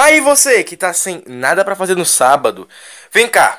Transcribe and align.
Aí 0.00 0.18
você 0.18 0.64
que 0.64 0.78
tá 0.78 0.94
sem 0.94 1.22
nada 1.26 1.62
para 1.62 1.76
fazer 1.76 1.94
no 1.94 2.06
sábado, 2.06 2.66
vem 3.12 3.28
cá. 3.28 3.58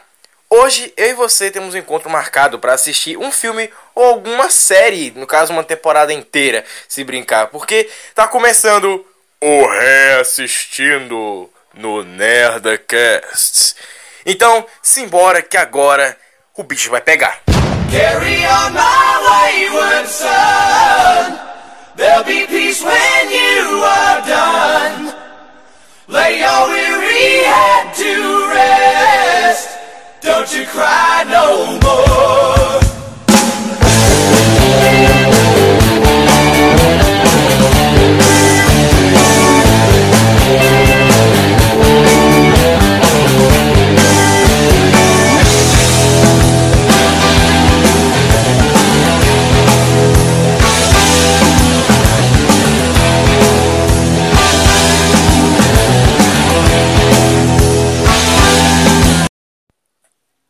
Hoje 0.50 0.92
eu 0.98 1.12
e 1.12 1.14
você 1.14 1.52
temos 1.52 1.76
um 1.76 1.78
encontro 1.78 2.10
marcado 2.10 2.58
para 2.58 2.74
assistir 2.74 3.16
um 3.16 3.32
filme 3.32 3.70
ou 3.94 4.06
alguma 4.06 4.50
série, 4.50 5.14
no 5.16 5.28
caso 5.28 5.54
uma 5.54 5.64
temporada 5.64 6.12
inteira, 6.12 6.66
se 6.88 7.04
brincar, 7.04 7.46
porque 7.48 7.88
tá 8.16 8.28
começando 8.28 9.06
o 9.40 9.68
reassistindo 9.68 11.48
no 11.76 12.04
Nerdcast. 12.04 13.76
Então, 14.26 14.66
simbora 14.82 15.44
que 15.44 15.58
agora 15.58 16.18
o 16.58 16.64
bicho 16.64 16.90
vai 16.90 17.02
pegar. 17.02 17.40
Carry 17.92 18.48
on 18.48 18.72
my 18.72 19.70
wayward 19.70 20.10
son. 20.10 21.40
There'll 21.96 22.24
be 22.24 22.48
peace 22.48 22.84
when 22.84 23.32
you 23.32 23.84
are 23.84 24.22
done. 24.26 25.21
Lay 26.12 26.40
your 26.40 26.68
weary 26.68 27.46
head 27.46 27.96
to 27.96 28.50
rest. 28.54 29.70
Don't 30.20 30.54
you 30.54 30.66
cry 30.66 31.24
no 31.30 31.80
more. 31.80 32.91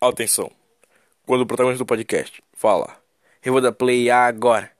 Atenção. 0.03 0.51
Quando 1.27 1.41
o 1.41 1.45
protagonista 1.45 1.83
do 1.83 1.87
podcast 1.87 2.43
fala, 2.53 2.97
eu 3.45 3.53
vou 3.53 3.61
dar 3.61 3.71
play 3.71 4.09
agora. 4.09 4.71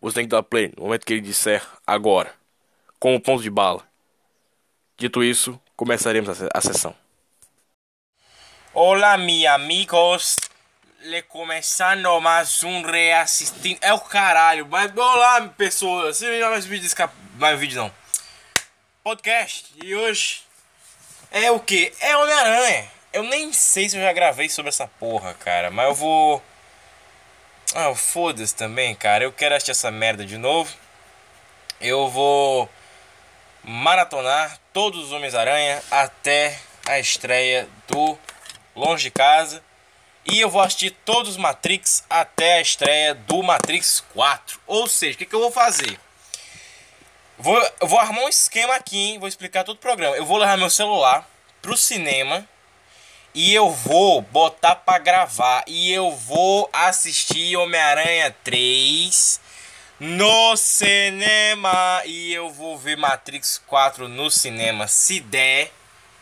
Você 0.00 0.14
tem 0.14 0.24
que 0.26 0.30
dar 0.30 0.44
play 0.44 0.72
no 0.76 0.84
momento 0.84 1.04
que 1.04 1.12
ele 1.12 1.20
disser 1.20 1.60
agora. 1.84 2.32
Com 3.00 3.16
o 3.16 3.20
ponto 3.20 3.42
de 3.42 3.50
bala. 3.50 3.82
Dito 4.96 5.24
isso, 5.24 5.60
começaremos 5.74 6.40
a, 6.54 6.60
sessão. 6.60 6.94
Olá, 8.72 9.18
meus 9.18 9.44
amigos. 9.46 10.36
Le 11.00 11.22
começando 11.22 12.20
mais 12.20 12.62
um 12.62 12.80
reassistindo. 12.82 13.80
É 13.82 13.92
o 13.92 13.98
caralho. 13.98 14.68
Mas 14.70 14.96
olá, 14.96 15.48
pessoas. 15.48 16.20
Viu 16.20 16.48
mais 16.48 16.64
vídeo 16.64 16.84
desse 16.84 17.10
Mais 17.38 17.58
vídeo 17.58 17.82
não. 17.82 17.92
Podcast. 19.02 19.74
E 19.82 19.96
hoje 19.96 20.42
é 21.32 21.50
o 21.50 21.58
que? 21.58 21.92
É 22.00 22.16
Homem-Aranha. 22.16 22.94
Eu 23.14 23.22
nem 23.22 23.52
sei 23.52 23.88
se 23.88 23.96
eu 23.96 24.02
já 24.02 24.12
gravei 24.12 24.48
sobre 24.48 24.70
essa 24.70 24.88
porra, 24.88 25.34
cara, 25.34 25.70
mas 25.70 25.86
eu 25.86 25.94
vou. 25.94 26.42
Ah, 27.72 27.94
foda-se 27.94 28.52
também, 28.52 28.92
cara. 28.92 29.22
Eu 29.22 29.30
quero 29.30 29.54
assistir 29.54 29.70
essa 29.70 29.88
merda 29.88 30.26
de 30.26 30.36
novo. 30.36 30.76
Eu 31.80 32.08
vou 32.08 32.68
maratonar 33.62 34.58
todos 34.72 35.04
os 35.04 35.12
Homens-Aranha 35.12 35.80
até 35.92 36.58
a 36.84 36.98
estreia 36.98 37.68
do 37.86 38.18
Longe 38.74 39.04
de 39.04 39.10
Casa. 39.12 39.62
E 40.26 40.40
eu 40.40 40.50
vou 40.50 40.60
assistir 40.60 40.90
todos 41.04 41.30
os 41.30 41.36
Matrix 41.36 42.02
até 42.10 42.54
a 42.54 42.60
estreia 42.60 43.14
do 43.14 43.44
Matrix 43.44 44.00
4. 44.12 44.60
Ou 44.66 44.88
seja, 44.88 45.14
o 45.14 45.18
que, 45.18 45.26
que 45.26 45.34
eu 45.36 45.40
vou 45.40 45.52
fazer? 45.52 46.00
Vou, 47.38 47.62
vou 47.80 48.00
armar 48.00 48.24
um 48.24 48.28
esquema 48.28 48.74
aqui, 48.74 48.98
hein? 48.98 49.18
vou 49.20 49.28
explicar 49.28 49.62
todo 49.62 49.76
o 49.76 49.80
programa. 49.80 50.16
Eu 50.16 50.26
vou 50.26 50.36
levar 50.36 50.58
meu 50.58 50.68
celular 50.70 51.24
pro 51.62 51.76
cinema 51.76 52.44
e 53.34 53.52
eu 53.52 53.68
vou 53.68 54.22
botar 54.22 54.76
para 54.76 54.98
gravar 54.98 55.64
e 55.66 55.92
eu 55.92 56.12
vou 56.12 56.70
assistir 56.72 57.56
Homem-Aranha 57.56 58.34
3 58.44 59.40
no 59.98 60.56
cinema 60.56 62.02
e 62.04 62.32
eu 62.32 62.48
vou 62.48 62.78
ver 62.78 62.96
Matrix 62.96 63.60
4 63.66 64.06
no 64.06 64.30
cinema, 64.30 64.86
se 64.86 65.18
der, 65.18 65.72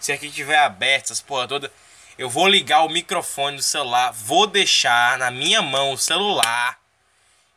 se 0.01 0.11
aqui 0.11 0.31
tiver 0.31 0.59
aberto 0.59 1.05
essas 1.05 1.21
porra 1.21 1.47
toda, 1.47 1.73
eu 2.17 2.31
vou 2.31 2.49
ligar 2.49 2.83
o 2.83 2.89
microfone 2.89 3.57
do 3.57 3.63
celular, 3.63 4.11
vou 4.13 4.47
deixar 4.47 5.19
na 5.19 5.31
minha 5.31 5.61
mão 5.61 5.93
o 5.93 5.99
celular 5.99 6.79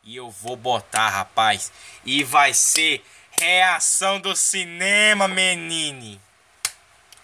e 0.04 0.16
eu 0.16 0.30
vou 0.30 0.56
botar, 0.56 1.08
rapaz, 1.08 1.72
e 2.04 2.22
vai 2.22 2.52
ser 2.52 3.02
reação 3.30 4.20
do 4.20 4.36
cinema, 4.36 5.26
menine. 5.26 6.20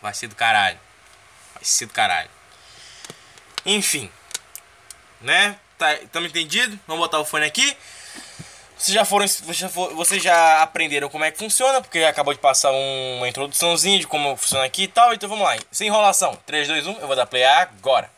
Vai 0.01 0.15
ser 0.15 0.27
do 0.27 0.35
caralho. 0.35 0.79
Ser 1.63 1.87
do 1.87 1.93
caralho. 1.93 2.31
Enfim. 3.65 4.11
Né? 5.21 5.57
Tá, 5.79 5.97
tamo 6.11 6.27
entendido? 6.27 6.79
Vamos 6.87 7.03
botar 7.03 7.21
o 7.21 7.25
fone 7.25 7.45
aqui. 7.45 7.77
Vocês 8.77 8.95
já 8.95 9.05
foram. 9.05 9.27
Vocês 9.95 10.23
já 10.23 10.63
aprenderam 10.63 11.09
como 11.09 11.25
é 11.25 11.31
que 11.31 11.39
funciona, 11.39 11.81
porque 11.81 12.01
acabou 12.01 12.35
de 12.35 12.41
passar 12.41 12.73
uma 12.73 13.29
introduçãozinha 13.29 14.01
de 14.01 14.09
como 14.09 14.37
funciona 14.37 14.65
aqui 14.65 14.85
e 14.85 14.89
tal. 14.89 15.15
Então 15.15 15.29
vamos 15.29 15.45
lá. 15.45 15.57
Sem 15.71 15.87
enrolação. 15.87 16.37
3, 16.47 16.67
2, 16.67 16.87
1, 16.89 17.01
eu 17.01 17.07
vou 17.07 17.15
dar 17.15 17.27
play 17.27 17.45
agora. 17.45 18.11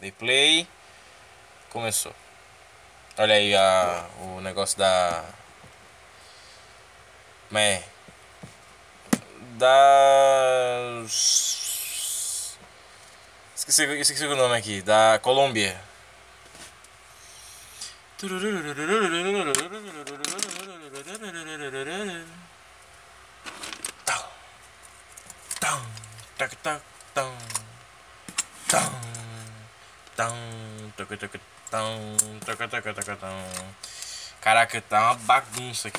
Dei 0.00 0.10
play. 0.10 0.66
Começou. 1.68 2.14
Olha 3.18 3.34
aí 3.34 3.54
a, 3.54 4.06
o 4.22 4.40
negócio 4.40 4.78
da. 4.78 5.22
É. 7.54 7.82
Das 9.58 11.63
Esqueci, 13.66 13.98
esqueci 13.98 14.26
o 14.26 14.36
nome 14.36 14.58
aqui, 14.58 14.82
da 14.82 15.18
Colômbia. 15.22 15.74
Caraca, 34.42 34.82
tá 34.82 35.00
uma 35.00 35.14
bagunça 35.14 35.88
aqui. 35.88 35.98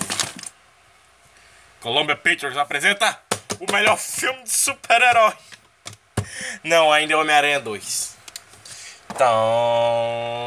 Colômbia 1.82 2.16
Pictures 2.16 2.58
apresenta 2.58 3.20
o 3.60 3.72
melhor 3.74 3.98
filme 3.98 4.44
de 4.44 4.52
super-herói. 4.52 5.34
Não, 6.64 6.92
ainda 6.92 7.14
é 7.14 7.18
Homem-Aranha 7.18 7.60
2. 7.60 8.16
Tão... 9.18 10.46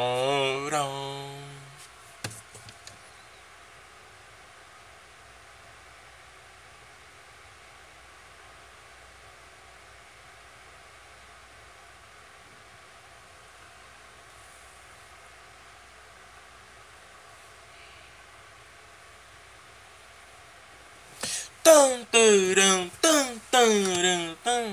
Tan, 21.68 22.04
tan, 22.10 22.90
tan, 23.02 23.28
tan, 23.52 24.36
tan. 24.42 24.67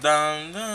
Dun, 0.00 0.52
dun, 0.52 0.65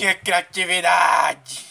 tinha 0.00 0.14
criatividade. 0.14 1.69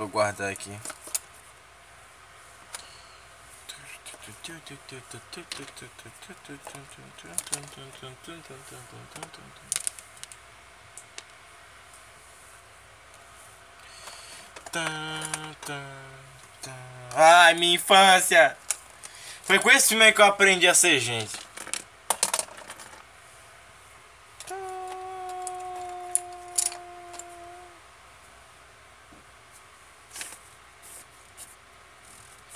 Pra 0.00 0.06
eu 0.06 0.08
guardar 0.08 0.50
aqui. 0.50 0.70
Ai, 17.14 17.54
minha 17.54 17.74
infância! 17.74 18.56
Foi 19.44 19.58
com 19.58 19.70
esse 19.70 19.88
filme 19.88 20.12
que 20.12 20.20
eu 20.20 20.26
aprendi 20.26 20.66
a 20.66 20.74
ser 20.74 20.98
gente. 20.98 21.50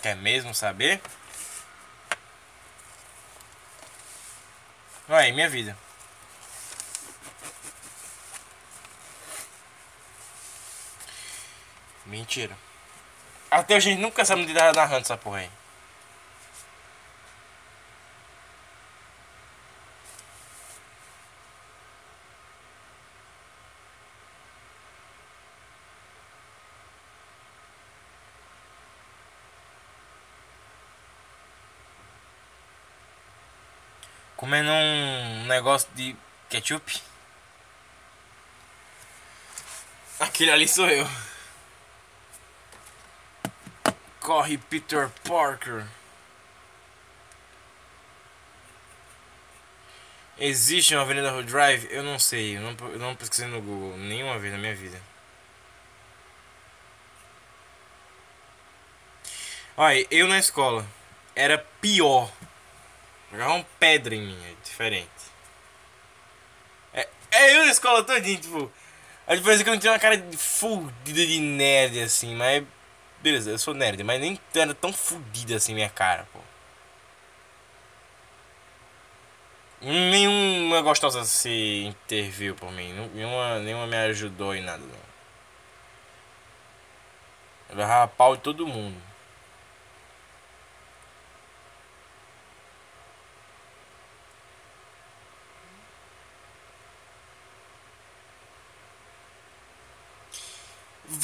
Quer 0.05 0.14
mesmo 0.25 0.55
saber? 0.55 1.03
Aí, 5.07 5.33
minha 5.33 5.51
vida. 5.51 5.77
Mentira. 12.07 12.57
Até 13.51 13.77
a 13.77 13.81
gente 13.81 14.01
nunca 14.01 14.25
sabe 14.25 14.43
onde 14.43 14.55
tá 14.55 14.73
narrando 14.73 15.03
essa 15.03 15.17
porra 15.19 15.41
aí. 15.41 15.51
Comendo 34.55 34.71
um 34.71 35.47
negócio 35.47 35.89
de 35.97 36.15
ketchup. 36.49 37.03
Aquele 40.21 40.53
ali 40.53 40.69
sou 40.69 40.87
eu. 40.87 41.05
Corre 44.21 44.57
Peter 44.57 45.11
Parker. 45.27 45.85
Existe 50.39 50.95
uma 50.95 51.03
Avenida 51.03 51.33
Road 51.33 51.51
Drive? 51.51 51.89
Eu 51.91 52.05
não 52.05 52.21
sei, 52.21 52.57
eu 52.57 52.61
não, 52.61 52.77
eu 52.91 52.99
não 53.01 53.17
pesquisei 53.17 53.49
no 53.49 53.61
Google 53.61 53.99
nenhuma 53.99 54.39
vez 54.39 54.53
na 54.53 54.59
minha 54.61 54.77
vida. 54.77 55.03
Olha, 59.77 60.07
eu 60.13 60.29
na 60.29 60.39
escola 60.39 60.87
era 61.35 61.59
pior. 61.81 62.31
Jogavam 63.35 63.67
pedra 63.81 64.15
em 64.15 64.23
mim, 64.23 64.39
é 64.47 64.55
diferente. 64.63 65.11
É, 66.93 67.09
é 67.33 67.57
eu 67.57 67.65
na 67.65 67.73
escola 67.73 68.05
todinha, 68.05 68.39
tipo. 68.39 68.71
A 69.27 69.35
diferença 69.35 69.63
é 69.63 69.65
que 69.65 69.71
eu 69.71 69.75
não 69.75 69.81
tinha 69.81 69.93
uma 69.93 69.99
cara 69.99 70.23
fudida 70.39 71.27
de 71.27 71.41
nerd 71.41 72.01
assim, 72.01 72.37
mas. 72.37 72.65
Beleza, 73.21 73.51
eu 73.51 73.59
sou 73.59 73.75
nerd, 73.75 74.05
mas 74.05 74.21
nem 74.21 74.39
era 74.55 74.73
tão 74.73 74.93
fudida 74.93 75.57
assim 75.57 75.75
minha 75.75 75.91
cara, 75.91 76.29
pô. 76.33 76.39
Nenhuma 79.81 80.81
gostosa 80.83 81.25
se 81.25 81.85
interviu 81.85 82.55
por 82.55 82.71
mim. 82.71 82.93
Nenhuma, 83.15 83.59
nenhuma 83.59 83.87
me 83.89 83.97
ajudou 83.97 84.55
em 84.55 84.63
nada. 84.63 84.79
Não. 84.79 85.05
Eu 87.71 87.77
levava 87.79 88.07
pau 88.07 88.37
de 88.37 88.43
todo 88.43 88.67
mundo. 88.67 89.14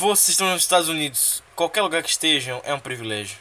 Vocês 0.01 0.31
estão 0.31 0.49
nos 0.49 0.63
Estados 0.63 0.89
Unidos, 0.89 1.43
qualquer 1.55 1.83
lugar 1.83 2.03
que 2.03 2.09
estejam 2.09 2.59
é 2.65 2.73
um 2.73 2.81
privilégio. 2.81 3.37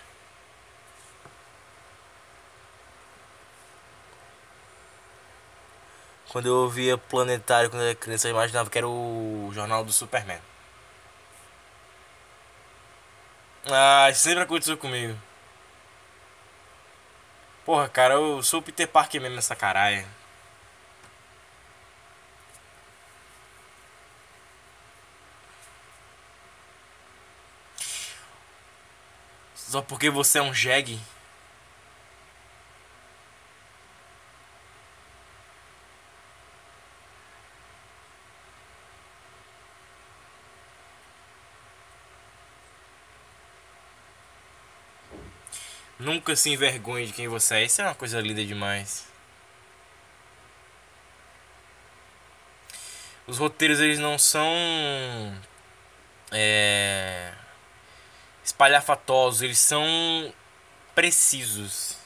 Quando 6.28 6.48
eu 6.48 6.56
ouvia 6.56 6.98
Planetário 6.98 7.70
quando 7.70 7.84
eu 7.84 7.88
era 7.88 7.96
criança, 7.96 8.28
eu 8.28 8.32
imaginava 8.32 8.70
que 8.70 8.78
era 8.78 8.86
o 8.86 9.50
jornal 9.54 9.86
do 9.86 9.94
Superman. 9.94 10.42
Ah, 13.66 14.12
sempre 14.14 14.44
aconteceu 14.44 14.76
comigo. 14.78 15.18
Porra, 17.64 17.88
cara, 17.88 18.16
eu 18.16 18.44
sou 18.44 18.60
o 18.60 18.64
Peter 18.64 18.86
Parker 18.86 19.22
mesmo 19.22 19.38
nessa 19.38 19.56
caralho. 19.56 20.06
Só 29.70 29.84
porque 29.84 30.10
você 30.10 30.40
é 30.40 30.42
um 30.42 30.52
jegue? 30.52 31.00
Nunca 46.00 46.36
se 46.36 46.50
envergonhe 46.50 47.06
de 47.06 47.14
quem 47.14 47.28
você 47.28 47.56
é. 47.58 47.66
Isso 47.66 47.80
é 47.80 47.86
uma 47.86 47.94
coisa 47.94 48.20
linda 48.20 48.44
demais. 48.44 49.06
Os 53.28 53.38
roteiros 53.38 53.80
eles 53.80 54.00
não 54.00 54.18
são 54.18 54.50
é, 56.32 57.32
espalhafatosos, 58.50 59.42
eles 59.42 59.60
são 59.60 60.34
precisos. 60.96 61.98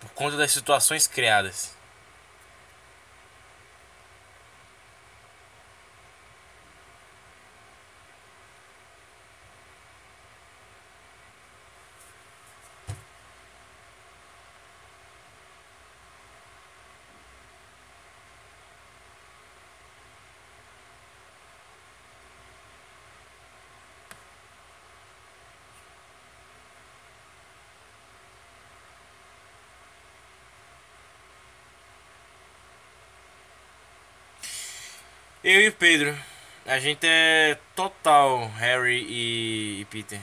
Por 0.00 0.10
conta 0.10 0.36
das 0.36 0.52
situações 0.52 1.06
criadas. 1.06 1.74
Eu 35.44 35.60
e 35.60 35.68
o 35.68 35.72
Pedro. 35.72 36.16
A 36.64 36.78
gente 36.78 37.04
é 37.04 37.58
total 37.74 38.46
Harry 38.58 39.04
e, 39.08 39.80
e 39.80 39.84
Peter. 39.86 40.20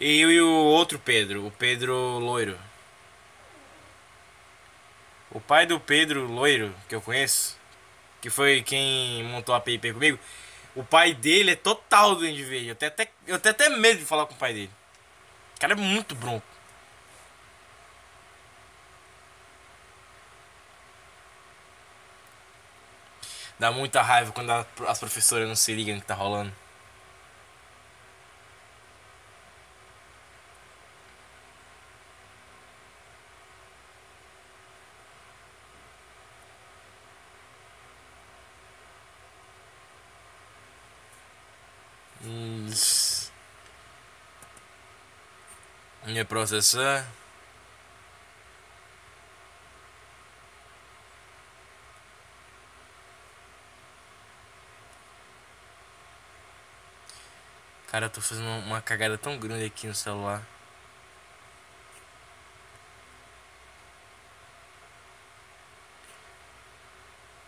Eu 0.00 0.32
e 0.32 0.40
o 0.40 0.48
outro 0.50 0.98
Pedro, 0.98 1.46
o 1.46 1.52
Pedro 1.52 1.94
Loiro. 2.18 2.58
O 5.30 5.40
pai 5.40 5.66
do 5.66 5.78
Pedro 5.78 6.26
Loiro, 6.26 6.74
que 6.88 6.96
eu 6.96 7.00
conheço, 7.00 7.56
que 8.20 8.28
foi 8.28 8.60
quem 8.62 9.22
montou 9.24 9.54
a 9.54 9.60
PIP 9.60 9.92
comigo, 9.92 10.18
o 10.74 10.82
pai 10.82 11.14
dele 11.14 11.52
é 11.52 11.56
total 11.56 12.16
do 12.16 12.22
Verde. 12.22 12.68
Eu 12.68 12.74
tenho 12.74 12.90
até, 12.90 13.08
eu 13.26 13.38
tenho 13.38 13.54
até 13.54 13.68
medo 13.68 14.00
de 14.00 14.04
falar 14.04 14.26
com 14.26 14.34
o 14.34 14.36
pai 14.36 14.52
dele. 14.52 14.70
O 15.56 15.60
cara 15.60 15.74
é 15.74 15.76
muito 15.76 16.16
bronco. 16.16 16.53
Dá 23.58 23.70
muita 23.72 24.02
raiva 24.02 24.32
quando 24.32 24.50
a, 24.50 24.66
as 24.88 24.98
professoras 24.98 25.48
não 25.48 25.56
se 25.56 25.74
ligam 25.74 26.00
que 26.00 26.06
tá 26.06 26.14
rolando. 26.14 26.52
Hum. 42.24 42.68
minha 46.06 46.24
просто. 46.24 46.56
Cara, 57.94 58.06
eu 58.06 58.10
tô 58.10 58.20
fazendo 58.20 58.48
uma 58.66 58.82
cagada 58.82 59.16
tão 59.16 59.38
grande 59.38 59.66
aqui 59.66 59.86
no 59.86 59.94
celular. 59.94 60.42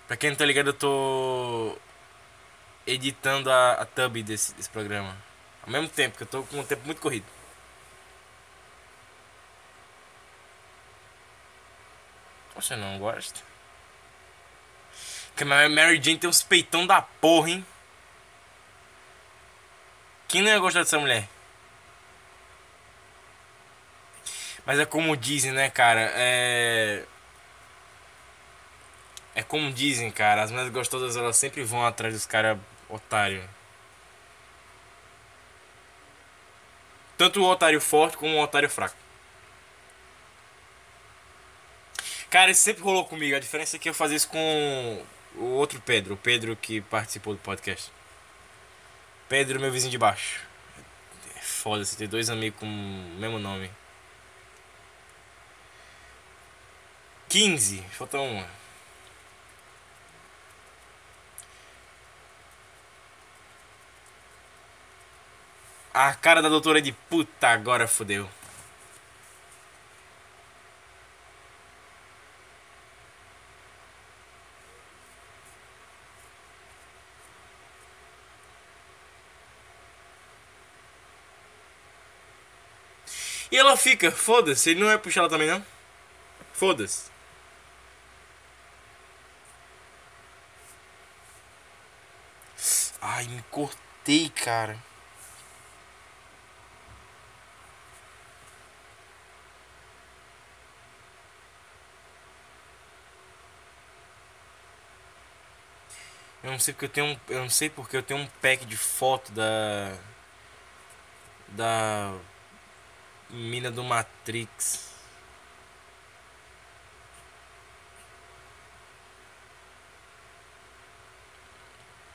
Pra 0.07 0.17
quem 0.17 0.31
não 0.31 0.37
tá 0.37 0.45
ligado, 0.45 0.69
eu 0.69 0.73
tô 0.73 1.77
editando 2.87 3.51
a, 3.51 3.73
a 3.73 3.87
thumb 3.87 4.23
desse, 4.23 4.55
desse 4.55 4.71
programa. 4.71 5.17
Ao 5.65 5.69
mesmo 5.69 5.89
tempo, 5.89 6.17
que 6.17 6.23
eu 6.23 6.29
tô 6.29 6.45
com 6.45 6.61
um 6.61 6.65
tempo 6.65 6.87
muito 6.87 7.01
corrido. 7.01 7.27
Você 12.55 12.77
não 12.77 13.01
gosta? 13.01 13.41
Que 15.35 15.43
a 15.43 15.69
Mary 15.69 16.01
Jane 16.01 16.19
tem 16.19 16.31
uns 16.31 16.45
peitão 16.45 16.87
da 16.87 17.03
porra, 17.03 17.51
hein? 17.51 17.67
Quem 20.37 20.43
não 20.43 20.51
ia 20.51 20.59
gostar 20.59 20.81
dessa 20.81 20.99
mulher? 20.99 21.27
Mas 24.67 24.79
é 24.79 24.85
como 24.85 25.17
dizem, 25.17 25.51
né, 25.51 25.71
cara? 25.71 26.13
É. 26.15 27.05
É 29.35 29.43
como 29.43 29.73
dizem, 29.73 30.11
cara. 30.11 30.43
As 30.43 30.51
mulheres 30.51 30.71
gostosas 30.71 31.17
elas 31.17 31.39
sempre 31.39 31.65
vão 31.65 31.87
atrás 31.87 32.13
dos 32.13 32.27
caras 32.27 32.59
otários. 32.87 33.43
Tanto 37.17 37.41
o 37.41 37.51
otário 37.51 37.81
forte 37.81 38.19
como 38.19 38.37
o 38.37 38.43
otário 38.43 38.69
fraco. 38.69 38.95
Cara, 42.29 42.51
isso 42.51 42.61
sempre 42.61 42.83
rolou 42.83 43.07
comigo. 43.07 43.35
A 43.35 43.41
diferença 43.41 43.77
é 43.77 43.79
que 43.79 43.89
eu 43.89 43.95
fazia 43.95 44.19
isso 44.19 44.29
com 44.29 45.03
o 45.37 45.45
outro 45.55 45.81
Pedro, 45.81 46.13
o 46.13 46.19
Pedro 46.19 46.55
que 46.55 46.83
participou 46.83 47.33
do 47.33 47.41
podcast. 47.41 47.96
Pedro, 49.29 49.59
meu 49.59 49.73
vizinho 49.73 49.91
de 49.91 49.99
baixo. 49.99 50.41
É 51.37 51.41
foda 51.41 51.85
se 51.85 51.97
ter 51.97 52.07
dois 52.07 52.31
amigos 52.31 52.61
com 52.61 52.67
o 52.67 53.19
mesmo 53.19 53.39
nome. 53.41 53.71
15, 57.29 57.83
falta 57.91 58.21
uma. 58.21 58.47
A 65.93 66.15
cara 66.15 66.41
da 66.41 66.49
doutora 66.49 66.81
de 66.81 66.93
puta 66.93 67.49
agora 67.49 67.89
fodeu. 67.89 68.29
E 83.51 83.57
ela 83.77 83.83
fica, 83.83 84.11
foda-se, 84.11 84.71
ele 84.71 84.81
não 84.81 84.87
vai 84.89 84.99
puxar 84.99 85.21
ela 85.21 85.29
também 85.29 85.49
não? 85.49 85.65
Foda-se. 86.53 87.11
Ai, 93.01 93.25
me 93.29 93.43
cortei, 93.51 94.31
cara. 94.31 94.77
Eu 106.43 106.53
não 106.53 106.59
sei 106.59 106.73
porque 106.75 106.85
eu 106.87 106.89
tenho 106.89 107.07
um, 107.07 107.19
eu 107.29 107.41
não 107.41 107.51
sei 107.51 107.69
porque 107.69 107.97
eu 107.97 108.03
tenho 108.03 108.21
um 108.21 108.27
pack 108.41 108.65
de 108.65 108.77
foto 108.77 109.33
da 109.33 109.93
da 111.49 112.15
mina 113.31 113.71
do 113.71 113.83
Matrix. 113.83 114.95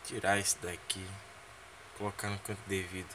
Tirar 0.06 0.38
isso 0.40 0.58
daqui, 0.62 1.06
colocar 1.98 2.30
no 2.30 2.38
canto 2.40 2.60
devido. 2.68 3.08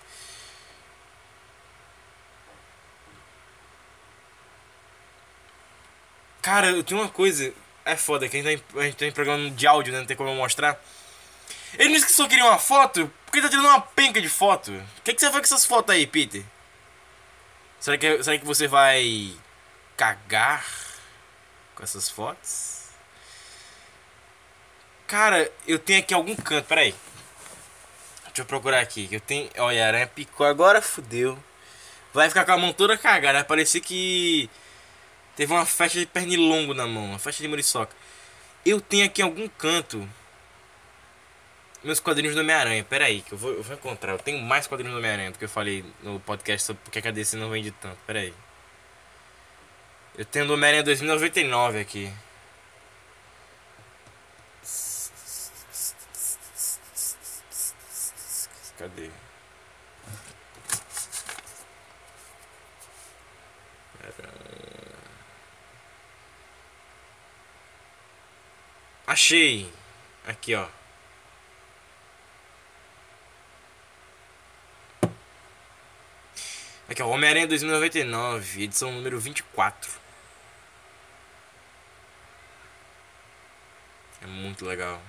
Cara, 6.41 6.71
eu 6.71 6.85
tenho 6.85 7.01
uma 7.01 7.11
coisa. 7.11 7.53
É 7.85 7.97
foda, 7.97 8.29
que 8.29 8.37
a 8.37 8.43
gente 8.43 8.63
tá 8.63 8.85
em, 8.87 8.93
tá 8.93 9.15
programa 9.15 9.51
de 9.51 9.67
áudio, 9.67 9.93
né? 9.93 10.01
Não 10.01 10.07
tem 10.07 10.17
como 10.17 10.31
eu 10.31 10.35
mostrar. 10.35 10.81
Ele 11.79 11.95
disse 11.95 12.07
que 12.07 12.13
só 12.13 12.27
queria 12.27 12.45
uma 12.45 12.59
foto? 12.59 13.11
Por 13.27 13.33
que 13.33 13.43
tá 13.43 13.49
tirando 13.49 13.67
uma 13.67 13.81
penca 13.81 14.21
de 14.21 14.29
foto? 14.29 14.73
O 14.73 15.03
que, 15.03 15.13
que 15.13 15.21
você 15.21 15.31
faz 15.31 15.49
com 15.49 15.55
essas 15.55 15.67
fotos 15.67 15.95
aí, 15.95 16.07
Peter? 16.07 16.45
Será 17.81 17.99
que, 17.99 18.23
será 18.23 18.39
que 18.39 18.45
você 18.45 18.67
vai 18.67 19.35
cagar 19.97 20.67
com 21.75 21.83
essas 21.83 22.09
fotos? 22.09 22.87
Cara, 25.07 25.51
eu 25.69 25.79
tenho 25.79 26.01
aqui 26.01 26.13
algum 26.13 26.35
canto, 26.35 26.67
peraí. 26.67 26.95
Deixa 28.25 28.43
eu 28.43 28.45
procurar 28.45 28.81
aqui. 28.81 29.09
Eu 29.11 29.21
tenho. 29.21 29.49
Olha, 29.59 29.85
a 29.85 29.89
aranha 29.89 30.07
picou 30.07 30.47
agora, 30.47 30.83
fudeu. 30.83 31.39
Vai 32.13 32.29
ficar 32.29 32.45
com 32.45 32.53
a 32.53 32.59
mão 32.59 32.73
toda 32.73 32.99
cagada. 32.99 33.39
Vai 33.39 33.45
parecer 33.45 33.81
que 33.81 34.51
teve 35.37 35.53
uma 35.53 35.65
festa 35.65 35.99
de 35.99 36.07
pernilongo 36.07 36.75
na 36.75 36.87
mão, 36.87 37.07
uma 37.07 37.19
festa 37.19 37.43
de 37.43 37.49
muriçoca. 37.49 37.95
Eu 38.65 38.81
tenho 38.81 39.07
aqui 39.07 39.23
algum 39.23 39.49
canto 39.49 40.09
meus 41.87 42.01
quadrinhos 42.01 42.35
do 42.35 42.41
Homem-Aranha. 42.41 42.85
Pera 42.85 43.07
aí, 43.07 43.23
que 43.23 43.33
eu 43.33 43.39
vou, 43.39 43.53
eu 43.53 43.63
vou 43.63 43.75
encontrar. 43.75 44.13
Eu 44.13 44.19
tenho 44.19 44.43
mais 44.43 44.67
quadrinhos 44.67 44.95
do 44.95 44.99
Homem-Aranha 44.99 45.31
do 45.31 45.39
que 45.39 45.45
eu 45.45 45.49
falei 45.49 45.85
no 46.03 46.21
podcast 46.21 46.67
sobre 46.67 46.83
porque 46.83 47.07
a 47.07 47.11
DC 47.11 47.37
não 47.37 47.51
vende 47.51 47.71
tanto. 47.71 47.97
Pera 48.07 48.21
aí. 48.21 48.35
Eu 50.19 50.25
tenho 50.25 50.47
do 50.47 50.55
Homem-Aranha 50.55 50.83
2099 50.83 51.81
aqui. 51.81 52.13
Cadê? 58.79 59.11
Achei! 69.07 69.73
Aqui, 70.27 70.55
ó. 70.55 70.67
Aqui, 76.89 77.03
ó, 77.03 77.09
Homem-Aranha 77.09 77.49
2099, 77.49 78.63
edição 78.63 78.93
número 78.93 79.19
24. 79.19 79.91
É 84.23 84.27
muito 84.27 84.65
legal. 84.65 85.03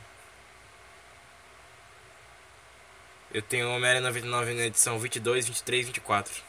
Eu 3.31 3.43
tenho 3.43 3.69
Homem-Aranha 3.69 4.01
99 4.07 4.53
na 4.55 4.65
edição 4.65 4.97
22, 4.97 5.47
23, 5.47 5.85
24. 5.85 6.43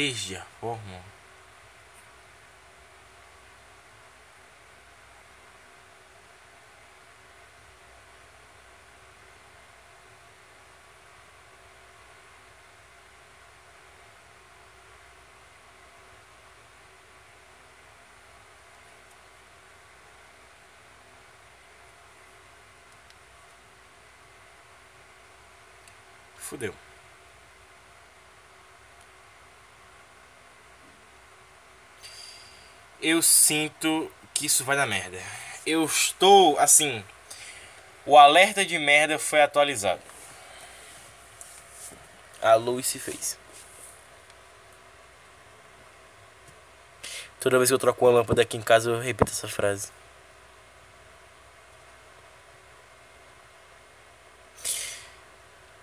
Desde 0.00 0.34
a 0.34 0.46
forma 0.58 0.98
Fudeu. 26.38 26.89
Eu 33.02 33.22
sinto 33.22 34.10
que 34.34 34.46
isso 34.46 34.64
vai 34.64 34.76
dar 34.76 34.86
merda. 34.86 35.18
eu 35.66 35.84
estou 35.84 36.58
assim. 36.58 37.04
O 38.06 38.16
alerta 38.16 38.64
de 38.64 38.78
merda 38.78 39.18
foi 39.18 39.42
atualizado. 39.42 40.00
A 42.40 42.54
luz 42.54 42.86
se 42.86 42.98
fez. 42.98 43.38
Toda 47.38 47.58
vez 47.58 47.70
que 47.70 47.74
eu 47.74 47.78
troco 47.78 48.04
uma 48.04 48.12
lâmpada 48.12 48.42
aqui 48.42 48.56
em 48.56 48.62
casa, 48.62 48.90
eu 48.90 49.00
repito 49.00 49.30
essa 49.30 49.48
frase. 49.48 49.90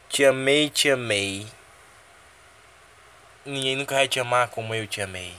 Te 0.10 0.26
amei, 0.26 0.70
te 0.70 0.90
amei. 0.90 1.48
Ninguém 3.46 3.76
nunca 3.76 3.96
vai 3.96 4.08
te 4.08 4.20
amar 4.20 4.50
como 4.50 4.74
eu 4.74 4.88
te 4.88 5.02
amei. 5.02 5.36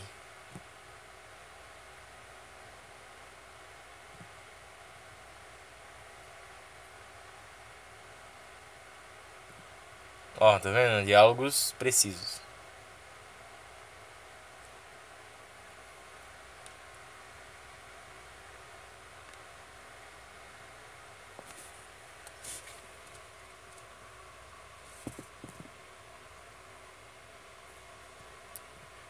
Ó, 10.41 10.59
tá 10.59 10.71
vendo? 10.71 11.05
Diálogos 11.05 11.75
precisos. 11.79 12.41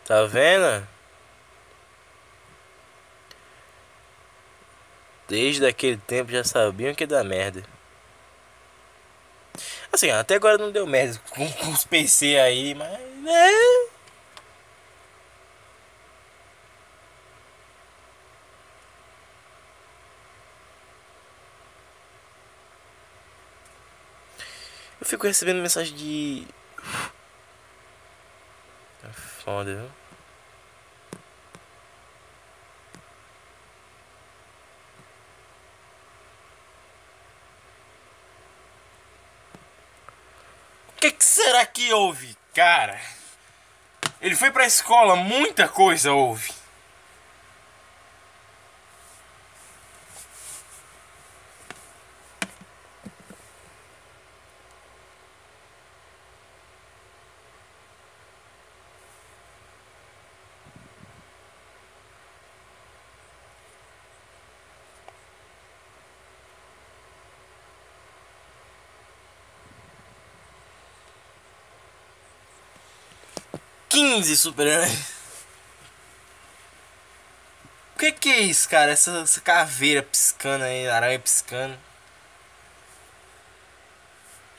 Tá 0.06 0.24
vendo? 0.24 0.88
Desde 5.28 5.66
aquele 5.66 5.98
tempo 5.98 6.32
já 6.32 6.42
sabiam 6.42 6.94
que 6.94 7.04
dar 7.06 7.22
merda. 7.22 7.62
Assim, 9.98 10.10
até 10.10 10.36
agora 10.36 10.56
não 10.56 10.70
deu 10.70 10.86
merda 10.86 11.20
com, 11.30 11.52
com 11.54 11.72
os 11.72 11.84
PC 11.84 12.38
aí, 12.38 12.72
mas. 12.72 12.88
Né? 12.88 13.50
Eu 25.00 25.06
fico 25.06 25.26
recebendo 25.26 25.60
mensagem 25.60 25.96
de 25.96 26.46
foda, 29.48 29.74
viu? 29.74 29.90
O 40.98 41.00
que, 41.00 41.12
que 41.12 41.24
será 41.24 41.64
houve, 41.92 42.36
cara? 42.54 42.98
Ele 44.20 44.34
foi 44.34 44.50
pra 44.50 44.66
escola, 44.66 45.16
muita 45.16 45.68
coisa 45.68 46.12
houve. 46.12 46.57
Quinze 74.18 74.36
super-heróis. 74.36 75.12
O 77.94 77.98
que, 78.00 78.10
que 78.10 78.28
é 78.30 78.40
isso, 78.40 78.68
cara? 78.68 78.90
Essa, 78.90 79.20
essa 79.20 79.40
caveira 79.40 80.02
piscando 80.02 80.64
aí, 80.64 80.88
aranha 80.88 81.20
piscando. 81.20 81.78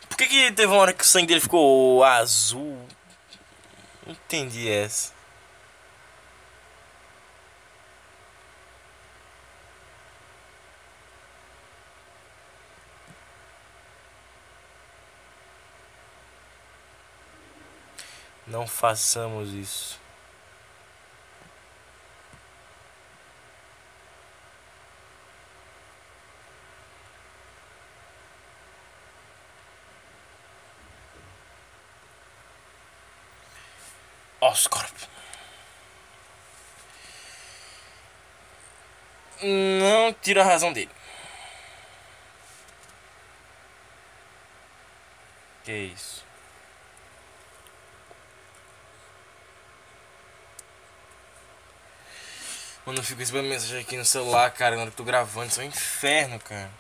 Por 0.08 0.18
que, 0.18 0.28
que 0.28 0.52
teve 0.54 0.68
uma 0.68 0.78
hora 0.78 0.94
que 0.94 1.04
o 1.04 1.08
sangue 1.08 1.28
dele 1.28 1.42
ficou 1.42 2.06
azul? 2.06 2.88
Não 4.06 4.14
entendi 4.14 4.70
essa. 4.70 5.12
Não 18.50 18.66
façamos 18.66 19.54
isso. 19.54 20.00
Oscorp. 34.42 34.96
Não 39.44 40.12
tira 40.14 40.42
a 40.42 40.46
razão 40.46 40.74
dele. 40.74 40.90
Que 45.64 45.72
isso? 45.72 46.29
Quando 52.90 52.98
eu 52.98 53.04
fico 53.04 53.20
recebendo 53.20 53.46
mensagem 53.46 53.82
aqui 53.82 53.96
no 53.98 54.04
celular, 54.04 54.50
cara, 54.50 54.76
quando 54.76 54.88
eu 54.88 54.94
tô 54.94 55.04
gravando, 55.04 55.46
isso 55.46 55.62
é 55.62 55.64
um 55.64 55.68
inferno, 55.68 56.40
cara. 56.40 56.72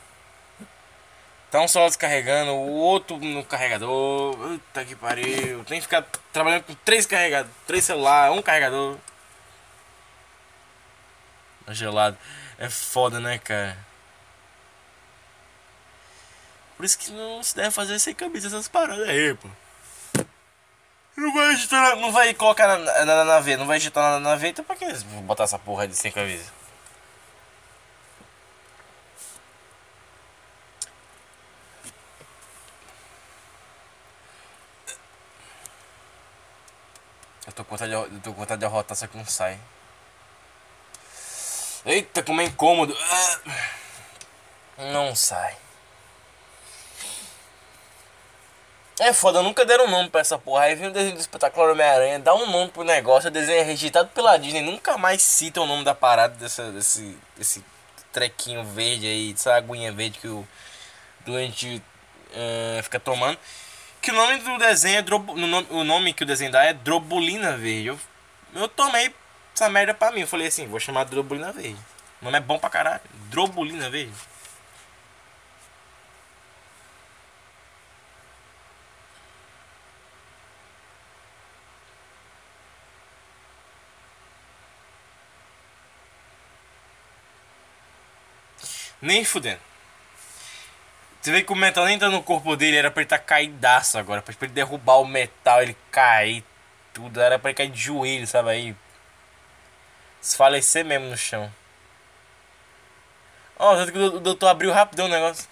Tá 1.51 1.61
um 1.61 1.67
celular 1.67 1.89
descarregando, 1.89 2.51
o 2.51 2.77
outro 2.77 3.19
no 3.19 3.45
carregador. 3.45 4.35
Puta 4.35 4.85
que 4.85 4.95
pariu. 4.95 5.63
Tem 5.65 5.77
que 5.77 5.83
ficar 5.83 6.01
trabalhando 6.33 6.63
com 6.63 6.73
três 6.73 7.05
carregadores, 7.05 7.55
três 7.67 7.83
celulares, 7.83 8.35
um 8.35 8.41
carregador. 8.41 8.97
Tá 11.67 11.73
gelado. 11.75 12.17
É 12.57 12.71
foda, 12.71 13.19
né, 13.19 13.37
cara? 13.37 13.77
Por 16.75 16.85
isso 16.85 16.97
que 16.97 17.11
não 17.11 17.43
se 17.43 17.55
deve 17.55 17.69
fazer 17.69 17.99
sem 17.99 18.15
camisa 18.15 18.47
essas 18.47 18.67
paradas 18.67 19.07
aí, 19.07 19.35
pô. 19.35 19.47
Não 21.19 21.33
vai 21.33 21.51
editar, 21.51 21.95
não 21.97 22.11
vai 22.13 22.33
colocar 22.33 22.65
na, 22.77 23.05
na, 23.05 23.25
na, 23.25 23.39
V, 23.41 23.57
não 23.57 23.67
vai 23.67 23.75
editar 23.75 24.01
na, 24.01 24.19
na 24.21 24.35
V, 24.37 24.49
então 24.49 24.63
pra 24.63 24.75
que 24.77 24.85
eles 24.85 25.03
vão 25.03 25.21
botar 25.23 25.43
essa 25.43 25.59
porra 25.59 25.85
de 25.85 25.93
sem 25.93 26.11
camisa? 26.13 26.49
Eu 37.45 37.51
tô 37.51 37.65
com 37.65 37.71
vontade 37.75 37.91
de, 37.91 37.95
eu 37.97 38.21
tô 38.21 38.31
com 38.31 38.39
vontade 38.39 38.65
de 38.65 38.95
só 38.95 39.07
que 39.07 39.17
não 39.17 39.25
sai. 39.25 39.59
Eita, 41.85 42.23
como 42.23 42.39
é 42.39 42.45
incômodo. 42.45 42.95
Não 44.77 45.13
sai. 45.15 45.57
É 48.99 49.13
foda, 49.13 49.41
nunca 49.41 49.65
deram 49.65 49.87
nome 49.87 50.09
pra 50.09 50.19
essa 50.19 50.37
porra. 50.37 50.63
Aí 50.63 50.75
vem 50.75 50.89
o 50.89 50.91
desenho 50.91 51.15
do 51.15 51.21
espetacular 51.21 51.71
Homem-Aranha, 51.71 52.19
dá 52.19 52.35
um 52.35 52.51
nome 52.51 52.69
pro 52.69 52.83
negócio, 52.83 53.29
o 53.29 53.31
desenho 53.31 53.61
é 53.61 53.63
registrado 53.63 54.09
pela 54.09 54.37
Disney, 54.37 54.61
nunca 54.61 54.97
mais 54.97 55.21
cita 55.21 55.61
o 55.61 55.65
nome 55.65 55.85
da 55.85 55.95
parada 55.95 56.35
dessa, 56.35 56.69
desse, 56.71 57.17
desse 57.37 57.63
trequinho 58.11 58.63
verde 58.63 59.07
aí, 59.07 59.33
dessa 59.33 59.55
aguinha 59.55 59.91
verde 59.91 60.19
que 60.19 60.27
o 60.27 60.45
doente 61.25 61.81
uh, 62.31 62.83
fica 62.83 62.99
tomando. 62.99 63.37
Que 64.01 64.11
o 64.11 64.13
nome 64.13 64.37
do 64.37 64.57
desenho 64.57 64.99
é 64.99 65.01
Drobo, 65.01 65.33
o 65.33 65.83
nome 65.83 66.13
que 66.13 66.23
o 66.23 66.25
desenho 66.25 66.51
dá 66.51 66.63
é 66.63 66.73
Drobulina 66.73 67.57
Verde. 67.57 67.87
Eu, 67.87 67.99
eu 68.55 68.67
tomei 68.67 69.13
essa 69.53 69.69
merda 69.69 69.93
pra 69.93 70.11
mim. 70.11 70.21
Eu 70.21 70.27
falei 70.27 70.47
assim, 70.47 70.67
vou 70.67 70.79
chamar 70.79 71.03
Drobulina 71.03 71.51
Verde. 71.51 71.79
O 72.21 72.25
nome 72.25 72.37
é 72.37 72.41
bom 72.41 72.57
pra 72.57 72.69
caralho. 72.69 73.01
Drobulina 73.29 73.89
Verde. 73.89 74.13
Nem 89.09 89.25
fudendo. 89.25 89.59
Você 91.19 91.31
vê 91.31 91.41
que 91.41 91.51
o 91.51 91.55
metal 91.55 91.83
nem 91.85 91.97
tá 91.97 92.09
no 92.09 92.21
corpo 92.21 92.55
dele, 92.55 92.77
era 92.77 92.91
pra 92.91 93.01
ele 93.01 93.09
tá 93.09 93.17
caidaço 93.17 93.97
agora. 93.97 94.21
Pra 94.21 94.35
ele 94.39 94.53
derrubar 94.53 94.97
o 94.97 95.07
metal, 95.07 95.63
ele 95.63 95.75
cair 95.89 96.45
tudo. 96.93 97.19
Era 97.19 97.39
pra 97.39 97.49
ele 97.49 97.57
cair 97.57 97.71
de 97.71 97.81
joelho, 97.81 98.27
sabe 98.27 98.51
aí? 98.51 98.75
Desfalecer 100.21 100.85
mesmo 100.85 101.07
no 101.07 101.17
chão. 101.17 101.51
Ó, 103.57 103.75
tanto 103.77 103.91
que 103.91 103.97
o 103.97 104.19
doutor 104.19 104.47
abriu 104.47 104.71
rapidão 104.71 105.07
o 105.07 105.09
negócio. 105.09 105.49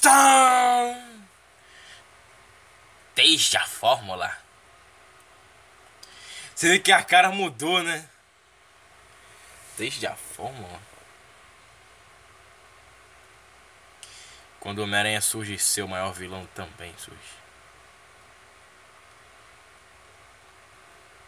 Tão! 0.00 1.02
Desde 3.16 3.56
a 3.56 3.66
fórmula. 3.66 4.38
Você 6.54 6.68
vê 6.68 6.78
que 6.78 6.92
a 6.92 7.02
cara 7.02 7.32
mudou, 7.32 7.82
né? 7.82 8.08
Desde 9.76 10.06
a 10.06 10.16
fórmula. 10.16 10.80
Quando 14.58 14.80
Homem-Aranha 14.80 15.20
surge, 15.20 15.58
seu 15.58 15.86
maior 15.86 16.12
vilão 16.12 16.46
também 16.54 16.94
surge. 16.98 17.20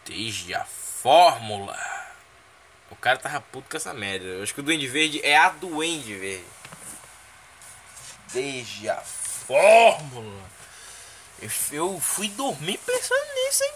Desde 0.04 0.54
a 0.54 0.64
fórmula. 0.64 1.78
O 2.90 2.96
cara 2.96 3.18
tava 3.18 3.40
puto 3.40 3.68
com 3.70 3.76
essa 3.76 3.92
merda. 3.92 4.24
Eu 4.24 4.42
acho 4.42 4.54
que 4.54 4.61
o 4.61 4.62
Duende 4.62 4.88
Verde 4.88 5.20
é 5.22 5.37
a 5.37 5.50
Duende 5.50 6.14
Verde. 6.14 6.46
Desde 8.32 8.88
a 8.88 8.96
fórmula. 8.96 10.50
Eu 11.70 12.00
fui 12.00 12.28
dormir 12.30 12.78
pensando 12.78 13.34
nisso, 13.34 13.62
hein? 13.62 13.74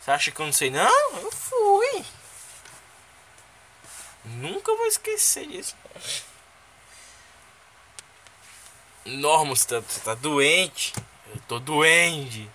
Você 0.00 0.10
acha 0.10 0.30
que 0.32 0.40
eu 0.40 0.46
não 0.46 0.52
sei? 0.52 0.70
Não, 0.70 1.18
eu 1.18 1.30
fui. 1.30 2.04
Nunca 4.36 4.74
vou 4.76 4.86
esquecer 4.86 5.46
disso. 5.46 5.76
Norma, 9.04 9.56
você 9.56 9.66
tá, 9.66 9.80
você 9.80 10.00
tá 10.00 10.14
doente. 10.14 10.92
Eu 11.34 11.40
tô 11.48 11.58
doente. 11.58 12.48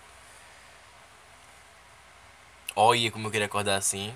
Olha 2.75 3.11
como 3.11 3.27
eu 3.27 3.31
queria 3.31 3.47
acordar 3.47 3.75
assim. 3.77 4.15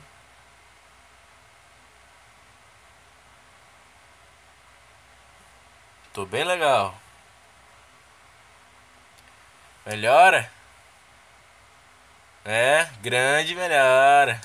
Tô 6.14 6.26
bem 6.26 6.44
legal. 6.44 6.96
Melhora? 9.86 10.52
É, 12.46 12.90
grande 13.02 13.56
melhora. 13.56 14.42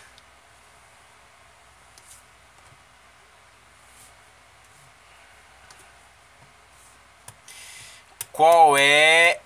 Qual 8.35 8.77
é 8.77 9.39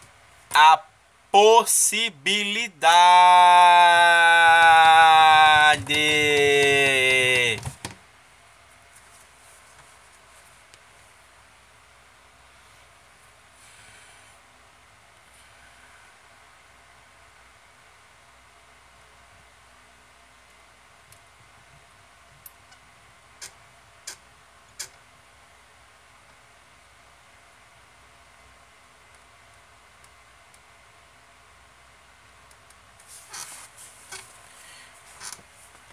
a 0.54 0.80
possibilidade? 1.30 2.88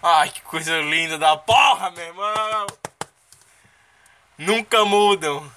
Ai, 0.08 0.30
que 0.30 0.40
coisa 0.42 0.80
linda 0.82 1.18
da 1.18 1.36
porra, 1.36 1.90
meu 1.90 2.04
irmão! 2.04 2.66
Nunca 4.38 4.84
mudam. 4.84 5.52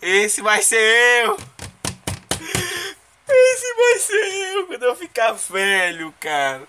Esse 0.00 0.42
vai 0.42 0.60
ser 0.60 1.24
eu. 1.24 1.38
Esse 3.28 3.74
vai 3.76 3.98
ser 4.00 4.56
eu 4.56 4.66
quando 4.66 4.82
eu 4.82 4.96
ficar 4.96 5.30
velho, 5.30 6.12
cara. 6.18 6.66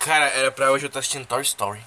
Cara, 0.00 0.24
era 0.30 0.50
pra 0.50 0.70
hoje 0.70 0.86
eu 0.86 0.88
estar 0.88 1.00
assistindo 1.00 1.26
Toy 1.26 1.42
Story. 1.42 1.84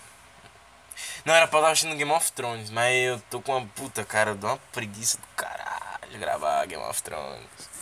Não, 1.25 1.33
era 1.33 1.47
pra 1.47 1.57
eu 1.57 1.61
estar 1.63 1.71
assistindo 1.71 1.97
Game 1.97 2.11
of 2.11 2.31
Thrones, 2.33 2.69
mas 2.69 2.95
eu 2.95 3.19
tô 3.31 3.41
com 3.41 3.57
uma 3.57 3.67
puta, 3.69 4.05
cara, 4.05 4.29
eu 4.29 4.35
dou 4.35 4.51
uma 4.51 4.59
preguiça 4.71 5.17
do 5.17 5.27
caralho 5.35 5.84
de 6.15 6.19
gravar 6.19 6.65
Game 6.65 6.83
of 6.83 7.03
Thrones. 7.03 7.75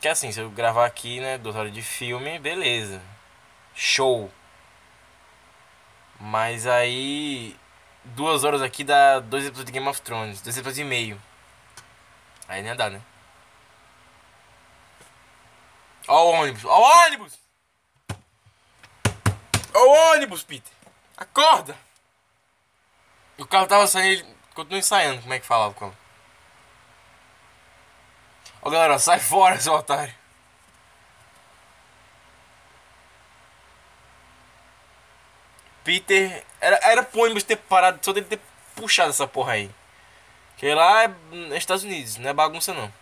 Que 0.00 0.08
assim, 0.08 0.32
se 0.32 0.40
eu 0.40 0.50
gravar 0.50 0.86
aqui, 0.86 1.20
né, 1.20 1.38
duas 1.38 1.54
horas 1.54 1.72
de 1.72 1.82
filme, 1.82 2.38
beleza. 2.38 3.00
Show. 3.74 4.32
Mas 6.18 6.66
aí. 6.66 7.56
Duas 8.04 8.42
horas 8.42 8.62
aqui 8.62 8.82
dá 8.82 9.20
dois 9.20 9.44
episódios 9.44 9.66
de 9.66 9.72
Game 9.72 9.88
of 9.88 10.02
Thrones, 10.02 10.40
dois 10.42 10.56
episódios 10.56 10.78
e 10.78 10.84
meio. 10.84 11.22
Aí 12.48 12.62
nem 12.62 12.74
dá, 12.74 12.90
né? 12.90 13.00
Ó 16.08 16.24
o 16.24 16.30
ônibus, 16.32 16.64
ó 16.64 16.80
o 16.80 17.06
ônibus! 17.06 17.38
Ó 19.72 19.78
o 19.78 20.14
ônibus, 20.14 20.42
Peter! 20.42 20.72
Acorda! 21.16 21.76
O 23.38 23.46
carro 23.46 23.66
tava 23.66 23.86
saindo, 23.86 24.22
ele 24.22 24.36
continua 24.54 24.78
ensaiando, 24.78 25.22
como 25.22 25.34
é 25.34 25.40
que 25.40 25.46
falava 25.46 25.72
o 25.72 25.74
carro? 25.74 25.96
Ó 28.62 28.70
galera, 28.70 28.98
sai 28.98 29.18
fora, 29.18 29.58
seu 29.60 29.72
otário! 29.72 30.14
Peter, 35.84 36.44
era, 36.60 36.78
era 36.82 37.02
pro 37.02 37.22
ônibus 37.22 37.42
ter 37.42 37.56
parado, 37.56 37.98
só 38.02 38.12
dele 38.12 38.26
ter 38.26 38.40
puxado 38.76 39.10
essa 39.10 39.26
porra 39.26 39.54
aí. 39.54 39.70
Que 40.56 40.72
lá 40.74 41.04
é, 41.04 41.10
é 41.50 41.56
Estados 41.56 41.82
Unidos, 41.84 42.16
não 42.18 42.30
é 42.30 42.32
bagunça 42.32 42.72
não. 42.72 42.92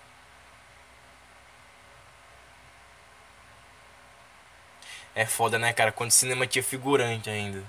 É 5.14 5.27
foda, 5.27 5.59
né, 5.59 5.73
cara? 5.73 5.93
Quando 5.93 6.11
o 6.11 6.12
cinema 6.12 6.47
tinha 6.47 6.62
figurante 6.62 7.29
ainda. 7.29 7.62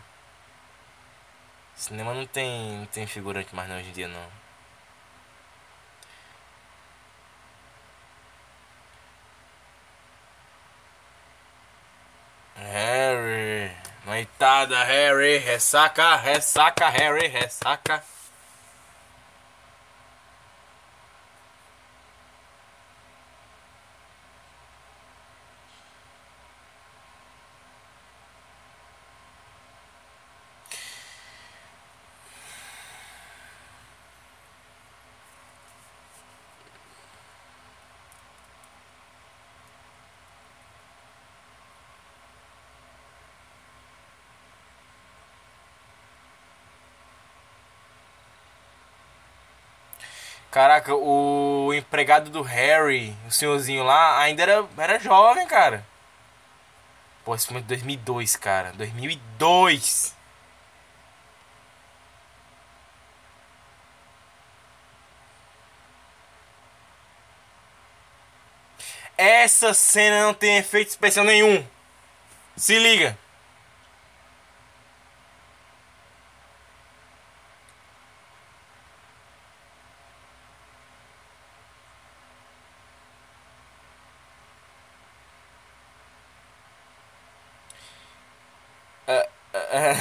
Cinema 1.82 2.13
não 2.13 2.28
tem, 2.28 2.78
não 2.78 2.86
tem 2.86 3.08
figurante 3.08 3.56
mais 3.56 3.67
não 3.67 3.78
hoje 3.78 3.89
em 3.89 3.91
dia 3.91 4.08
não. 4.08 4.28
Harry, 12.56 13.72
noitada 14.06 14.84
Harry, 14.84 15.39
ressaca, 15.39 16.17
ressaca 16.17 16.88
Harry, 16.88 17.28
ressaca. 17.28 18.04
Caraca, 50.52 50.94
o 50.94 51.74
empregado 51.74 52.30
do 52.30 52.42
Harry, 52.42 53.16
o 53.26 53.32
senhorzinho 53.32 53.84
lá, 53.84 54.20
ainda 54.20 54.44
era, 54.44 54.68
era 54.78 55.00
jovem, 55.00 55.48
cara. 55.48 55.86
Pô, 57.24 57.34
esse 57.34 57.48
filme 57.48 57.60
é 57.60 57.62
de 57.62 57.70
2002, 57.70 58.36
cara. 58.36 58.74
2002! 58.74 60.14
Essa 69.18 69.74
cena 69.74 70.24
não 70.24 70.34
tem 70.34 70.58
efeito 70.58 70.90
especial 70.90 71.24
nenhum. 71.26 71.66
Se 72.58 72.78
liga. 72.78 73.18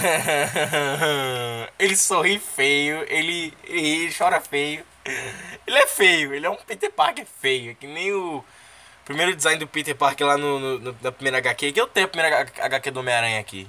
ele 1.79 1.97
sorri 1.97 2.39
feio, 2.39 3.05
ele, 3.09 3.55
ele 3.65 4.13
chora 4.15 4.41
feio. 4.41 4.85
Ele 5.67 5.79
é 5.79 5.87
feio, 5.87 6.35
ele 6.35 6.47
é 6.47 6.51
um 6.51 6.57
Peter 6.57 6.91
Parker 6.93 7.27
feio, 7.41 7.75
que 7.77 7.87
nem 7.87 8.13
o 8.13 8.45
primeiro 9.05 9.35
design 9.35 9.59
do 9.59 9.67
Peter 9.67 9.97
Parker 9.97 10.27
lá 10.27 10.37
no, 10.37 10.59
no, 10.59 10.79
no 10.79 10.97
na 11.01 11.13
primeira 11.13 11.39
HQ, 11.39 11.73
que 11.73 11.81
eu 11.81 11.87
tenho 11.87 12.07
a 12.07 12.09
primeira 12.09 12.41
HQ 12.59 12.91
do 12.91 13.01
Homem-Aranha 13.01 13.41
aqui. 13.41 13.69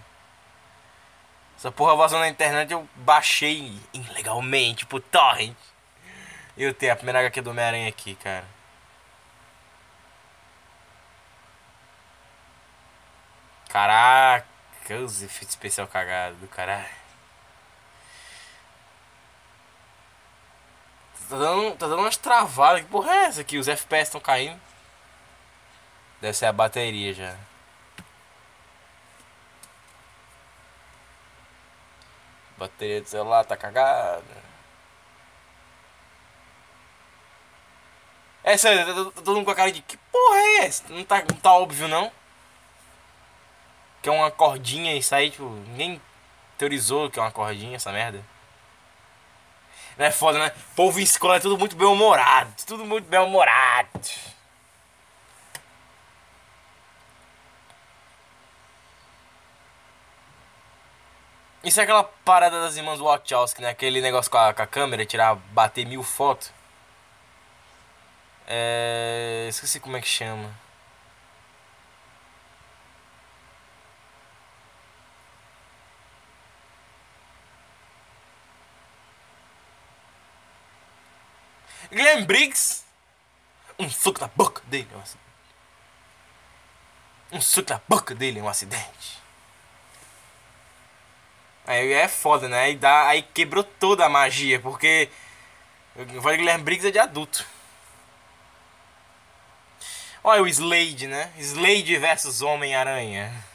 Essa 1.57 1.71
porra 1.71 1.95
vazou 1.95 2.19
na 2.19 2.27
internet, 2.27 2.71
eu 2.71 2.87
baixei 2.95 3.71
ilegalmente 3.93 4.85
por 4.85 4.99
torrent. 4.99 5.55
Eu 6.57 6.73
tenho 6.73 6.93
a 6.93 6.95
primeira 6.95 7.19
HQ 7.19 7.41
do 7.41 7.51
Homem-Aranha 7.51 7.87
aqui, 7.87 8.15
cara. 8.15 8.45
Caraca, 13.69 14.45
os 14.95 15.21
efeitos 15.21 15.49
especial 15.49 15.87
cagado 15.87 16.35
do 16.37 16.47
caralho. 16.47 17.01
Tá 21.29 21.37
dando, 21.37 21.77
tá 21.77 21.87
dando 21.87 22.01
umas 22.01 22.17
travadas. 22.17 22.81
Que 22.81 22.87
porra 22.87 23.11
é 23.11 23.25
essa 23.25 23.41
aqui? 23.41 23.57
Os 23.57 23.67
FPS 23.67 24.09
estão 24.09 24.19
caindo. 24.19 24.59
Deve 26.19 26.33
ser 26.37 26.45
a 26.47 26.53
bateria 26.53 27.13
já. 27.13 27.35
Bateria 32.57 33.01
do 33.01 33.07
celular 33.09 33.45
tá 33.45 33.57
cagada. 33.57 34.51
É 38.43 38.57
sério, 38.57 39.11
todo 39.11 39.35
mundo 39.35 39.45
com 39.45 39.51
a 39.51 39.55
cara 39.55 39.71
de 39.71 39.81
que 39.81 39.97
porra 39.97 40.37
é 40.37 40.65
essa? 40.65 40.83
Não 40.89 41.03
tá, 41.03 41.19
não 41.19 41.37
tá 41.39 41.53
óbvio 41.53 41.87
não. 41.87 42.11
Que 44.01 44.09
é 44.09 44.11
uma 44.11 44.31
cordinha 44.31 44.95
isso 44.95 45.13
aí, 45.13 45.29
tipo, 45.29 45.45
ninguém 45.67 46.01
teorizou 46.57 47.09
que 47.09 47.19
é 47.19 47.21
uma 47.21 47.31
cordinha 47.31 47.75
essa 47.75 47.91
merda. 47.91 48.23
Não 49.97 50.05
é 50.05 50.11
foda, 50.11 50.39
né? 50.39 50.51
Povo 50.75 50.99
em 50.99 51.03
escola 51.03 51.35
é 51.35 51.39
tudo 51.39 51.57
muito 51.57 51.75
bem 51.75 51.87
humorado. 51.87 52.51
Tudo 52.65 52.85
muito 52.85 53.07
bem 53.07 53.19
humorado. 53.19 53.89
Isso 61.63 61.79
é 61.79 61.83
aquela 61.83 62.03
parada 62.03 62.59
das 62.61 62.75
irmãs 62.75 62.99
Wachowski, 62.99 63.61
né? 63.61 63.69
Aquele 63.69 64.01
negócio 64.01 64.31
com 64.31 64.37
a, 64.37 64.53
com 64.53 64.61
a 64.63 64.67
câmera, 64.67 65.05
tirar, 65.05 65.35
bater 65.35 65.85
mil 65.85 66.01
fotos. 66.01 66.51
É... 68.47 69.45
Esqueci 69.49 69.79
como 69.79 69.95
é 69.97 70.01
que 70.01 70.07
chama. 70.07 70.51
Glenn 81.91 82.25
Briggs. 82.25 82.83
Um 83.77 83.89
soco 83.89 84.21
na 84.21 84.27
boca 84.27 84.61
dele. 84.67 84.87
Um 87.31 87.41
soco 87.41 87.69
na 87.69 87.81
boca 87.87 88.15
dele, 88.15 88.41
um 88.41 88.47
acidente. 88.47 89.21
Aí 91.65 91.93
é 91.93 92.07
foda, 92.07 92.47
né? 92.47 92.59
Aí, 92.59 92.75
dá, 92.75 93.07
aí 93.07 93.21
quebrou 93.21 93.63
toda 93.63 94.05
a 94.05 94.09
magia, 94.09 94.59
porque 94.59 95.09
o 95.95 96.05
Guilherme 96.05 96.63
Briggs 96.63 96.87
é 96.87 96.91
de 96.91 96.99
adulto. 96.99 97.45
Olha 100.23 100.43
o 100.43 100.47
Slade, 100.47 101.07
né? 101.07 101.31
Slade 101.37 101.97
versus 101.97 102.41
Homem-Aranha. 102.41 103.50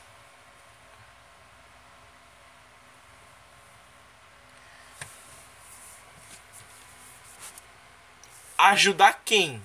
Ajudar 8.58 9.20
quem? 9.24 9.62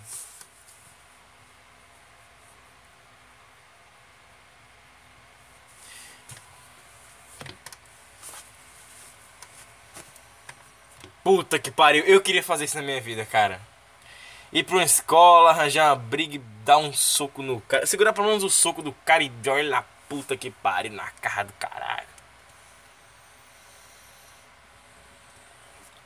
Puta 11.24 11.60
que 11.60 11.72
pariu, 11.72 12.04
eu 12.06 12.20
queria 12.20 12.44
fazer 12.44 12.66
isso 12.66 12.76
na 12.76 12.82
minha 12.82 13.00
vida, 13.00 13.26
cara. 13.26 13.62
Ir 14.52 14.64
pra 14.64 14.76
uma 14.76 14.84
escola, 14.84 15.52
arranjar 15.52 15.90
uma 15.90 15.96
briga 15.96 16.36
e 16.36 16.40
dar 16.66 16.78
um 16.78 16.92
soco 16.92 17.42
no 17.42 17.62
cara. 17.62 17.86
Segurar 17.86 18.12
pelo 18.12 18.28
menos 18.28 18.44
o 18.44 18.50
soco 18.50 18.82
do 18.82 18.92
cara 19.06 19.24
e 19.24 19.32
olha 19.48 19.70
lá, 19.70 19.86
puta 20.10 20.36
que 20.36 20.52
pariu, 20.52 20.92
na 20.92 21.10
cara 21.22 21.44
do 21.44 21.54
caralho. 21.54 22.08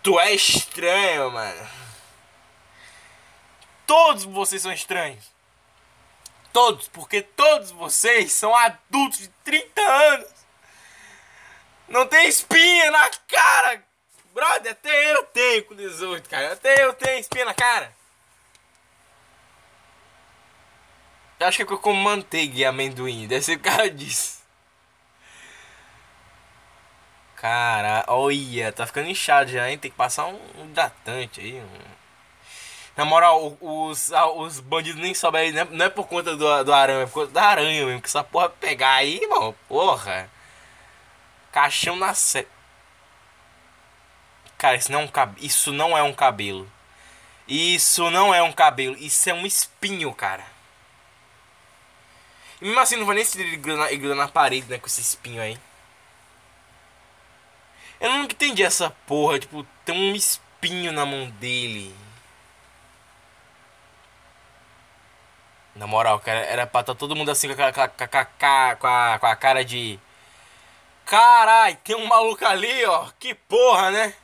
Tu 0.03 0.19
é 0.19 0.33
estranho, 0.33 1.31
mano. 1.31 1.84
Todos 3.85 4.23
vocês 4.23 4.61
são 4.61 4.71
estranhos. 4.71 5.33
Todos, 6.51 6.87
porque 6.87 7.21
todos 7.21 7.71
vocês 7.71 8.31
são 8.31 8.55
adultos 8.55 9.19
de 9.19 9.27
30 9.43 9.81
anos. 9.81 10.29
Não 11.87 12.07
tem 12.07 12.27
espinha 12.27 12.89
na 12.91 13.09
cara. 13.27 13.83
Brother, 14.33 14.71
até 14.71 15.13
eu 15.13 15.23
tenho 15.25 15.65
com 15.65 15.75
18, 15.75 16.29
cara. 16.29 16.53
Até 16.53 16.83
eu 16.83 16.93
tenho 16.93 17.19
espinha 17.19 17.45
na 17.45 17.53
cara. 17.53 17.93
Eu 21.39 21.47
acho 21.47 21.57
que 21.57 21.63
é 21.63 21.75
eu 21.75 21.79
como 21.79 22.01
manteiga 22.01 22.57
e 22.57 22.65
amendoim. 22.65 23.27
Deve 23.27 23.43
ser 23.43 23.57
o 23.57 23.59
cara 23.59 23.89
disso. 23.89 24.43
Cara, 27.35 28.05
olha, 28.07 28.71
tá 28.71 28.87
ficando 28.87 29.09
inchado 29.09 29.51
já, 29.51 29.69
hein? 29.69 29.77
Tem 29.77 29.91
que 29.91 29.97
passar 29.97 30.25
um 30.25 30.65
hidratante 30.65 31.41
aí. 31.41 31.59
Um... 31.61 31.94
Na 32.95 33.03
moral, 33.03 33.57
os, 33.59 34.09
os 34.37 34.59
bandidos 34.61 35.01
nem 35.01 35.13
sobem 35.13 35.41
aí, 35.41 35.51
né? 35.51 35.67
não 35.69 35.85
é 35.85 35.89
por 35.89 36.07
conta 36.07 36.35
do, 36.35 36.63
do 36.63 36.73
aranha, 36.73 37.03
é 37.03 37.05
por 37.05 37.13
conta 37.13 37.31
da 37.33 37.43
aranha 37.43 37.85
mesmo. 37.85 38.01
Que 38.01 38.07
essa 38.07 38.23
porra 38.23 38.49
pegar 38.49 38.93
aí, 38.93 39.25
mano, 39.27 39.53
porra. 39.67 40.29
Caixão 41.51 41.95
na 41.97 42.13
sé. 42.13 42.47
Cara, 44.57 44.77
isso 44.77 44.91
não, 44.91 45.01
é 45.01 45.03
um 45.03 45.07
cab... 45.07 45.35
isso 45.39 45.71
não 45.73 45.97
é 45.97 46.03
um 46.03 46.13
cabelo. 46.13 46.71
Isso 47.47 48.09
não 48.09 48.33
é 48.33 48.41
um 48.41 48.53
cabelo. 48.53 48.95
Isso 48.97 49.29
é 49.29 49.33
um 49.33 49.45
espinho, 49.45 50.13
cara. 50.13 50.45
E 52.61 52.65
mesmo 52.65 52.79
assim, 52.79 52.95
não 52.95 53.05
vai 53.05 53.15
nem 53.15 53.25
se 53.25 53.57
grudar 53.57 54.15
na 54.15 54.27
parede, 54.29 54.67
né? 54.69 54.79
Com 54.79 54.87
esse 54.87 55.01
espinho 55.01 55.41
aí. 55.41 55.59
Eu 57.99 58.09
nunca 58.13 58.33
entendi 58.33 58.63
essa 58.63 58.89
porra. 59.05 59.37
Tipo, 59.39 59.67
tem 59.83 59.95
um 59.95 60.15
espinho 60.15 60.93
na 60.93 61.05
mão 61.05 61.29
dele. 61.31 61.93
Na 65.75 65.85
moral, 65.85 66.19
cara, 66.21 66.39
era 66.39 66.65
pra 66.65 66.81
estar 66.81 66.93
tá 66.93 66.99
todo 66.99 67.15
mundo 67.15 67.29
assim 67.31 67.53
com 67.53 67.61
a, 67.61 67.71
com 67.73 67.81
a, 67.81 67.87
com 68.75 68.87
a, 68.87 69.19
com 69.19 69.27
a 69.27 69.35
cara 69.35 69.63
de. 69.65 69.99
Carai, 71.05 71.75
tem 71.83 71.95
um 71.95 72.07
maluco 72.07 72.45
ali, 72.45 72.85
ó. 72.85 73.09
Que 73.19 73.35
porra, 73.35 73.91
né? 73.91 74.15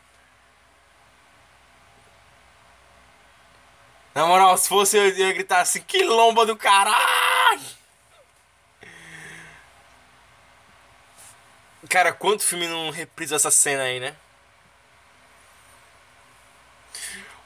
Na 4.15 4.25
moral, 4.25 4.57
se 4.57 4.67
fosse 4.67 4.97
eu 4.97 5.07
ia 5.09 5.33
gritar 5.33 5.61
assim, 5.61 5.81
que 5.81 6.03
lomba 6.03 6.45
do 6.45 6.55
caralho! 6.55 7.61
Cara, 11.89 12.13
quanto 12.13 12.43
filme 12.43 12.67
não 12.67 12.89
reprisa 12.91 13.35
essa 13.35 13.51
cena 13.51 13.83
aí, 13.83 13.99
né? 13.99 14.15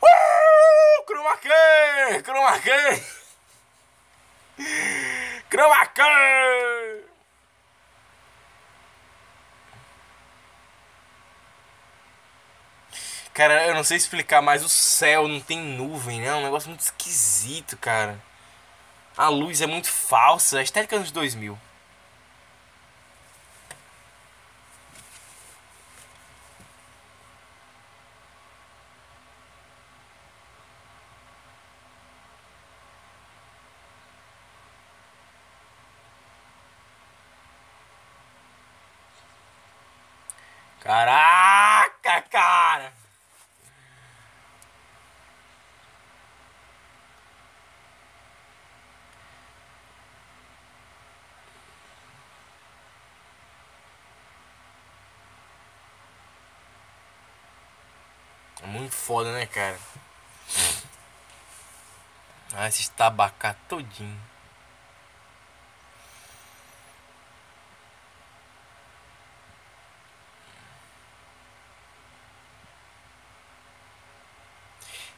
Uh! 0.01 1.05
Chroma 1.07 2.59
key! 2.59 3.24
Chroma! 5.49 5.75
Cara, 13.33 13.67
eu 13.67 13.75
não 13.75 13.83
sei 13.83 13.97
explicar, 13.97 14.41
mas 14.41 14.63
o 14.63 14.69
céu 14.69 15.27
não 15.27 15.41
tem 15.41 15.59
nuvem, 15.59 16.21
né? 16.21 16.27
É 16.27 16.35
um 16.35 16.43
negócio 16.43 16.69
muito 16.69 16.79
esquisito, 16.81 17.75
cara. 17.75 18.17
A 19.17 19.27
luz 19.27 19.61
é 19.61 19.67
muito 19.67 19.89
falsa. 19.91 20.59
A 20.59 20.63
estética 20.63 20.97
dos 20.97 21.11
2000. 21.11 21.59
foda, 59.15 59.31
né, 59.31 59.45
cara? 59.45 59.79
Ah, 62.53 62.67
esses 62.67 62.89
tabacá 62.89 63.55
todinho. 63.69 64.19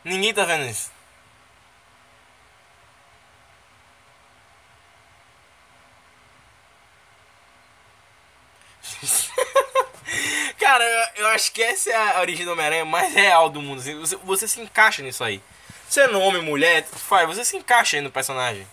Ninguém 0.04 0.32
tá 0.32 0.46
vendo 0.46 0.70
isso. 0.70 0.97
Acho 11.38 11.52
que 11.52 11.64
essa 11.64 11.90
é 11.90 11.96
a 12.18 12.20
origem 12.20 12.46
do 12.46 12.52
Homem-Aranha 12.52 12.84
mais 12.84 13.14
real 13.14 13.50
do 13.50 13.62
mundo. 13.62 13.80
Assim. 13.80 13.98
Você, 14.00 14.16
você 14.18 14.48
se 14.48 14.60
encaixa 14.60 15.02
nisso 15.02 15.24
aí. 15.24 15.42
Você 15.88 16.02
é 16.02 16.10
homem, 16.10 16.42
mulher, 16.42 16.84
faz, 16.84 17.28
você 17.28 17.46
se 17.46 17.56
encaixa 17.56 17.96
aí 17.96 18.02
no 18.02 18.12
personagem. 18.12 18.68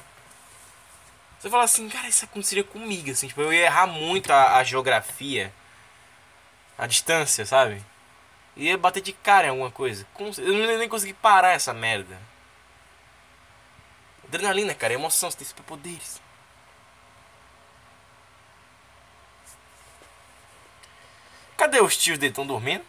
Você 1.39 1.49
fala 1.49 1.65
assim, 1.65 1.89
cara, 1.89 2.09
isso 2.09 2.25
aconteceria 2.25 2.65
comigo, 2.65 3.11
assim, 3.11 3.29
tipo, 3.29 3.41
eu 3.43 3.53
ia 3.53 3.67
errar 3.67 3.87
muito 3.87 4.33
a, 4.33 4.57
a 4.57 4.65
geografia, 4.65 5.53
a 6.77 6.87
distância, 6.87 7.45
sabe? 7.45 7.85
Ia 8.57 8.79
bater 8.79 9.03
de 9.03 9.13
cara 9.13 9.47
em 9.47 9.51
alguma 9.51 9.71
coisa. 9.71 10.07
Eu 10.39 10.55
não 10.55 10.71
ia 10.71 10.79
nem 10.79 10.89
conseguir 10.89 11.13
parar 11.15 11.53
essa 11.53 11.75
merda. 11.75 12.19
Adrenalina, 14.27 14.75
cara, 14.75 14.95
emoção, 14.95 15.31
você 15.31 15.37
tem 15.37 15.47
superpoderes. 15.47 16.21
Cadê 21.65 21.81
os 21.81 21.97
tios 21.97 22.19
dele? 22.19 22.31
Estão 22.31 22.47
dormindo? 22.47 22.85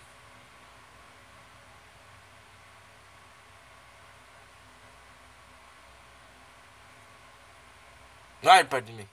Vai 8.44 8.66
perto 8.66 8.86
de 8.88 8.92
mim. 8.92 9.08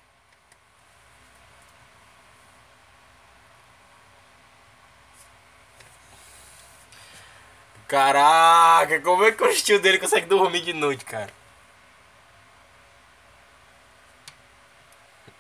Caraca, 7.87 9.01
como 9.01 9.25
é 9.25 9.31
que 9.31 9.44
o 9.44 9.55
tio 9.55 9.81
dele 9.81 9.98
consegue 10.01 10.27
dormir 10.27 10.62
de 10.62 10.72
noite, 10.72 11.05
cara? 11.05 11.33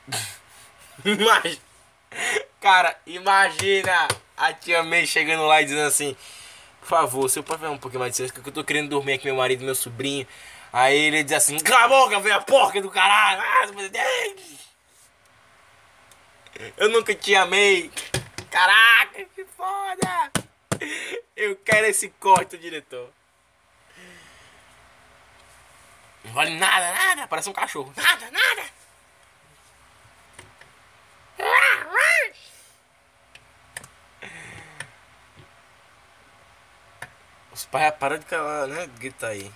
Mas, 1.04 1.60
cara, 2.62 2.96
imagina 3.04 4.06
a 4.36 4.52
tia 4.52 4.84
May 4.84 5.04
chegando 5.04 5.44
lá 5.44 5.60
e 5.60 5.64
dizendo 5.64 5.86
assim: 5.88 6.16
Por 6.80 6.88
favor, 6.88 7.28
seu 7.28 7.42
pai 7.42 7.58
vai 7.58 7.68
um 7.68 7.76
pouquinho 7.76 8.00
mais 8.00 8.12
de 8.12 8.16
silêncio, 8.16 8.40
que 8.40 8.48
eu 8.48 8.54
tô 8.54 8.62
querendo 8.62 8.88
dormir 8.88 9.14
aqui, 9.14 9.26
meu 9.26 9.34
marido 9.34 9.62
e 9.62 9.66
meu 9.66 9.74
sobrinho. 9.74 10.26
Aí 10.72 10.96
ele 10.96 11.24
diz 11.24 11.32
assim: 11.32 11.58
Cala 11.58 11.84
a 11.84 11.88
boca, 11.88 12.20
velho, 12.20 12.36
a 12.36 12.40
porca 12.40 12.80
do 12.80 12.88
caralho. 12.88 13.42
Ah, 13.42 13.66
eu 16.76 16.88
nunca 16.88 17.12
te 17.14 17.34
amei. 17.34 17.90
Caraca, 18.48 19.24
que 19.34 19.44
foda. 19.44 20.30
Eu 21.34 21.56
quero 21.56 21.86
esse 21.86 22.10
corte, 22.10 22.56
diretor. 22.56 23.10
Não 26.24 26.32
vale 26.32 26.50
nada, 26.50 26.92
nada. 26.92 27.26
Parece 27.26 27.48
um 27.48 27.52
cachorro. 27.52 27.92
Nada, 27.96 28.30
nada. 28.30 28.81
Os 37.62 37.66
pais 37.66 37.94
de 38.18 38.26
calar, 38.26 38.66
né? 38.66 38.88
Grita 38.98 39.28
aí. 39.28 39.48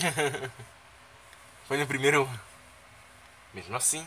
Foi 1.66 1.76
no 1.76 1.86
primeiro. 1.86 2.28
Mesmo 3.52 3.76
assim. 3.76 4.06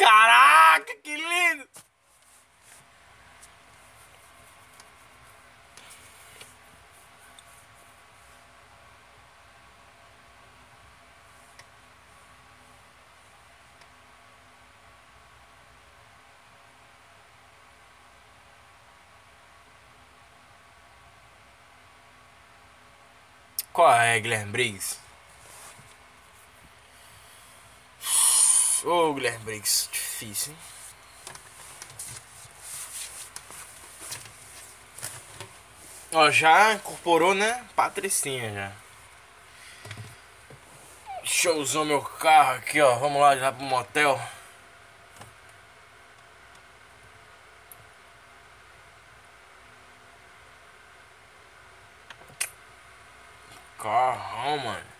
Caraca, 0.00 0.96
que 1.02 1.14
lindo! 1.14 1.68
Qual 23.72 23.92
é, 23.92 24.18
Guilherme 24.20 24.52
Briggs? 24.52 24.98
Ô, 28.84 29.10
oh, 29.10 29.14
Guilherme 29.14 29.44
Briggs, 29.44 29.88
difícil, 29.92 30.52
hein? 30.52 30.58
Ó, 36.12 36.30
já 36.30 36.72
incorporou, 36.72 37.34
né? 37.34 37.64
Patricinha 37.76 38.52
já. 38.52 38.72
Deixa 41.22 41.48
eu 41.48 41.58
usar 41.58 41.84
meu 41.84 42.02
carro 42.02 42.56
aqui, 42.58 42.80
ó. 42.80 42.96
Vamos 42.96 43.20
lá 43.20 43.36
já 43.36 43.52
pro 43.52 43.64
motel. 43.64 44.20
Carrão, 53.78 54.58
mano. 54.58 54.90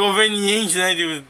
Conveniente, 0.00 0.76
né? 0.78 0.94
De... 0.94 1.24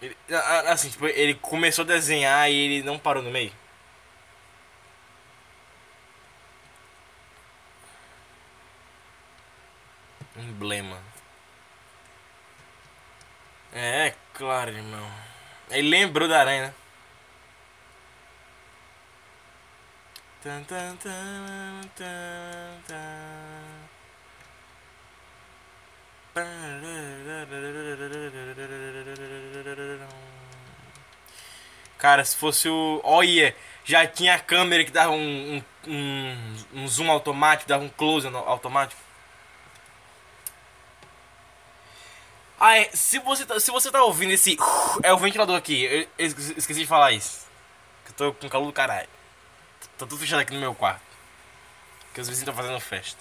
Ele, 0.00 0.16
assim, 0.66 0.90
tipo, 0.90 1.06
ele 1.06 1.34
começou 1.34 1.84
a 1.84 1.86
desenhar 1.88 2.50
e 2.50 2.54
ele 2.54 2.82
não 2.82 2.98
parou 2.98 3.22
no 3.22 3.30
meio. 3.30 3.52
Emblema. 10.36 11.02
É, 13.72 14.14
claro, 14.34 14.70
irmão. 14.70 15.10
Ele 15.70 15.88
lembrou 15.88 16.28
da 16.28 16.40
aranha, 16.40 16.68
né? 16.68 16.74
Tan, 20.46 20.62
tan, 20.62 20.96
tan, 21.02 21.80
tan, 21.96 22.78
tan. 22.86 23.16
Cara, 31.98 32.24
se 32.24 32.36
fosse 32.36 32.68
o. 32.68 33.00
Olha! 33.02 33.56
Já 33.84 34.06
tinha 34.06 34.36
a 34.36 34.38
câmera 34.38 34.84
que 34.84 34.92
dava 34.92 35.10
um, 35.10 35.56
um, 35.56 35.90
um, 35.90 36.56
um 36.74 36.86
zoom 36.86 37.10
automático, 37.10 37.68
dava 37.68 37.82
um 37.82 37.88
close 37.88 38.28
automático. 38.28 39.02
Ah, 42.60 42.78
é, 42.78 42.88
se 42.94 43.18
você, 43.18 43.44
tá, 43.44 43.58
se 43.58 43.72
você 43.72 43.90
tá 43.90 44.00
ouvindo 44.04 44.30
esse. 44.30 44.56
É 45.02 45.12
o 45.12 45.18
ventilador 45.18 45.56
aqui. 45.56 45.82
Eu, 45.82 46.02
eu 46.16 46.26
esqueci 46.56 46.82
de 46.82 46.86
falar 46.86 47.10
isso. 47.10 47.48
Que 48.04 48.12
eu 48.12 48.14
tô 48.14 48.32
com 48.32 48.48
calor 48.48 48.66
do 48.66 48.72
caralho. 48.72 49.08
Tá 49.98 50.00
tudo 50.00 50.18
fechado 50.18 50.40
aqui 50.40 50.52
no 50.52 50.60
meu 50.60 50.74
quarto. 50.74 51.00
Que 52.12 52.20
os 52.20 52.28
vizinhos 52.28 52.48
estão 52.48 52.54
fazendo 52.54 52.78
festa. 52.80 53.18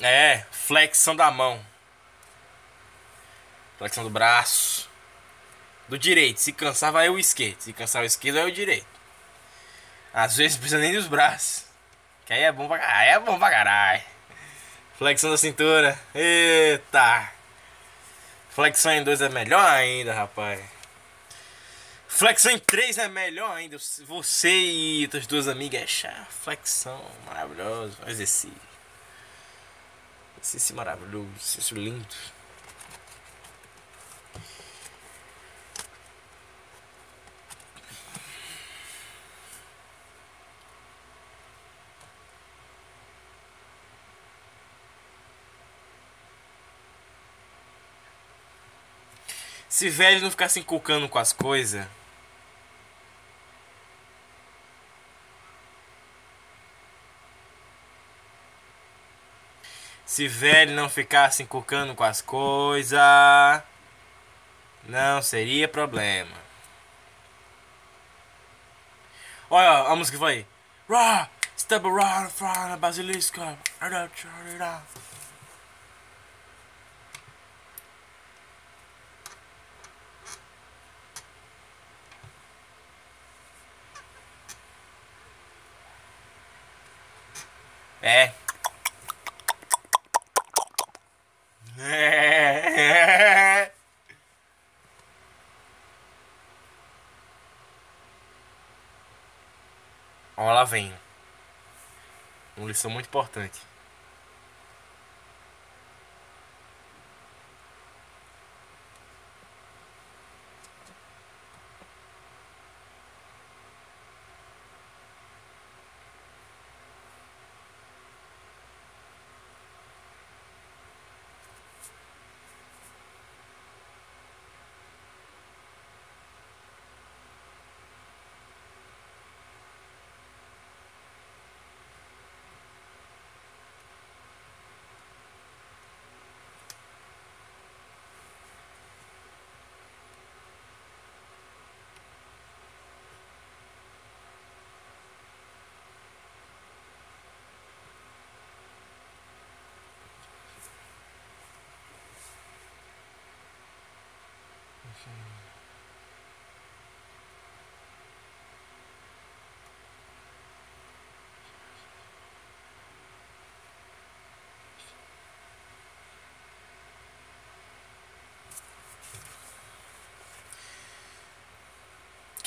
É, 0.00 0.44
flexão 0.50 1.14
da 1.14 1.30
mão. 1.30 1.64
Flexão 3.78 4.02
do 4.02 4.10
braço. 4.10 4.88
Do 5.88 5.96
direito. 5.96 6.40
Se 6.40 6.52
cansar, 6.52 6.90
vai 6.90 7.08
o 7.08 7.18
esquerdo. 7.18 7.60
Se 7.60 7.72
cansar 7.72 8.02
o 8.02 8.06
esquerdo, 8.06 8.36
vai 8.36 8.46
o 8.46 8.52
direito. 8.52 8.86
Às 10.12 10.36
vezes 10.36 10.54
não 10.54 10.60
precisa 10.60 10.80
nem 10.80 10.92
dos 10.92 11.06
braços. 11.06 11.64
Que 12.24 12.32
aí 12.32 12.42
é 12.42 12.50
bom 12.50 12.66
pra 12.66 12.78
caralho. 12.78 12.98
Aí 12.98 13.08
é 13.08 13.20
bom 13.20 13.38
pra 13.38 13.50
caralho. 13.50 14.02
Flexão 14.98 15.30
da 15.30 15.38
cintura. 15.38 15.96
Eita. 16.12 17.35
Flexão 18.56 18.90
em 18.90 19.04
dois 19.04 19.20
é 19.20 19.28
melhor 19.28 19.68
ainda, 19.68 20.14
rapaz. 20.14 20.58
Flexão 22.08 22.50
em 22.52 22.58
três 22.58 22.96
é 22.96 23.06
melhor 23.06 23.54
ainda. 23.54 23.76
Você 24.06 24.48
e 24.48 25.06
suas 25.10 25.26
duas 25.26 25.46
amigas 25.46 26.02
é. 26.06 26.26
Flexão 26.42 27.04
maravilhoso. 27.26 27.98
Exercício. 28.06 28.56
Exercício 30.42 30.74
maravilhoso. 30.74 31.28
Exercício 31.38 31.76
lindo. 31.76 32.14
Se 49.76 49.90
velho 49.90 50.22
não 50.22 50.30
ficar 50.30 50.48
se 50.48 50.58
inculcando 50.58 51.06
com 51.06 51.18
as 51.18 51.34
coisas. 51.34 51.86
Se 60.06 60.26
velho 60.26 60.72
não 60.72 60.88
ficar 60.88 61.30
se 61.30 61.42
inculcando 61.42 61.94
com 61.94 62.04
as 62.04 62.22
coisas. 62.22 62.98
Não 64.84 65.20
seria 65.20 65.68
problema. 65.68 66.34
Olha 69.50 69.92
a 69.92 69.94
música 69.94 70.16
que 70.16 70.20
vai. 70.22 70.46
Raw, 70.88 71.28
step 71.54 71.86
around 71.86 72.32
front 72.32 72.78
basilisco. 72.80 73.42
É. 88.06 88.32
É. 91.76 93.72
Lá 100.36 100.62
vem. 100.64 100.94
Uma 102.56 102.68
lição 102.68 102.90
muito 102.90 103.06
importante. 103.06 103.60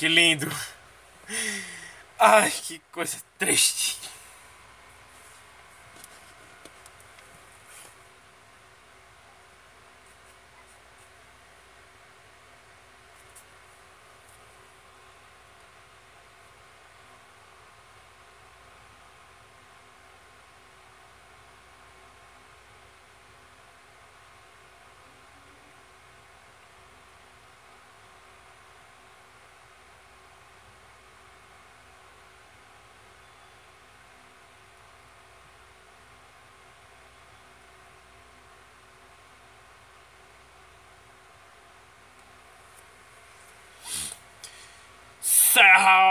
Que 0.00 0.08
lindo. 0.08 0.50
Ai, 2.18 2.50
que 2.50 2.78
coisa 2.90 3.18
triste. 3.38 3.98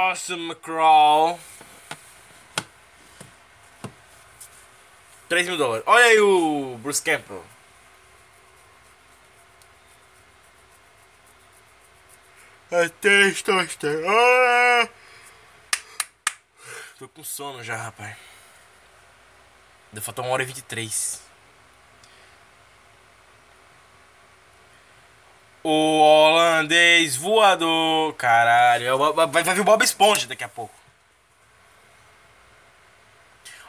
awesome 0.09 0.55
crawl. 0.55 1.39
3 5.27 5.47
mil 5.47 5.57
dólares. 5.57 5.83
Olha 5.85 6.05
aí 6.05 6.19
o 6.19 6.77
Bruce 6.81 7.01
Campbell. 7.01 7.45
É 12.71 12.89
testosterona. 12.89 14.07
Ah! 14.09 14.89
Tô 16.97 17.07
com 17.07 17.23
sono 17.23 17.63
já, 17.63 17.75
rapaz. 17.75 18.17
Deu 19.91 20.01
faltar 20.01 20.25
uma 20.25 20.33
hora 20.33 20.43
e 20.43 20.45
23. 20.47 21.28
O 25.63 25.99
holandês 25.99 27.15
voador. 27.15 28.13
Caralho. 28.15 28.97
Vai, 29.13 29.43
vai 29.43 29.55
vir 29.55 29.61
o 29.61 29.63
Bob 29.65 29.83
Esponja 29.83 30.27
daqui 30.27 30.43
a 30.43 30.49
pouco. 30.49 30.73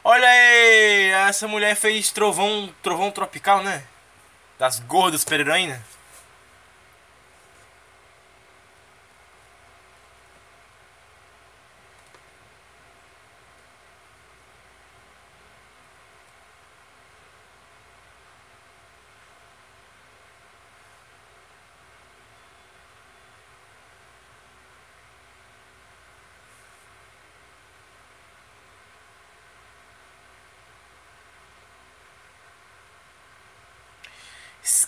Olha 0.03 0.29
aí. 0.29 1.11
Essa 1.29 1.47
mulher 1.49 1.75
fez 1.75 2.11
trovão, 2.11 2.73
trovão 2.83 3.11
tropical, 3.11 3.63
né? 3.63 3.85
Das 4.59 4.79
gordas 4.81 5.23
super-heroína. 5.23 5.83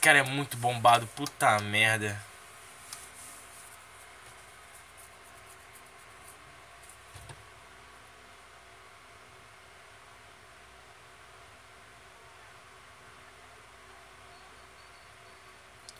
Cara 0.02 0.18
é 0.18 0.22
muito 0.24 0.56
bombado, 0.56 1.06
puta 1.06 1.60
merda. 1.60 2.20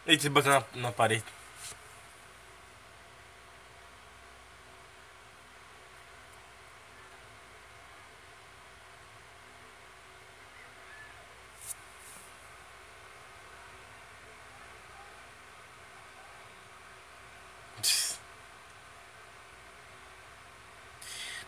Ele 0.05 0.21
se 0.21 0.29
bateu 0.29 0.53
na, 0.53 0.65
na 0.75 0.93
parede. 0.93 1.25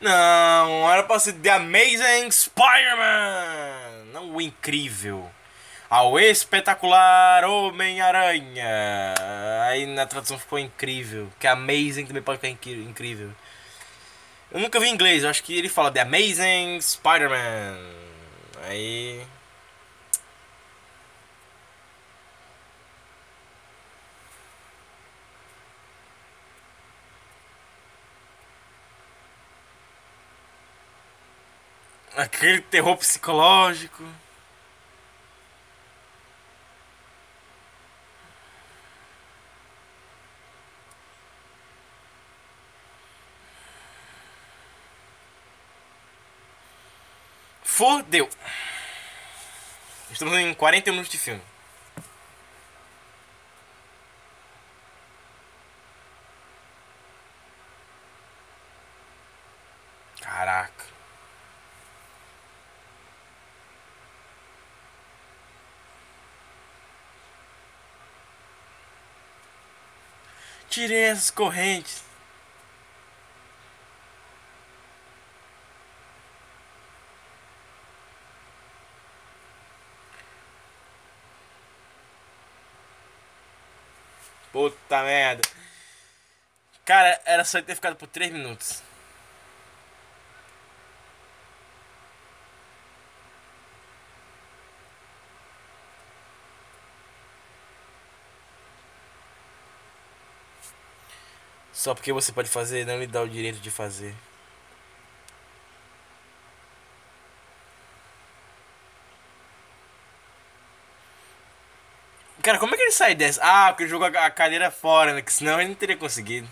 Não, 0.04 0.92
era 0.92 1.02
pra 1.02 1.18
ser 1.18 1.32
The 1.32 1.48
Amazing 1.48 2.30
Spider-Man! 2.30 4.04
Não 4.12 4.34
o 4.34 4.40
incrível. 4.40 5.30
Ao 5.88 6.20
espetacular 6.20 7.42
Homem-Aranha. 7.44 9.14
Aí 9.66 9.86
na 9.86 10.04
tradução 10.04 10.38
ficou 10.38 10.58
incrível. 10.58 11.30
Que 11.40 11.46
Amazing 11.46 12.04
também 12.04 12.22
pode 12.22 12.38
ficar 12.38 12.50
incrível. 12.50 13.30
Eu 14.52 14.60
nunca 14.60 14.78
vi 14.78 14.88
em 14.88 14.92
inglês, 14.92 15.24
eu 15.24 15.30
acho 15.30 15.42
que 15.42 15.56
ele 15.56 15.70
fala 15.70 15.90
The 15.90 16.02
Amazing 16.02 16.82
Spider-Man. 16.82 17.78
Aí. 18.68 19.22
Aquele 32.16 32.60
terror 32.60 32.96
psicológico. 32.96 34.04
Fodeu. 47.64 48.28
Estamos 50.10 50.38
em 50.38 50.54
40 50.54 50.92
minutos 50.92 51.10
de 51.10 51.18
filme. 51.18 51.42
Caraca. 60.20 60.84
Tirei 70.74 71.04
essas 71.04 71.30
correntes. 71.30 72.02
Puta 84.50 85.02
merda. 85.04 85.42
Cara, 86.84 87.20
era 87.24 87.44
só 87.44 87.62
ter 87.62 87.76
ficado 87.76 87.94
por 87.94 88.08
3 88.08 88.32
minutos. 88.32 88.82
Só 101.84 101.94
porque 101.94 102.14
você 102.14 102.32
pode 102.32 102.48
fazer, 102.48 102.86
não 102.86 102.98
lhe 102.98 103.06
dá 103.06 103.20
o 103.20 103.28
direito 103.28 103.58
de 103.60 103.70
fazer. 103.70 104.14
Cara, 112.42 112.58
como 112.58 112.74
é 112.74 112.78
que 112.78 112.84
ele 112.84 112.90
sai 112.90 113.14
dessa? 113.14 113.38
Ah, 113.42 113.70
porque 113.70 113.86
jogou 113.86 114.06
a 114.06 114.30
cadeira 114.30 114.70
fora, 114.70 115.12
né? 115.12 115.20
Que 115.20 115.30
senão 115.32 115.60
ele 115.60 115.68
não 115.68 115.74
teria 115.74 115.96
conseguido. 115.96 116.48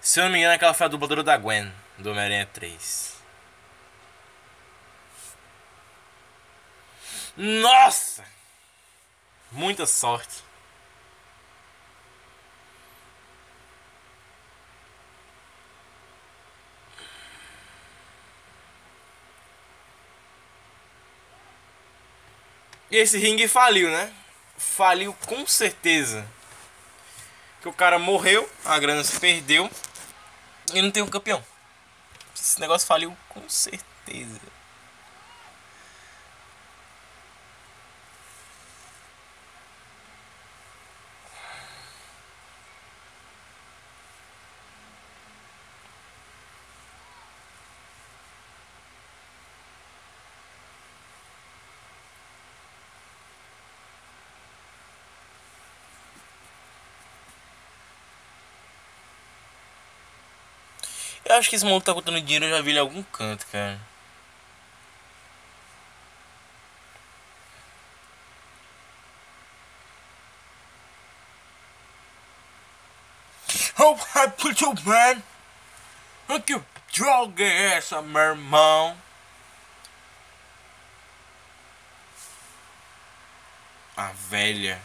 Se 0.00 0.20
eu 0.20 0.24
não 0.24 0.30
me 0.32 0.38
engano, 0.38 0.54
aquela 0.54 0.74
foi 0.74 0.86
a 0.86 0.88
dubladora 0.88 1.22
da 1.22 1.36
Gwen, 1.36 1.72
do 2.02 2.10
Homem-Aranha 2.10 2.46
3. 2.52 3.16
Nossa! 7.36 8.24
Muita 9.50 9.86
sorte. 9.86 10.42
E 22.90 22.96
esse 22.96 23.16
ringue 23.16 23.48
faliu, 23.48 23.88
né? 23.90 24.12
Faliu 24.58 25.16
com 25.26 25.46
certeza. 25.46 26.26
Que 27.62 27.68
o 27.68 27.72
cara 27.72 27.98
morreu, 27.98 28.50
a 28.64 28.78
grana 28.78 29.02
se 29.02 29.18
perdeu 29.18 29.70
e 30.74 30.82
não 30.82 30.90
tem 30.90 31.02
um 31.02 31.08
campeão. 31.08 31.51
Esse 32.42 32.58
negócio 32.58 32.88
faliu 32.88 33.16
com 33.28 33.48
certeza. 33.48 34.51
Eu 61.32 61.38
acho 61.38 61.48
que 61.48 61.56
esse 61.56 61.64
maluco 61.64 61.86
tá 61.86 61.94
contando 61.94 62.20
dinheiro, 62.20 62.44
eu 62.44 62.50
já 62.50 62.60
vi 62.60 62.72
ele 62.72 62.78
em 62.78 62.82
algum 62.82 63.02
canto, 63.04 63.46
cara. 63.46 63.80
Oh, 73.78 73.96
I 74.14 74.28
put 74.36 74.60
you, 74.62 74.74
man. 74.84 75.22
Que 76.44 76.60
droga 76.94 77.42
é 77.42 77.76
essa, 77.76 78.02
meu 78.02 78.20
irmão? 78.20 78.94
A 83.96 84.12
velha. 84.28 84.78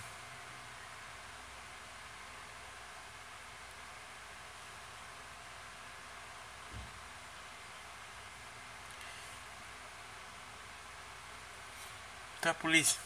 A 12.49 12.53
polícia. 12.53 12.99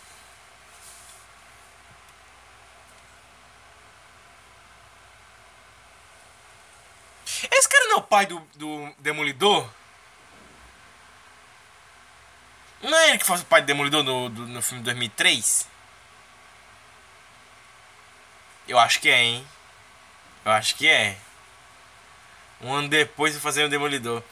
Esse 7.25 7.69
cara 7.69 7.85
não 7.85 7.95
é 7.95 7.99
o 7.99 8.03
pai 8.03 8.25
do, 8.25 8.39
do 8.55 8.93
Demolidor? 8.99 9.69
Não 12.81 12.97
é 12.97 13.09
ele 13.09 13.17
que 13.19 13.25
faz 13.25 13.41
o 13.41 13.45
pai 13.45 13.61
do 13.61 13.67
Demolidor 13.67 14.03
no, 14.03 14.29
do, 14.29 14.47
no 14.47 14.61
filme 14.61 14.83
2003? 14.83 15.67
Eu 18.67 18.79
acho 18.79 18.99
que 18.99 19.09
é, 19.09 19.23
hein? 19.23 19.47
Eu 20.45 20.51
acho 20.51 20.75
que 20.75 20.87
é. 20.87 21.17
Um 22.61 22.73
ano 22.73 22.89
depois 22.89 23.33
de 23.33 23.39
fazer 23.39 23.63
o 23.63 23.69
Demolidor. 23.69 24.23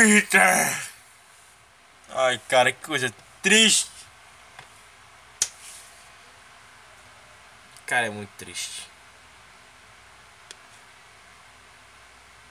Peter! 0.00 0.90
Ai, 2.08 2.40
cara, 2.48 2.72
que 2.72 2.82
coisa 2.82 3.12
triste. 3.42 3.90
Cara, 7.84 8.06
é 8.06 8.10
muito 8.10 8.30
triste. 8.38 8.88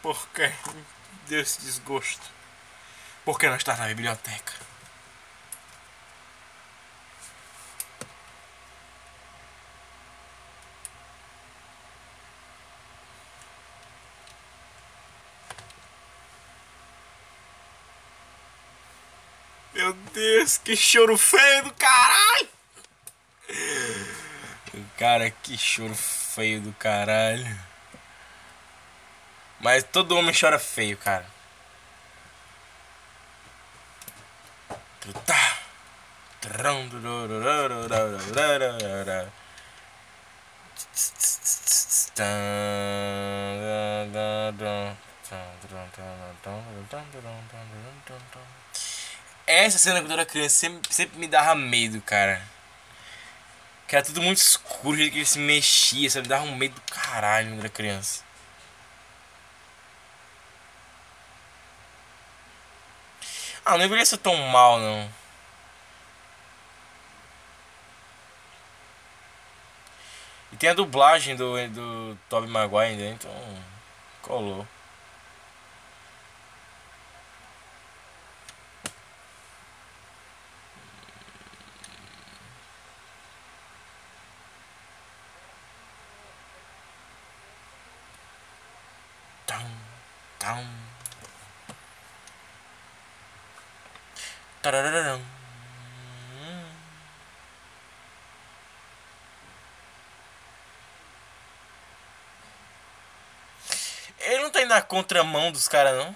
Por 0.04 0.28
que 0.28 0.52
esse 1.32 1.62
desgosto? 1.62 2.30
Por 3.26 3.40
que 3.40 3.50
não 3.50 3.56
estar 3.56 3.80
na 3.80 3.88
biblioteca? 3.88 4.54
Meu 19.80 19.94
Deus, 20.50 20.58
que 20.58 20.76
choro 20.76 21.16
feio 21.16 21.64
do 21.64 21.74
caralho! 21.74 22.50
Cara, 24.98 25.30
que 25.30 25.56
choro 25.58 25.94
feio 25.94 26.62
do 26.62 26.74
caralho. 26.74 27.60
Mas 29.60 29.84
todo 29.84 30.18
homem 30.18 30.34
chora 30.34 30.58
feio, 30.58 30.98
cara. 30.98 31.26
Essa 49.50 49.80
cena 49.80 50.00
quando 50.00 50.12
eu 50.12 50.14
era 50.20 50.26
criança 50.28 50.56
sempre, 50.56 50.94
sempre 50.94 51.18
me 51.20 51.28
dava 51.28 51.56
medo, 51.56 52.00
cara. 52.02 52.40
Que 53.88 53.96
era 53.96 54.06
tudo 54.06 54.22
muito 54.22 54.38
escuro, 54.38 54.96
que 54.98 55.04
ele 55.04 55.26
se 55.26 55.40
mexia, 55.40 56.10
sabe? 56.10 56.28
Dava 56.28 56.44
um 56.46 56.56
medo 56.56 56.76
do 56.76 56.82
caralho 56.82 57.50
quando 57.50 57.60
era 57.62 57.70
criança. 57.70 58.24
Ah, 63.66 63.72
não 63.72 63.80
deveria 63.80 64.06
ser 64.06 64.18
tão 64.18 64.36
mal, 64.36 64.80
não. 64.80 65.10
E 70.52 70.58
tem 70.58 70.70
a 70.70 70.74
dublagem 70.74 71.36
do, 71.36 71.56
do 71.70 72.18
Tobey 72.30 72.50
Maguire 72.50 72.92
ainda, 72.92 73.06
então 73.06 73.32
colou. 74.22 74.68
Tum, 89.46 89.72
tum. 90.40 90.66
Ele 104.20 104.44
não 104.44 104.52
tá 104.52 104.62
indo 104.62 104.70
na 104.70 104.82
contramão 104.82 105.52
dos 105.52 105.68
caras, 105.68 105.96
não? 105.96 106.16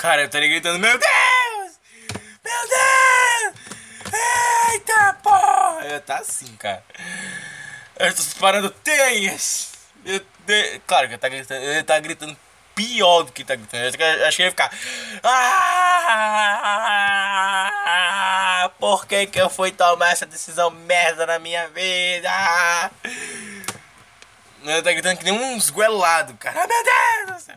Cara, 0.00 0.22
eu 0.22 0.26
estaria 0.26 0.48
gritando, 0.48 0.78
meu 0.78 0.96
Deus! 0.98 1.78
Meu 2.42 2.68
Deus! 2.70 3.54
Eita 4.72 5.12
porra! 5.22 5.84
Eu 5.84 6.00
tá 6.00 6.16
assim, 6.20 6.56
cara. 6.56 6.82
Eu 7.98 8.08
tô 8.08 8.22
disparando 8.22 8.70
teias! 8.70 9.72
Meu 10.02 10.24
Deus. 10.46 10.80
Claro 10.86 11.06
que 11.06 11.12
ele 11.12 11.20
tá 11.20 11.28
gritando, 11.28 11.62
ele 11.62 11.82
tá 11.82 12.00
gritando 12.00 12.34
pior 12.74 13.24
do 13.24 13.32
que 13.32 13.44
tá 13.44 13.54
gritando. 13.54 13.82
Eu 13.82 13.88
acho 14.26 14.38
que 14.38 14.42
vai 14.42 14.50
ficar. 14.50 14.72
Ah, 15.22 15.90
por 18.78 19.04
que, 19.06 19.26
que 19.26 19.38
eu 19.38 19.50
fui 19.50 19.70
tomar 19.70 20.12
essa 20.12 20.24
decisão 20.24 20.70
merda 20.70 21.26
na 21.26 21.38
minha 21.38 21.68
vida? 21.68 22.30
Ele 24.62 24.80
tá 24.80 24.92
gritando 24.92 25.18
que 25.18 25.24
nem 25.24 25.34
um 25.34 25.58
esguelado, 25.58 26.32
cara. 26.38 26.58
Ah, 26.58 26.66
meu 26.66 26.82
Deus! 27.26 27.48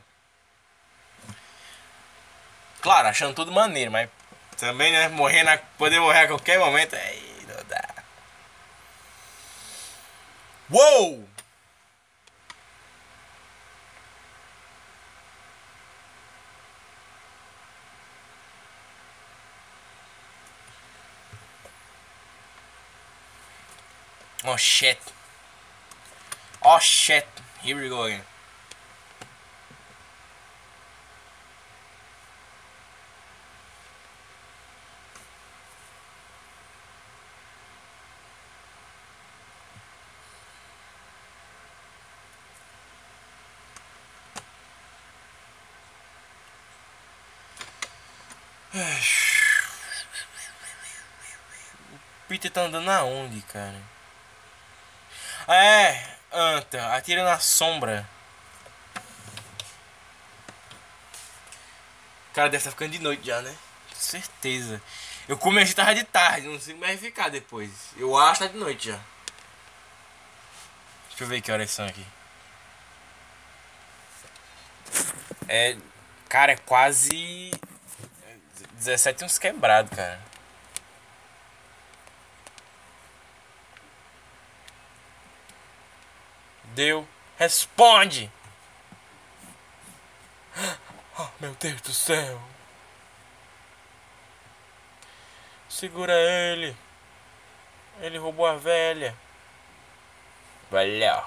Claro, 2.84 3.08
achando 3.08 3.34
tudo 3.34 3.52
maneiro, 3.52 3.92
mas 3.92 4.10
também, 4.58 4.92
né? 4.92 5.08
Morrer 5.08 5.44
na, 5.44 5.58
poder 5.58 6.00
morrer 6.02 6.20
a 6.20 6.28
qualquer 6.28 6.60
momento, 6.60 6.96
aí 6.96 7.46
não 7.48 7.64
dá. 7.66 7.90
Uou! 10.70 11.30
Oh 24.46 24.58
shit. 24.58 25.00
Oh 26.62 26.80
shit. 26.80 27.26
Here 27.64 27.76
we 27.82 27.88
go 27.88 28.04
again. 28.04 28.24
O 48.76 48.80
Peter 52.28 52.43
tá 52.54 52.62
andando 52.62 52.90
aonde, 52.90 53.42
cara? 53.42 53.82
É, 55.48 56.18
anta, 56.32 56.96
atira 56.96 57.24
na 57.24 57.40
sombra. 57.40 58.08
Cara, 62.34 62.50
deve 62.50 62.58
estar 62.58 62.72
ficando 62.72 62.92
de 62.92 63.00
noite 63.00 63.28
já, 63.28 63.42
né? 63.42 63.56
Certeza. 63.94 64.82
Eu 65.28 65.38
comecei 65.38 65.74
tarde 65.76 66.02
de 66.02 66.06
tarde, 66.06 66.48
não 66.48 66.60
sei 66.60 66.74
como 66.74 66.86
vai 66.86 66.98
ficar 66.98 67.30
depois. 67.30 67.70
Eu 67.96 68.18
acho 68.18 68.42
que 68.42 68.48
tá 68.48 68.54
de 68.54 68.58
noite 68.58 68.90
já. 68.90 69.00
Deixa 71.10 71.24
eu 71.24 71.28
ver 71.28 71.42
que 71.42 71.52
horas 71.52 71.72
são 71.72 71.86
aqui. 71.86 72.06
É. 75.48 75.78
Cara, 76.28 76.54
é 76.54 76.58
quase. 76.58 77.52
17 78.74 79.24
uns 79.24 79.38
quebrados, 79.38 79.96
cara. 79.96 80.20
Deu. 86.74 87.08
Responde! 87.38 88.32
Oh, 91.18 91.28
meu 91.40 91.54
Deus 91.56 91.80
do 91.82 91.94
céu! 91.94 92.42
Segura 95.70 96.14
ele! 96.14 96.76
Ele 98.02 98.18
roubou 98.18 98.46
a 98.46 98.56
velha. 98.56 99.16
Valeu. 100.72 101.24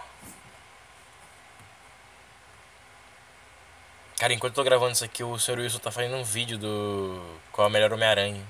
Cara, 4.18 4.32
enquanto 4.32 4.52
eu 4.52 4.56
tô 4.56 4.64
gravando 4.64 4.92
isso 4.92 5.04
aqui, 5.04 5.22
o 5.22 5.38
Sr. 5.38 5.58
Wilson 5.58 5.78
tá 5.78 5.90
fazendo 5.92 6.16
um 6.16 6.24
vídeo 6.24 6.58
do. 6.58 7.38
Qual 7.52 7.66
é 7.66 7.68
o 7.68 7.72
melhor 7.72 7.92
Homem-Aranha. 7.92 8.44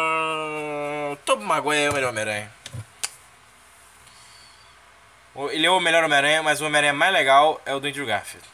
Tom 1.25 1.41
Maguire 1.41 1.85
é 1.85 1.91
o 1.91 1.93
melhor 1.93 2.11
Homem-Aranha. 2.11 2.53
Ele 5.51 5.67
é 5.67 5.71
o 5.71 5.81
melhor 5.81 6.05
Homem-Aranha, 6.05 6.43
mas 6.43 6.61
o 6.61 6.67
Homem-Aranha 6.67 6.93
mais 6.93 7.13
legal 7.13 7.61
é 7.67 7.75
o 7.75 7.81
do 7.81 7.89
Andrew 7.89 8.07
Garfield. 8.07 8.47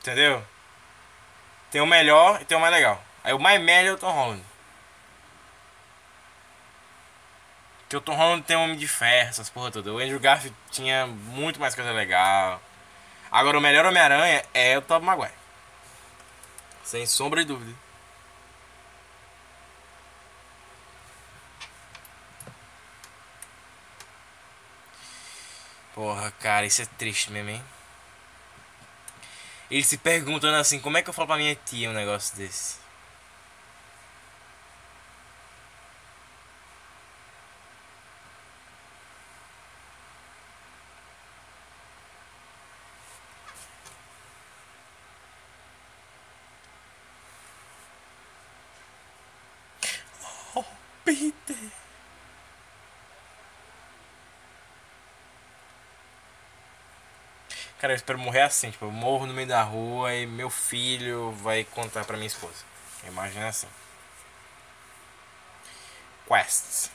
Entendeu? 0.00 0.42
Tem 1.70 1.80
o 1.80 1.86
melhor 1.86 2.40
e 2.40 2.44
tem 2.44 2.56
o 2.56 2.60
mais 2.60 2.72
legal. 2.72 3.02
Aí 3.22 3.32
o 3.34 3.38
mais 3.38 3.60
médio 3.60 3.90
é 3.90 3.94
o 3.94 3.98
Tom 3.98 4.10
Holland. 4.10 4.42
Que 7.88 7.96
o 7.96 8.00
Tom 8.00 8.14
Holland 8.14 8.42
tem 8.44 8.56
um 8.56 8.64
Homem 8.64 8.78
de 8.78 8.88
Ferro, 8.88 9.28
essas 9.28 9.50
porra 9.50 9.70
toda. 9.70 9.92
O 9.92 9.98
Andrew 9.98 10.18
Garfield 10.18 10.56
tinha 10.70 11.06
muito 11.06 11.60
mais 11.60 11.74
coisa 11.74 11.92
legal. 11.92 12.62
Agora 13.30 13.58
o 13.58 13.60
melhor 13.60 13.84
Homem-Aranha 13.84 14.42
é 14.54 14.78
o 14.78 14.82
Tobey 14.82 15.06
Maguire. 15.06 15.34
Sem 16.82 17.04
sombra 17.04 17.40
de 17.40 17.48
dúvida. 17.48 17.74
Porra, 25.94 26.30
cara, 26.40 26.66
isso 26.66 26.82
é 26.82 26.86
triste 26.86 27.30
mesmo, 27.30 27.50
hein? 27.50 27.62
Ele 29.70 29.82
se 29.82 29.96
perguntando 29.96 30.56
assim, 30.56 30.78
como 30.78 30.98
é 30.98 31.02
que 31.02 31.08
eu 31.08 31.14
falo 31.14 31.28
pra 31.28 31.36
minha 31.36 31.54
tia 31.54 31.90
um 31.90 31.94
negócio 31.94 32.36
desse? 32.36 32.81
Cara, 57.82 57.94
eu 57.94 57.96
espero 57.96 58.16
morrer 58.16 58.42
assim, 58.42 58.70
tipo, 58.70 58.84
eu 58.84 58.92
morro 58.92 59.26
no 59.26 59.34
meio 59.34 59.48
da 59.48 59.60
rua 59.60 60.14
e 60.14 60.24
meu 60.24 60.48
filho 60.48 61.32
vai 61.32 61.64
contar 61.64 62.04
pra 62.04 62.16
minha 62.16 62.28
esposa. 62.28 62.64
Imagina 63.08 63.48
assim. 63.48 63.66
Quests. 66.28 66.92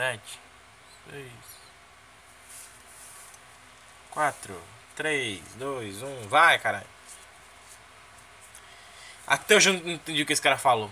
Sete, 0.00 0.40
seis, 1.10 1.32
quatro, 4.10 4.58
três, 4.96 5.42
dois, 5.56 6.02
um, 6.02 6.26
vai, 6.26 6.58
caralho. 6.58 6.86
Até 9.26 9.56
hoje 9.56 9.68
eu 9.68 9.74
não 9.74 9.90
entendi 9.90 10.22
o 10.22 10.26
que 10.26 10.32
esse 10.32 10.40
cara 10.40 10.56
falou. 10.56 10.90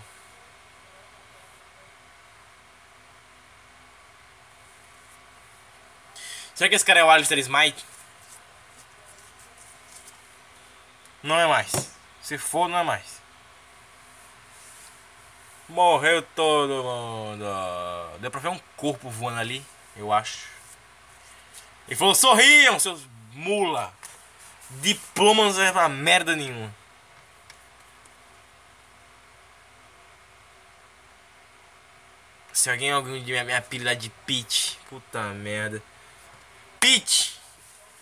Será 6.53 6.69
que 6.69 6.75
esse 6.75 6.85
cara 6.85 6.99
é 6.99 7.03
o 7.03 7.09
Alistair 7.09 7.39
Smite? 7.39 7.83
Não 11.23 11.39
é 11.39 11.47
mais. 11.47 11.71
Se 12.21 12.37
for, 12.37 12.69
não 12.69 12.77
é 12.77 12.83
mais. 12.83 13.18
Morreu 15.69 16.21
todo 16.35 16.83
mundo. 16.83 17.45
Deu 18.19 18.31
pra 18.31 18.39
ver 18.39 18.49
um 18.49 18.59
corpo 18.75 19.09
voando 19.09 19.39
ali, 19.39 19.63
eu 19.95 20.11
acho. 20.11 20.47
Ele 21.87 21.95
falou: 21.95 22.15
sorriam, 22.15 22.79
seus 22.79 23.07
mula. 23.33 23.93
Diploma 24.81 25.45
não 25.45 25.53
serve 25.53 25.73
pra 25.73 25.89
merda 25.89 26.35
nenhuma. 26.35 26.73
Se 32.51 32.69
alguém 32.69 32.91
alguém 32.91 33.23
de 33.23 33.31
minha, 33.31 33.43
minha 33.43 33.61
pilha 33.61 33.95
de 33.95 34.09
Peach, 34.25 34.77
puta 34.89 35.21
merda. 35.29 35.81
Peach! 36.79 37.39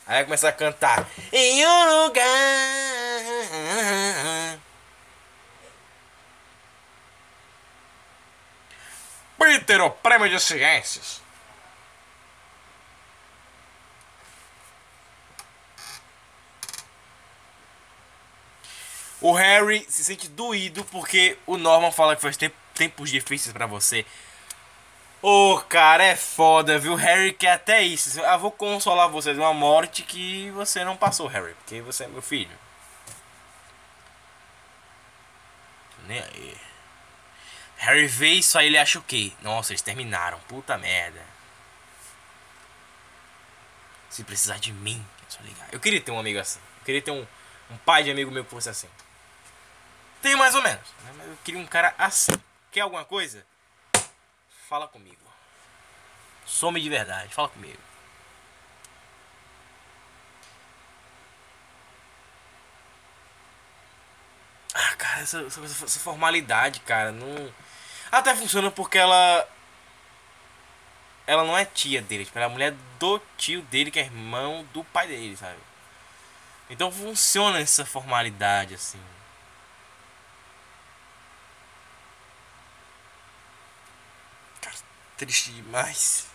Aí 0.08 0.16
vai 0.16 0.24
começar 0.24 0.50
a 0.50 0.54
cantar. 0.54 1.08
Em 1.32 1.66
um 1.66 2.04
lugar. 2.06 2.87
Peter, 9.48 9.82
o 9.82 9.90
prêmio 9.90 10.30
de 10.30 10.38
ciências. 10.42 11.22
O 19.22 19.32
Harry 19.32 19.86
se 19.90 20.04
sente 20.04 20.28
doído 20.28 20.84
porque 20.86 21.38
o 21.46 21.58
Norman 21.58 21.92
fala 21.94 22.16
que 22.16 22.22
faz 22.22 22.38
tempos 22.76 23.10
difíceis 23.10 23.54
para 23.54 23.66
você. 23.66 24.06
Ô, 25.22 25.54
oh, 25.54 25.60
cara, 25.62 26.04
é 26.04 26.16
foda, 26.16 26.78
viu? 26.78 26.96
Harry 26.96 27.32
quer 27.32 27.54
até 27.54 27.82
isso. 27.82 28.20
Eu 28.20 28.40
vou 28.40 28.52
consolar 28.52 29.10
você 29.10 29.34
de 29.34 29.40
uma 29.40 29.54
morte 29.54 30.04
que 30.04 30.52
você 30.52 30.84
não 30.84 30.98
passou, 30.98 31.28
Harry, 31.28 31.54
porque 31.54 31.82
você 31.82 32.04
é 32.04 32.08
meu 32.08 32.22
filho. 32.22 32.56
Nem 36.06 36.20
aí. 36.20 36.67
Harry 37.78 38.08
vê 38.08 38.34
isso 38.34 38.58
aí, 38.58 38.68
ele 38.68 38.78
acha 38.78 39.00
o 39.00 39.04
quê? 39.04 39.32
Nossa, 39.42 39.72
eles 39.72 39.82
terminaram. 39.82 40.40
Puta 40.42 40.78
merda. 40.78 41.24
Se 44.10 44.24
precisar 44.24 44.58
de 44.58 44.74
mim, 44.74 45.06
é 45.28 45.30
só 45.30 45.40
ligar. 45.42 45.68
Eu 45.72 45.80
queria 45.80 46.02
ter 46.02 46.12
um 46.12 46.20
amigo 46.20 46.40
assim. 46.40 46.60
Eu 46.80 46.86
queria 46.86 47.02
ter 47.02 47.12
um, 47.12 47.26
um 47.70 47.78
pai 47.78 48.04
de 48.04 48.12
amigo 48.12 48.32
meu 48.32 48.44
que 48.44 48.50
fosse 48.50 48.70
assim. 48.70 48.90
Tem 50.22 50.36
mais 50.36 50.56
ou 50.56 50.62
menos. 50.62 50.90
Né? 51.04 51.14
Mas 51.18 51.28
eu 51.28 51.38
queria 51.44 51.60
um 51.60 51.68
cara 51.68 51.94
assim. 51.98 52.32
Quer 52.72 52.82
alguma 52.82 53.06
coisa? 53.06 53.46
Fala 54.68 54.88
comigo. 54.88 55.16
Some 56.46 56.82
de 56.82 56.90
verdade. 56.90 57.34
Fala 57.34 57.50
comigo. 57.50 57.80
Ah, 64.74 64.96
cara, 64.96 65.22
essa, 65.22 65.42
essa, 65.42 65.62
essa 65.62 66.00
formalidade, 66.00 66.80
cara, 66.82 67.12
não. 67.12 67.54
Até 68.12 68.36
funciona 68.36 68.72
porque 68.72 68.98
ela. 68.98 69.48
Ela 71.26 71.44
não 71.44 71.58
é 71.58 71.66
tia 71.66 72.02
dele, 72.02 72.24
tipo, 72.26 72.38
ela 72.38 72.46
é 72.46 72.50
a 72.50 72.52
mulher 72.52 72.74
do 72.98 73.22
tio 73.38 73.62
dele, 73.64 73.92
que 73.92 74.00
é 74.00 74.04
irmão 74.04 74.66
do 74.74 74.84
pai 74.86 75.08
dele, 75.08 75.36
sabe? 75.36 75.60
Então 76.70 76.92
funciona 76.92 77.60
essa 77.60 77.86
formalidade, 77.86 78.74
assim. 78.76 79.00
Cara, 84.62 84.76
triste 85.18 85.52
demais. 85.52 86.27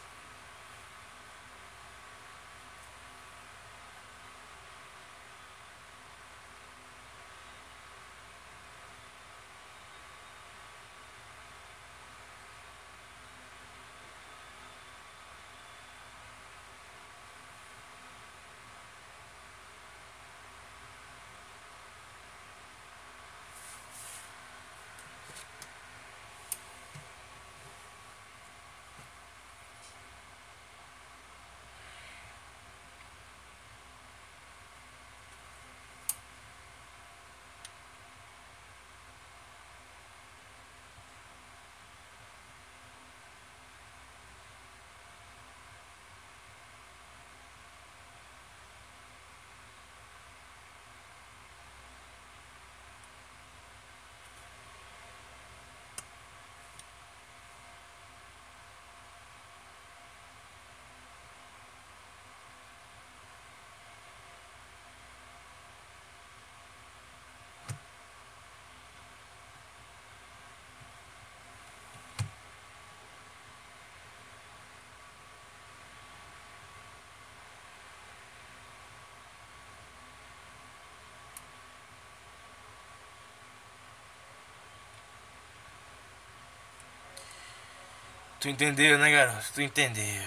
Tu 88.43 88.49
entendeu, 88.49 88.99
né, 88.99 89.09
garoto? 89.09 89.53
Tu 89.55 89.63
entendeu. 89.63 90.25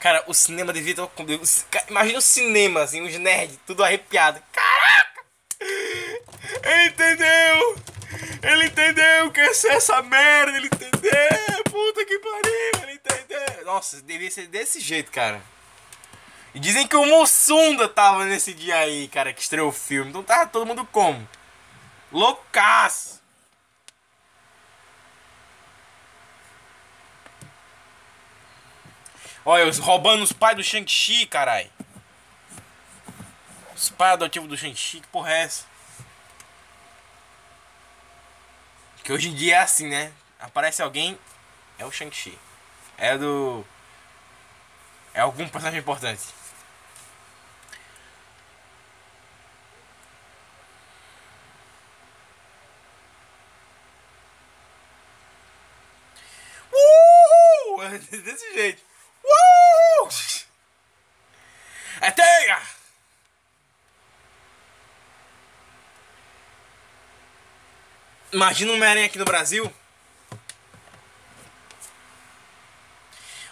Cara, 0.00 0.24
o 0.26 0.32
cinema 0.32 0.72
devia 0.72 0.94
estar. 1.42 1.84
Imagina 1.90 2.18
o 2.18 2.22
cinema, 2.22 2.80
assim, 2.80 3.02
os 3.02 3.14
nerds, 3.18 3.58
tudo 3.66 3.84
arrepiado. 3.84 4.42
Caraca! 4.50 5.24
Ele 5.60 6.86
entendeu! 6.86 7.78
Ele 8.42 8.64
entendeu 8.64 9.30
que 9.30 9.40
é 9.40 9.50
essa 9.50 10.00
merda, 10.00 10.56
ele 10.56 10.68
entendeu! 10.68 11.64
Puta 11.70 12.06
que 12.06 12.18
pariu, 12.20 12.82
ele 12.82 12.92
entendeu! 12.94 13.64
Nossa, 13.66 14.00
devia 14.00 14.30
ser 14.30 14.46
desse 14.46 14.80
jeito, 14.80 15.12
cara. 15.12 15.42
E 16.54 16.58
dizem 16.58 16.88
que 16.88 16.96
o 16.96 17.04
Mussunda 17.04 17.90
tava 17.90 18.24
nesse 18.24 18.54
dia 18.54 18.76
aí, 18.76 19.06
cara, 19.08 19.34
que 19.34 19.42
estreou 19.42 19.68
o 19.68 19.72
filme. 19.72 20.08
Então 20.08 20.22
tava 20.22 20.46
todo 20.46 20.64
mundo 20.64 20.88
como? 20.90 21.28
Loucaço! 22.10 23.13
Olha, 29.46 29.70
roubando 29.82 30.22
os 30.22 30.32
pais 30.32 30.56
do 30.56 30.62
Shang-Chi, 30.62 31.26
carai. 31.26 31.70
Os 33.74 33.90
pais 33.90 34.14
adotivos 34.14 34.48
do 34.48 34.56
Shang-Chi, 34.56 35.00
que 35.00 35.08
porra 35.08 35.32
é 35.32 35.42
essa? 35.42 35.66
Que 39.02 39.12
hoje 39.12 39.28
em 39.28 39.34
dia 39.34 39.56
é 39.56 39.58
assim, 39.58 39.86
né? 39.88 40.12
Aparece 40.40 40.80
alguém, 40.80 41.18
é 41.78 41.84
o 41.84 41.92
Shang-Chi. 41.92 42.38
É 42.96 43.18
do. 43.18 43.64
É 45.12 45.20
algum 45.20 45.46
personagem 45.48 45.80
importante. 45.80 46.22
Uhul! 56.72 57.98
Desse 58.22 58.54
jeito. 58.54 58.82
Uh! 59.24 60.08
É 62.04 62.10
teia! 62.10 62.60
Imagina 68.30 68.72
um 68.72 68.74
Homem-Aranha 68.74 69.06
aqui 69.06 69.16
no 69.16 69.24
Brasil. 69.24 69.74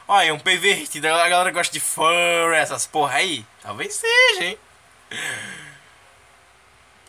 Olha, 0.06 0.34
um 0.34 0.38
pervertido. 0.38 1.08
A 1.08 1.28
galera 1.30 1.50
gosta 1.50 1.72
de 1.72 1.80
fur, 1.80 2.52
essas 2.52 2.86
porra 2.86 3.14
aí. 3.14 3.46
Talvez 3.62 3.94
seja, 3.94 4.44
hein? 4.44 4.58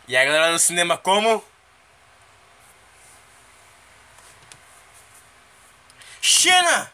E 0.08 0.16
a 0.16 0.24
galera 0.24 0.50
no 0.50 0.58
cinema 0.58 0.96
como? 0.96 1.44
Xena! 6.22 6.90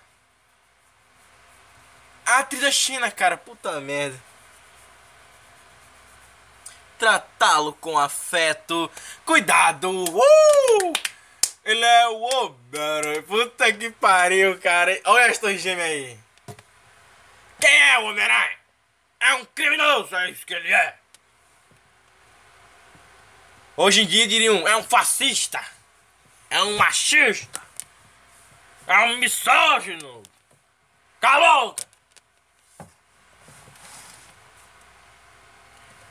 A 2.27 2.39
atriz 2.39 2.63
da 2.63 2.73
China, 2.73 3.13
cara, 3.13 3.37
puta 3.37 3.81
merda. 3.81 4.30
Tratá-lo 7.01 7.73
com 7.73 7.99
afeto. 7.99 8.91
Cuidado! 9.25 9.91
Uh! 9.91 10.93
Ele 11.65 11.83
é 11.83 12.09
o 12.09 12.21
Homem-Aranha. 12.21 13.23
Puta 13.23 13.73
que 13.73 13.91
pariu, 13.91 14.61
cara. 14.61 15.01
Olha 15.07 15.31
as 15.31 15.39
torres 15.39 15.65
aí. 15.65 16.19
Quem 17.59 17.83
é 17.91 17.99
o 18.01 18.05
Homem-Aranha? 18.05 18.59
É 19.19 19.33
um 19.33 19.47
criminoso, 19.47 20.15
é 20.15 20.31
isso 20.31 20.45
que 20.45 20.53
ele 20.53 20.71
é. 20.71 20.95
Hoje 23.79 24.03
em 24.03 24.07
dia 24.07 24.29
diriam, 24.29 24.69
é 24.69 24.77
um 24.77 24.83
fascista. 24.83 25.65
É 26.51 26.63
um 26.63 26.77
machista. 26.77 27.63
É 28.87 28.99
um 29.07 29.17
misógino. 29.17 30.23
Cala 31.19 31.47
a 31.47 31.65
boca. 31.65 31.91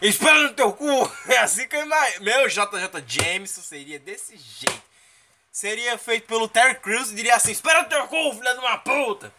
Espera 0.01 0.43
no 0.43 0.53
teu 0.53 0.71
cu! 0.73 1.11
É 1.27 1.39
assim 1.39 1.67
que 1.67 1.75
eu 1.75 1.83
imagino. 1.83 2.23
Meu 2.23 2.47
JJ 2.47 3.03
Jameson 3.05 3.61
seria 3.61 3.99
desse 3.99 4.37
jeito. 4.37 4.81
Seria 5.51 5.97
feito 5.97 6.27
pelo 6.27 6.47
Terry 6.47 6.75
Crews 6.75 7.11
e 7.11 7.15
diria 7.15 7.35
assim: 7.35 7.51
Espera 7.51 7.83
no 7.83 7.89
teu 7.89 8.07
cu, 8.07 8.33
filha 8.33 8.53
de 8.53 8.59
uma 8.59 8.77
puta! 8.77 9.33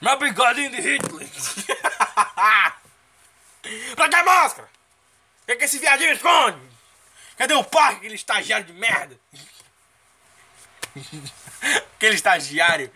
Meu 0.00 0.16
bigodinho 0.18 0.70
de 0.70 0.80
Hitler! 0.80 1.28
pra 3.96 4.08
que 4.08 4.22
máscara? 4.22 4.68
O 5.42 5.46
que, 5.46 5.56
que 5.56 5.64
esse 5.64 5.78
viadinho 5.78 6.12
esconde? 6.12 6.58
Cadê 7.36 7.54
o 7.54 7.64
parque, 7.64 7.96
aquele 7.96 8.14
estagiário 8.14 8.66
de 8.66 8.72
merda? 8.72 9.18
aquele 11.96 12.14
estagiário. 12.14 12.92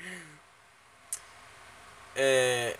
É. 2.14 2.76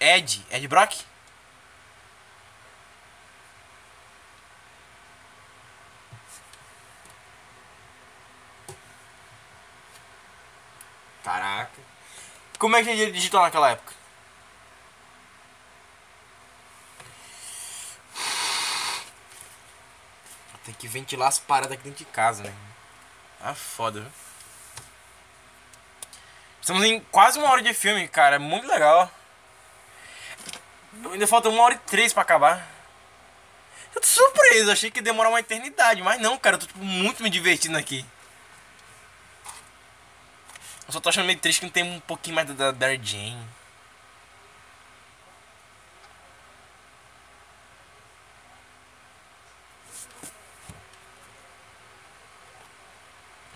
Ed, 0.00 0.42
Ed 0.50 0.66
Brock? 0.66 1.04
Caraca. 11.22 11.70
Como 12.58 12.76
é 12.76 12.82
que 12.82 12.88
ele 12.90 13.12
digitou 13.12 13.40
naquela 13.42 13.70
época? 13.70 13.92
Tem 20.64 20.74
que 20.74 20.88
ventilar 20.88 21.28
as 21.28 21.38
paradas 21.38 21.72
aqui 21.72 21.84
dentro 21.84 22.04
de 22.04 22.10
casa, 22.10 22.42
né? 22.42 22.54
Ah, 23.40 23.54
foda, 23.54 24.00
viu? 24.00 24.10
Estamos 26.60 26.84
em 26.84 27.00
quase 27.00 27.38
uma 27.38 27.50
hora 27.50 27.62
de 27.62 27.74
filme, 27.74 28.06
cara. 28.08 28.36
É 28.36 28.38
muito 28.38 28.66
legal. 28.66 29.10
Ainda 31.12 31.26
falta 31.26 31.48
uma 31.48 31.62
hora 31.62 31.74
e 31.74 31.78
três 31.78 32.12
pra 32.12 32.22
acabar. 32.22 32.66
Eu 33.94 34.00
tô 34.00 34.06
surpreso, 34.06 34.70
achei 34.70 34.90
que 34.90 34.98
ia 34.98 35.02
demorar 35.02 35.30
uma 35.30 35.40
eternidade, 35.40 36.02
mas 36.02 36.20
não, 36.20 36.38
cara, 36.38 36.56
eu 36.56 36.60
tô 36.60 36.66
tipo, 36.66 36.78
muito 36.84 37.22
me 37.22 37.30
divertindo 37.30 37.76
aqui. 37.76 38.04
Eu 40.86 40.92
só 40.92 41.00
tô 41.00 41.08
achando 41.08 41.26
meio 41.26 41.38
triste 41.38 41.60
que 41.60 41.66
não 41.66 41.72
tem 41.72 41.84
um 41.84 42.00
pouquinho 42.00 42.36
mais 42.36 42.48
da 42.54 42.72
Dark 42.72 43.00
Jane. 43.02 43.38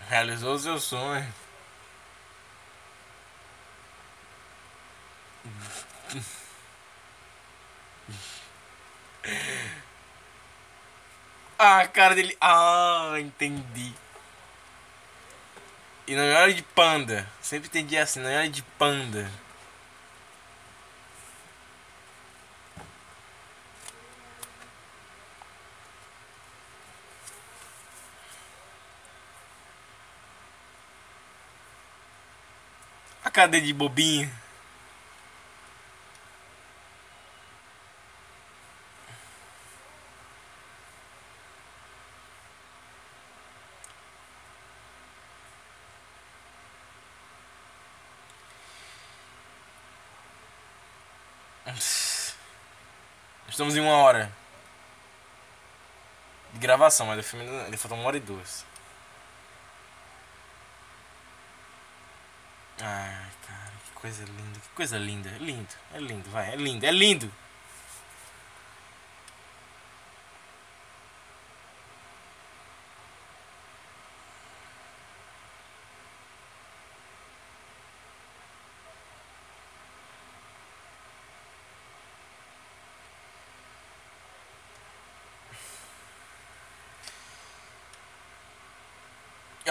Realizou 0.07 0.53
o 0.55 0.59
seu 0.59 0.79
sonho. 0.79 1.33
Ah, 11.57 11.79
a 11.81 11.87
cara 11.87 12.15
dele. 12.15 12.35
Ah, 12.39 13.15
entendi. 13.19 13.93
E 16.07 16.13
é 16.13 16.35
hora 16.35 16.53
de 16.53 16.61
panda. 16.61 17.27
Sempre 17.41 17.67
entendi 17.67 17.97
assim, 17.97 18.21
é 18.21 18.37
hora 18.37 18.49
de 18.49 18.61
panda. 18.77 19.29
A 33.23 33.29
cara 33.31 33.47
dele 33.47 33.65
de 33.65 33.73
bobinho. 33.73 34.31
Estamos 53.55 53.75
em 53.75 53.79
uma 53.79 53.95
hora 53.95 54.29
de 56.53 56.54
gravação, 56.65 57.05
mas 57.07 57.19
o 57.19 57.23
filme 57.23 57.45
ele 57.67 57.77
falta 57.77 57.95
uma 57.95 58.07
hora 58.07 58.17
e 58.17 58.19
duas. 58.19 58.65
Ai, 62.81 63.31
cara, 63.47 63.71
que 63.85 63.91
coisa 63.93 64.23
linda, 64.25 64.59
que 64.59 64.69
coisa 64.75 64.97
linda. 64.97 65.29
É 65.29 65.37
lindo, 65.37 65.73
é 65.93 65.99
lindo, 65.99 66.29
vai, 66.29 66.53
é 66.53 66.55
lindo, 66.55 66.85
é 66.85 66.91
lindo. 66.91 67.31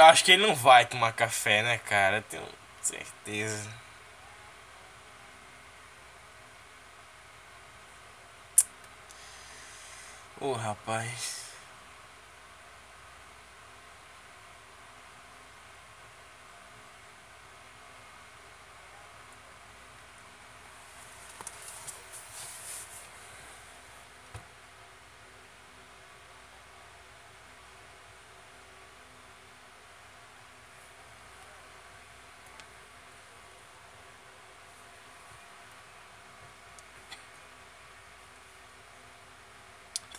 Eu 0.05 0.09
acho 0.11 0.22
que 0.22 0.32
ele 0.32 0.46
não 0.46 0.55
vai 0.55 0.84
tomar 0.84 1.14
café, 1.14 1.62
né, 1.62 1.78
cara? 1.78 2.18
Eu 2.18 2.22
tenho 2.24 2.46
certeza. 2.82 3.70
Ô, 10.38 10.48
oh, 10.48 10.52
rapaz. 10.52 11.43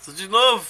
Tudo 0.05 0.17
de 0.17 0.27
novo. 0.27 0.67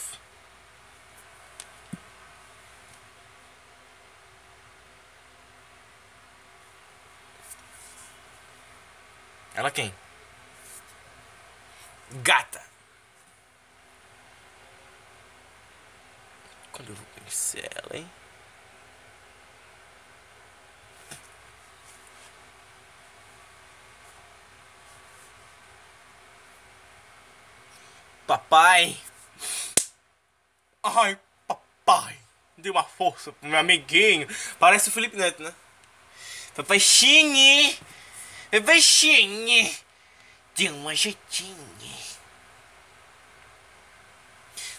Ela 9.54 9.70
quem? 9.70 9.94
Gata. 12.24 12.64
Quando 16.72 16.92
eu 16.92 16.96
vou 16.96 17.06
conhecer 17.18 17.70
ela, 17.76 17.98
hein? 17.98 18.10
Papai. 28.26 29.05
Ai, 30.86 31.18
papai. 31.48 32.18
Dê 32.58 32.70
uma 32.70 32.84
força 32.84 33.32
pro 33.32 33.50
meu 33.50 33.60
amiguinho. 33.60 34.28
Parece 34.60 34.90
o 34.90 34.92
Felipe 34.92 35.18
Neto, 35.18 35.42
né? 35.44 35.54
Papai 36.56 36.80
Xinhe. 36.80 37.78
Papai 38.52 38.80
Xinhe. 38.80 39.76
Dê 40.56 40.70
uma 40.70 40.96
jeitinha. 40.96 41.96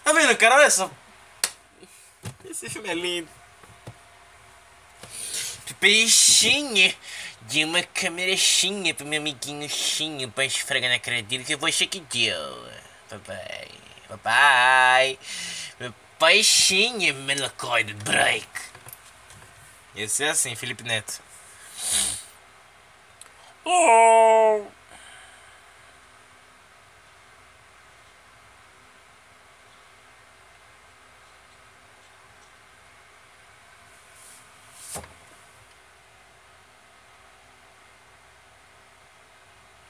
Tá 0.05 0.13
vendo, 0.13 0.37
cara? 0.37 0.55
Olha 0.55 0.71
só. 0.71 0.91
Esse 2.45 2.71
filme 2.71 2.89
é 2.89 2.95
lindo. 2.95 3.29
Peixinho 5.81 6.95
de 7.43 7.65
uma 7.65 7.83
câmerazinha 7.83 8.95
pro 8.95 9.07
meu 9.07 9.21
amiguinho 9.21 9.69
Xinho 9.69 10.31
pra 10.31 10.45
esfregar 10.45 10.91
na 10.91 10.99
cara 10.99 11.23
dele 11.23 11.45
que 11.45 11.55
eu 11.55 11.59
vou 11.59 11.71
que 11.71 12.01
deu. 12.01 12.73
Papai, 13.09 13.69
papai. 14.09 15.19
Peixinho 16.19 17.15
Melacoide 17.15 17.93
Break. 17.93 18.49
Esse 19.95 20.25
é 20.25 20.31
assim, 20.31 20.55
Felipe 20.55 20.83
Neto. 20.83 21.21
Oh. 23.65 24.67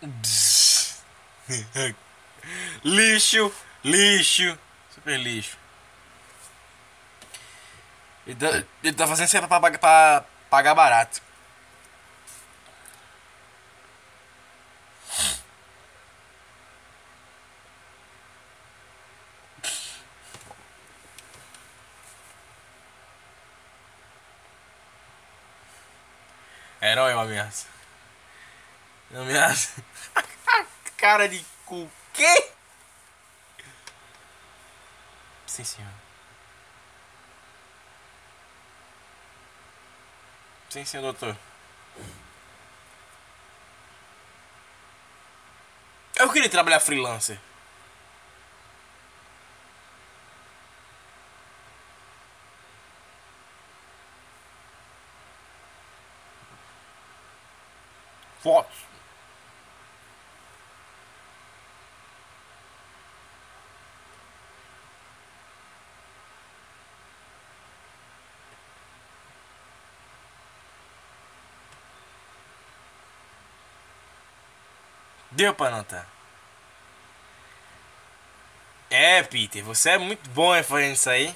lixo, 2.84 3.52
lixo, 3.84 4.58
super 4.92 5.18
lixo. 5.18 5.65
Ele 8.26 8.36
tá, 8.36 8.64
ele 8.82 8.92
tá 8.96 9.06
fazendo 9.06 9.28
sempre 9.28 9.48
pra, 9.48 9.60
pra, 9.60 9.78
pra 9.78 10.24
pagar 10.50 10.74
barato. 10.74 11.22
Herói 26.82 27.14
ou 27.14 27.20
ameaça? 27.20 27.66
Ameaça. 29.14 29.82
Cara 30.96 31.28
de 31.28 31.44
cu. 31.64 31.90
Quê? 32.12 32.50
Sim, 35.46 35.64
senhor. 35.64 36.05
Sim, 40.76 40.84
sim, 40.84 41.00
doutor. 41.00 41.34
Eu 46.16 46.30
queria 46.30 46.50
trabalhar 46.50 46.80
freelancer. 46.80 47.38
Fotos. 58.42 58.95
Deu 75.36 75.52
pra 75.54 75.70
notar. 75.70 76.08
É, 78.88 79.22
Peter, 79.22 79.62
você 79.62 79.90
é 79.90 79.98
muito 79.98 80.30
bom 80.30 80.56
em 80.56 80.62
fazer 80.62 80.92
isso 80.92 81.10
aí. 81.10 81.34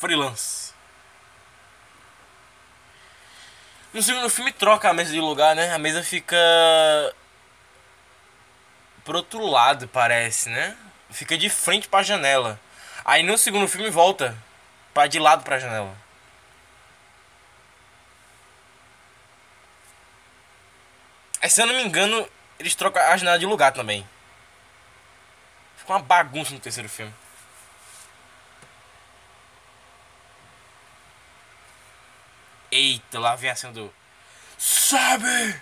Freelance. 0.00 0.72
No 3.92 4.02
segundo 4.02 4.30
filme 4.30 4.50
troca 4.50 4.88
a 4.88 4.94
mesa 4.94 5.12
de 5.12 5.20
lugar, 5.20 5.54
né? 5.54 5.70
A 5.74 5.78
mesa 5.78 6.02
fica 6.02 6.36
pro 9.04 9.18
outro 9.18 9.44
lado, 9.44 9.86
parece, 9.88 10.48
né? 10.48 10.74
Fica 11.10 11.36
de 11.36 11.50
frente 11.50 11.88
pra 11.88 12.02
janela. 12.02 12.58
Aí 13.04 13.22
no 13.22 13.36
segundo 13.36 13.68
filme 13.68 13.90
volta 13.90 14.34
para 14.94 15.06
de 15.06 15.18
lado 15.18 15.44
pra 15.44 15.58
janela. 15.58 16.03
Aí, 21.44 21.50
se 21.50 21.60
eu 21.60 21.66
não 21.66 21.74
me 21.74 21.84
engano, 21.84 22.26
eles 22.58 22.74
trocam 22.74 23.02
a 23.02 23.14
janela 23.18 23.38
de 23.38 23.44
lugar 23.44 23.70
também. 23.70 24.08
Ficou 25.76 25.94
uma 25.94 26.02
bagunça 26.02 26.54
no 26.54 26.58
terceiro 26.58 26.88
filme. 26.88 27.12
Eita, 32.72 33.20
lá 33.20 33.36
vem 33.36 33.50
a 33.50 33.54
cena 33.54 33.74
do. 33.74 33.94
Sabe! 34.56 35.60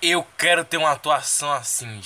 Eu 0.00 0.24
quero 0.36 0.64
ter 0.64 0.76
uma 0.76 0.92
atuação 0.92 1.52
assim 1.52 1.86
um 1.86 1.98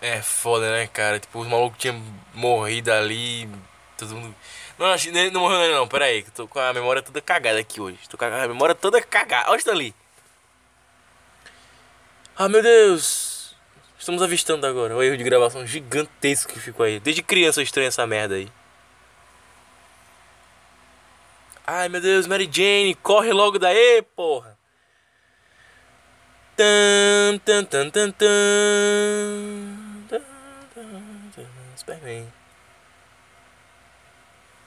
É 0.00 0.20
foda, 0.20 0.70
né, 0.70 0.86
cara? 0.86 1.18
Tipo, 1.18 1.40
os 1.40 1.48
malucos 1.48 1.78
tinham 1.78 2.00
morrido 2.34 2.92
ali. 2.92 3.48
Todo 3.96 4.14
mundo. 4.14 4.34
Não, 4.78 4.96
que 4.96 5.30
não 5.30 5.40
morreu 5.40 5.72
não, 5.72 5.88
pera 5.88 6.04
aí. 6.04 6.22
Tô 6.34 6.46
com 6.46 6.58
a 6.58 6.72
memória 6.72 7.02
toda 7.02 7.20
cagada 7.20 7.58
aqui 7.58 7.80
hoje. 7.80 7.98
Tô 8.08 8.18
com 8.18 8.24
a 8.26 8.46
memória 8.46 8.74
toda 8.74 9.00
cagada. 9.00 9.50
Olha 9.50 9.58
isso 9.58 9.70
ali. 9.70 9.94
Ah, 12.36 12.48
meu 12.48 12.62
Deus. 12.62 13.56
Estamos 13.98 14.22
avistando 14.22 14.66
agora. 14.66 14.94
O 14.94 15.02
erro 15.02 15.16
de 15.16 15.24
gravação 15.24 15.66
gigantesco 15.66 16.52
que 16.52 16.60
ficou 16.60 16.84
aí. 16.84 17.00
Desde 17.00 17.22
criança 17.22 17.60
eu 17.60 17.64
estranho 17.64 17.88
essa 17.88 18.06
merda 18.06 18.34
aí. 18.34 18.52
Ai, 21.66 21.88
meu 21.88 22.00
Deus, 22.00 22.28
Mary 22.28 22.48
Jane, 22.50 22.94
corre 23.02 23.32
logo 23.32 23.58
daí, 23.58 24.00
porra. 24.14 24.56
Tan, 26.56 27.38
tan, 27.44 27.64
tan, 27.64 27.90
tan, 27.90 28.10
tan. 28.12 29.75
Superman. 31.86 32.32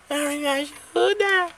Ai, 0.10 0.38
me 0.38 0.48
ajuda. 0.48 1.54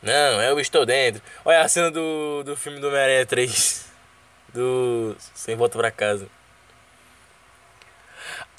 Não, 0.00 0.40
eu 0.40 0.58
estou 0.58 0.86
dentro. 0.86 1.22
Olha 1.44 1.60
a 1.60 1.68
cena 1.68 1.90
do, 1.90 2.42
do 2.42 2.56
filme 2.56 2.80
do 2.80 2.88
Homem-Aranha 2.88 3.26
3. 3.26 3.86
Do. 4.54 5.14
Sem 5.34 5.54
volta 5.54 5.76
pra 5.76 5.90
casa. 5.90 6.28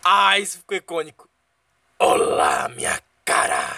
Ah, 0.04 0.38
isso 0.38 0.60
ficou 0.60 0.78
icônico. 0.78 1.28
Olá, 1.98 2.70
minha 2.70 3.02
cara! 3.26 3.76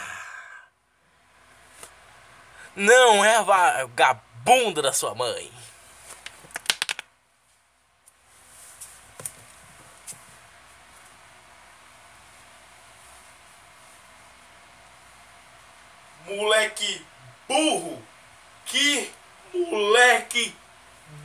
Não 2.76 3.24
é 3.24 3.38
a 3.38 3.42
vagabunda 3.42 4.82
da 4.82 4.92
sua 4.92 5.16
mãe. 5.16 5.50
Moleque 16.30 17.06
burro! 17.48 18.02
Que 18.66 19.12
moleque 19.54 20.56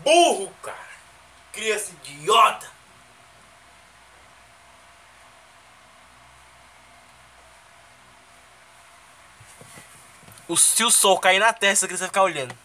burro, 0.02 0.52
cara! 0.62 0.78
Criança 1.52 1.93
idiota! 1.93 2.72
O, 10.48 10.56
se 10.56 10.85
o 10.85 10.90
sol 10.90 11.18
cair 11.18 11.39
na 11.39 11.52
testa, 11.52 11.86
você 11.86 11.97
vai 11.97 12.09
ficar 12.09 12.22
olhando. 12.22 12.64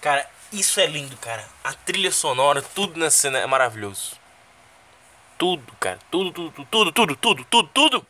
Cara, 0.00 0.28
isso 0.52 0.80
é 0.80 0.86
lindo, 0.86 1.16
cara. 1.18 1.46
A 1.62 1.72
trilha 1.72 2.10
sonora, 2.10 2.62
tudo 2.62 2.98
nessa 2.98 3.18
cena 3.18 3.38
é 3.38 3.46
maravilhoso. 3.46 4.18
Tudo, 5.38 5.72
cara. 5.78 5.98
Tudo, 6.10 6.32
tudo, 6.32 6.66
tudo, 6.66 6.92
tudo, 6.92 7.16
tudo, 7.16 7.44
tudo, 7.44 7.68
tudo. 7.68 8.06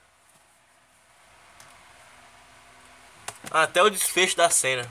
Até 3.51 3.83
o 3.83 3.91
desfecho 3.91 4.37
da 4.37 4.49
cena. 4.51 4.91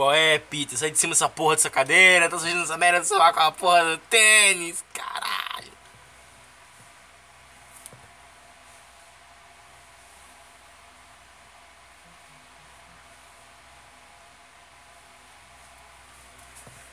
Qual 0.00 0.14
é, 0.14 0.38
Peter? 0.38 0.78
Sai 0.78 0.90
de 0.90 0.98
cima 0.98 1.12
dessa 1.12 1.28
porra 1.28 1.56
dessa 1.56 1.68
cadeira, 1.68 2.26
tá 2.26 2.38
sujando 2.38 2.62
essa 2.62 2.78
merda 2.78 3.00
do 3.00 3.04
celular 3.04 3.34
com 3.34 3.40
a 3.40 3.52
porra 3.52 3.84
do 3.84 3.98
tênis, 3.98 4.82
caralho. 4.94 5.70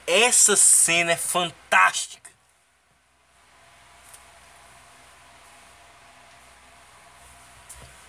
Essa 0.06 0.58
cena 0.58 1.14
é 1.14 1.16
fantástica. 1.16 2.30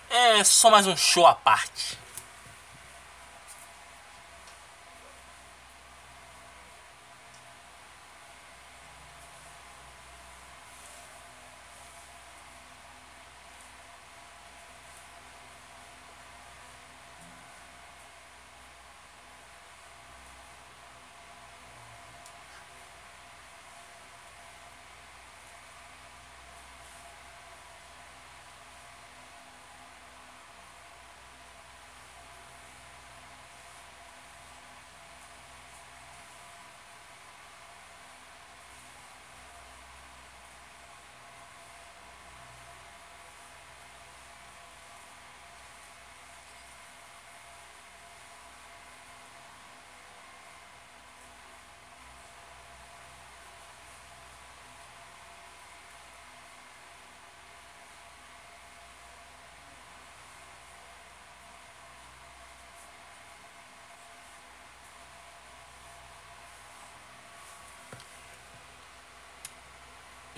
É 0.09 0.43
só 0.43 0.69
mais 0.69 0.85
um 0.85 0.97
show 0.97 1.25
à 1.25 1.33
parte. 1.33 1.97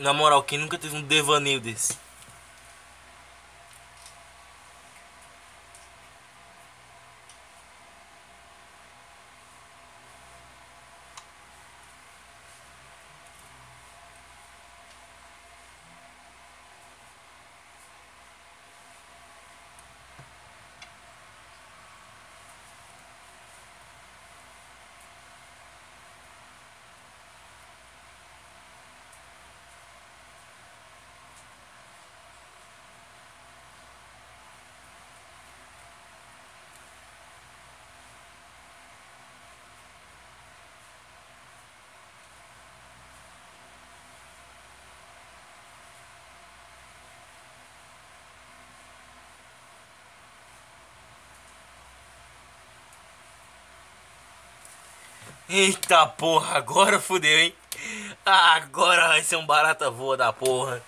Na 0.01 0.13
moral, 0.13 0.41
quem 0.41 0.57
nunca 0.57 0.79
teve 0.79 0.97
um 0.97 1.01
devaneio 1.03 1.59
desse? 1.61 1.95
Eita 55.53 56.07
porra, 56.07 56.57
agora 56.57 56.97
fudeu, 56.97 57.37
hein? 57.37 57.53
Agora 58.25 59.09
vai 59.09 59.21
ser 59.21 59.35
um 59.35 59.45
barata 59.45 59.91
voa 59.91 60.15
da 60.15 60.31
porra. 60.31 60.81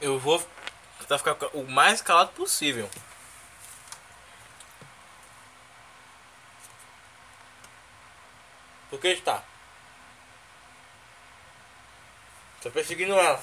Eu 0.00 0.18
vou 0.18 0.42
tentar 1.00 1.18
ficar 1.18 1.36
o 1.54 1.64
mais 1.64 2.00
calado 2.00 2.30
possível. 2.32 2.88
Por 8.90 9.00
que 9.00 9.08
está? 9.08 9.42
Tô 12.62 12.70
perseguindo 12.70 13.12
ela. 13.14 13.42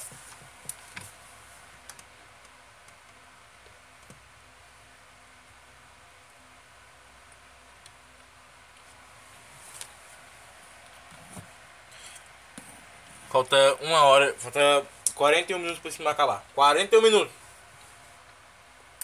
Falta 13.30 13.76
uma 13.82 14.02
hora, 14.04 14.34
falta 14.40 14.86
41 15.16 15.58
minutos 15.58 15.80
pra 15.80 15.90
esse 15.90 15.98
filme 15.98 16.12
acabar. 16.12 16.44
41 16.54 17.02
minutos. 17.02 17.34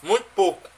Muito 0.03 0.25
pouco. 0.35 0.71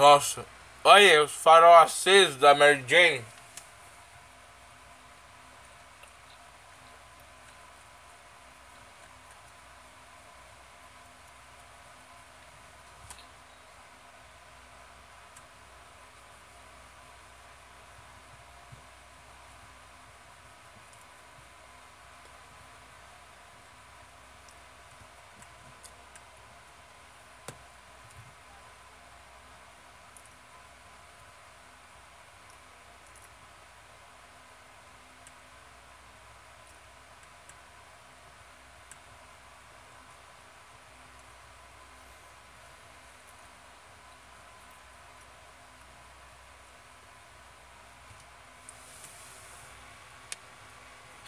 Nossa, 0.00 0.46
olha 0.82 1.22
os 1.22 1.30
farol 1.30 1.74
acesos 1.74 2.36
da 2.36 2.54
Mary 2.54 2.82
Jane. 2.88 3.22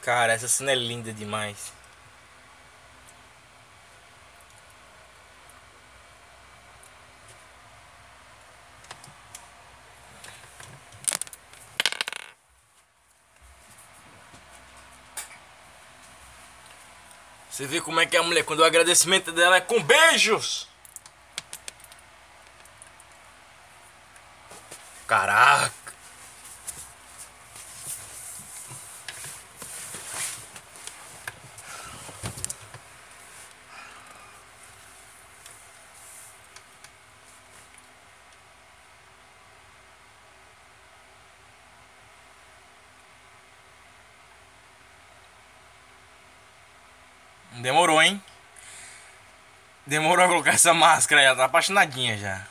Cara, 0.02 0.32
essa 0.32 0.48
cena 0.48 0.72
é 0.72 0.74
linda 0.74 1.12
demais. 1.12 1.72
Você 17.48 17.64
vê 17.66 17.80
como 17.80 18.00
é 18.00 18.06
que 18.06 18.16
é 18.16 18.20
a 18.20 18.24
mulher, 18.24 18.44
quando 18.44 18.60
o 18.60 18.64
agradecimento 18.64 19.30
dela 19.30 19.56
é 19.56 19.60
com 19.60 19.80
beijos. 19.80 20.68
Caraca. 25.06 25.82
Demorou, 47.62 48.02
hein? 48.02 48.20
Demorou 49.86 50.24
a 50.24 50.28
colocar 50.28 50.40
essa 50.52 50.74
máscara, 50.74 51.22
já 51.22 51.34
tá 51.34 51.44
apaixonadinha 51.44 52.16
já. 52.18 52.46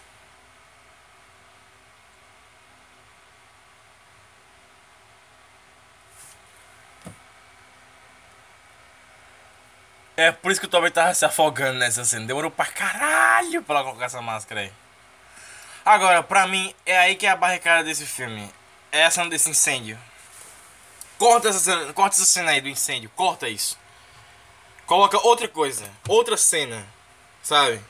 É 10.17 10.31
por 10.31 10.51
isso 10.51 10.61
que 10.61 10.67
o 10.67 10.69
Toby 10.69 10.91
tava 10.91 11.13
se 11.13 11.25
afogando 11.25 11.79
nessa 11.79 12.05
cena. 12.05 12.27
Demorou 12.27 12.51
pra 12.51 12.65
caralho 12.65 13.63
pra 13.63 13.75
ela 13.77 13.85
colocar 13.85 14.05
essa 14.05 14.21
máscara 14.21 14.61
aí. 14.61 14.73
Agora, 15.83 16.21
pra 16.21 16.45
mim, 16.45 16.75
é 16.85 16.97
aí 16.97 17.15
que 17.15 17.25
é 17.25 17.29
a 17.31 17.35
barricada 17.35 17.83
desse 17.83 18.05
filme. 18.05 18.53
É 18.91 18.99
essa 19.01 19.25
desse 19.27 19.49
incêndio. 19.49 19.97
Corta 21.17 21.49
essa 21.49 21.59
cena, 21.59 21.93
corta 21.93 22.15
essa 22.15 22.25
cena 22.25 22.51
aí 22.51 22.61
do 22.61 22.69
incêndio. 22.69 23.09
Corta 23.15 23.49
isso. 23.49 23.79
Coloca 24.85 25.17
outra 25.25 25.47
coisa, 25.47 25.89
outra 26.07 26.37
cena, 26.37 26.85
sabe? 27.41 27.81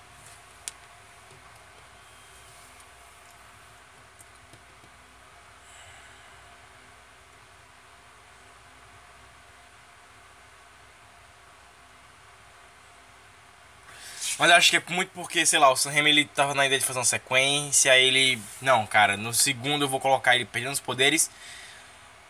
Mas 14.41 14.51
acho 14.51 14.71
que 14.71 14.77
é 14.77 14.83
muito 14.89 15.11
porque, 15.13 15.45
sei 15.45 15.59
lá, 15.59 15.69
o 15.69 15.75
Sam 15.75 15.91
Raimi 15.91 16.09
ele 16.09 16.25
tava 16.25 16.55
na 16.55 16.65
ideia 16.65 16.79
de 16.79 16.85
fazer 16.85 16.99
uma 16.99 17.05
sequência, 17.05 17.95
ele... 17.95 18.41
Não, 18.61 18.87
cara, 18.87 19.15
no 19.15 19.33
segundo 19.33 19.85
eu 19.85 19.87
vou 19.87 19.99
colocar 19.99 20.35
ele 20.35 20.45
perdendo 20.45 20.73
os 20.73 20.79
poderes 20.79 21.29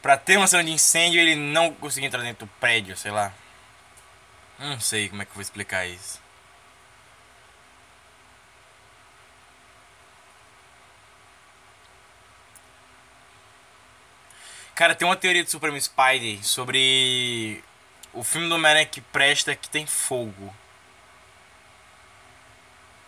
Pra 0.02 0.18
ter 0.18 0.36
uma 0.36 0.48
cena 0.48 0.64
de 0.64 0.72
incêndio 0.72 1.22
ele 1.22 1.36
não 1.36 1.74
conseguir 1.74 2.08
entrar 2.08 2.22
dentro 2.22 2.46
do 2.46 2.52
prédio, 2.60 2.98
sei 2.98 3.12
lá 3.12 3.34
não 4.62 4.80
sei 4.80 5.10
como 5.10 5.22
é 5.22 5.26
que 5.26 5.32
eu 5.32 5.36
vou 5.36 5.42
explicar 5.42 5.88
isso. 5.88 6.22
Cara, 14.76 14.96
tem 14.96 15.08
uma 15.08 15.16
teoria 15.16 15.44
do 15.44 15.50
Supreme 15.50 15.82
Spider 15.82 16.46
sobre 16.46 17.64
o 18.14 18.24
filme 18.24 18.48
do 18.48 18.56
Homem-Aranha 18.56 18.86
que 18.86 19.02
presta 19.02 19.56
que 19.56 19.70
tem 19.70 19.86
fogo. 19.86 20.54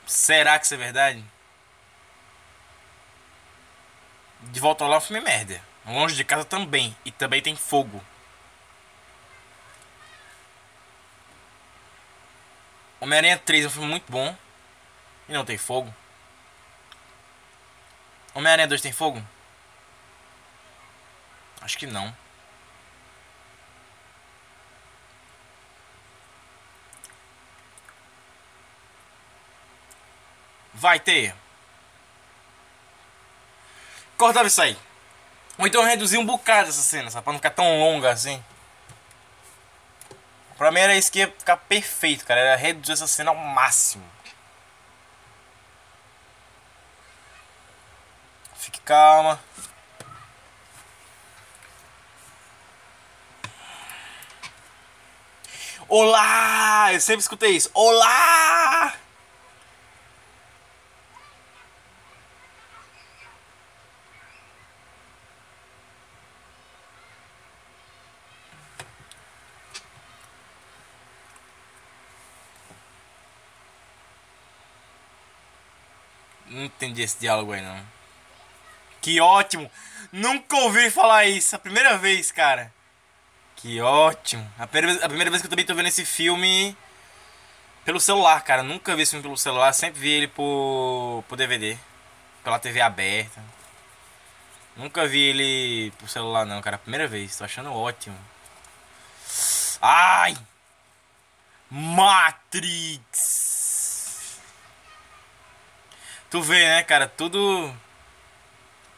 Será 0.05 0.59
que 0.59 0.65
isso 0.65 0.73
é 0.73 0.77
verdade? 0.77 1.23
De 4.41 4.59
volta 4.59 4.85
lá, 4.85 4.97
o 4.97 5.01
filme 5.01 5.21
é 5.21 5.23
merda. 5.23 5.61
Longe 5.85 6.15
de 6.15 6.23
casa 6.23 6.45
também. 6.45 6.95
E 7.05 7.11
também 7.11 7.41
tem 7.41 7.55
fogo. 7.55 8.03
Homem-Aranha 12.99 13.37
3 13.37 13.65
é 13.65 13.67
um 13.67 13.71
filme 13.71 13.87
muito 13.89 14.11
bom. 14.11 14.35
E 15.27 15.33
não 15.33 15.45
tem 15.45 15.57
fogo. 15.57 15.93
Homem-Aranha 18.33 18.67
2 18.67 18.81
tem 18.81 18.91
fogo? 18.91 19.21
Acho 21.61 21.77
que 21.77 21.87
não. 21.87 22.15
Vai 30.83 30.99
ter. 30.99 31.33
Cortava 34.17 34.47
isso 34.47 34.61
aí. 34.61 34.77
Ou 35.57 35.65
então 35.65 35.81
reduzir 35.81 36.17
um 36.17 36.25
bocado 36.25 36.67
essa 36.67 36.81
cena, 36.81 37.09
sabe? 37.09 37.23
Pra 37.23 37.31
não 37.31 37.39
ficar 37.39 37.51
tão 37.51 37.79
longa 37.79 38.11
assim. 38.11 38.43
Pra 40.57 40.71
mim 40.71 40.81
era 40.81 40.93
isso 40.93 41.09
que 41.09 41.19
ia 41.19 41.27
ficar 41.27 41.55
perfeito, 41.55 42.25
cara. 42.25 42.41
Era 42.41 42.57
reduzir 42.57 42.91
essa 42.91 43.07
cena 43.07 43.31
ao 43.31 43.37
máximo. 43.37 44.03
calma. 48.83 49.39
Olá! 55.87 56.91
Eu 56.91 56.99
sempre 56.99 57.21
escutei 57.21 57.51
isso. 57.51 57.69
Olá! 57.73 58.93
Não 76.53 76.69
entendi 76.83 77.01
esse 77.01 77.19
diálogo 77.19 77.53
aí 77.53 77.61
não. 77.61 77.79
Que 79.01 79.19
ótimo! 79.19 79.69
Nunca 80.11 80.55
ouvi 80.57 80.89
falar 80.91 81.25
isso. 81.25 81.55
A 81.55 81.59
primeira 81.59 81.97
vez, 81.97 82.31
cara. 82.31 82.71
Que 83.55 83.81
ótimo. 83.81 84.47
A 84.59 84.67
primeira, 84.67 85.05
a 85.05 85.07
primeira 85.07 85.31
vez 85.31 85.41
que 85.41 85.47
eu 85.47 85.49
também 85.49 85.65
tô 85.65 85.73
vendo 85.73 85.87
esse 85.87 86.05
filme 86.05 86.77
pelo 87.83 87.99
celular, 87.99 88.43
cara. 88.43 88.61
Nunca 88.63 88.95
vi 88.95 89.01
esse 89.01 89.11
filme 89.11 89.23
pelo 89.23 89.37
celular. 89.37 89.73
Sempre 89.73 89.99
vi 89.99 90.09
ele 90.09 90.27
por, 90.27 91.23
por 91.27 91.35
DVD. 91.35 91.77
Pela 92.43 92.59
TV 92.59 92.81
aberta. 92.81 93.41
Nunca 94.75 95.07
vi 95.07 95.19
ele 95.19 95.91
por 95.97 96.09
celular 96.09 96.45
não, 96.45 96.61
cara. 96.61 96.77
Primeira 96.77 97.07
vez. 97.07 97.35
Tô 97.35 97.43
achando 97.43 97.73
ótimo. 97.73 98.17
Ai! 99.81 100.37
Matrix! 101.69 103.52
Tu 106.33 106.41
vê, 106.41 106.67
né, 106.67 106.81
cara? 106.81 107.07
Tudo. 107.07 107.71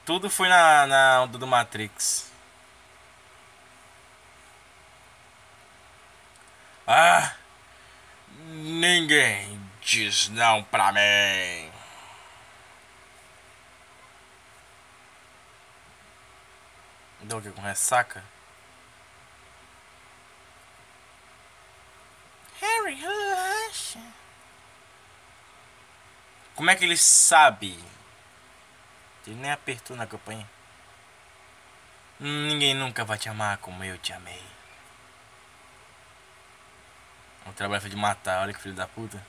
Tudo 0.06 0.30
foi 0.30 0.48
na, 0.48 0.88
na 0.88 1.22
onda 1.24 1.38
do 1.38 1.45
Matrix. 1.45 2.32
Ah! 6.88 7.36
Ninguém 8.40 9.60
diz 9.82 10.30
não 10.30 10.64
pra 10.64 10.94
mim. 10.94 11.72
Deu 17.24 17.41
que 17.41 17.52
com 17.52 17.62
ressaca? 17.62 18.24
Harry, 22.62 22.95
relaxa. 22.95 23.99
Como 26.56 26.69
é 26.69 26.76
que 26.76 26.86
ele 26.86 26.98
sabe? 26.98 27.77
Ele 29.27 29.36
nem 29.36 29.52
apertou 29.52 29.95
na 29.98 30.07
campanha. 30.07 30.49
Ninguém 32.19 32.73
nunca 32.73 33.03
vai 33.03 33.18
te 33.18 33.27
amar 33.27 33.57
como 33.57 33.84
eu 33.84 33.98
te 33.98 34.14
amei. 34.14 34.44
O 37.45 37.53
trabalho 37.53 37.82
foi 37.82 37.90
de 37.90 37.95
matar, 37.95 38.41
olha 38.41 38.53
que 38.53 38.61
filho 38.61 38.73
da 38.73 38.88
puta. 38.88 39.23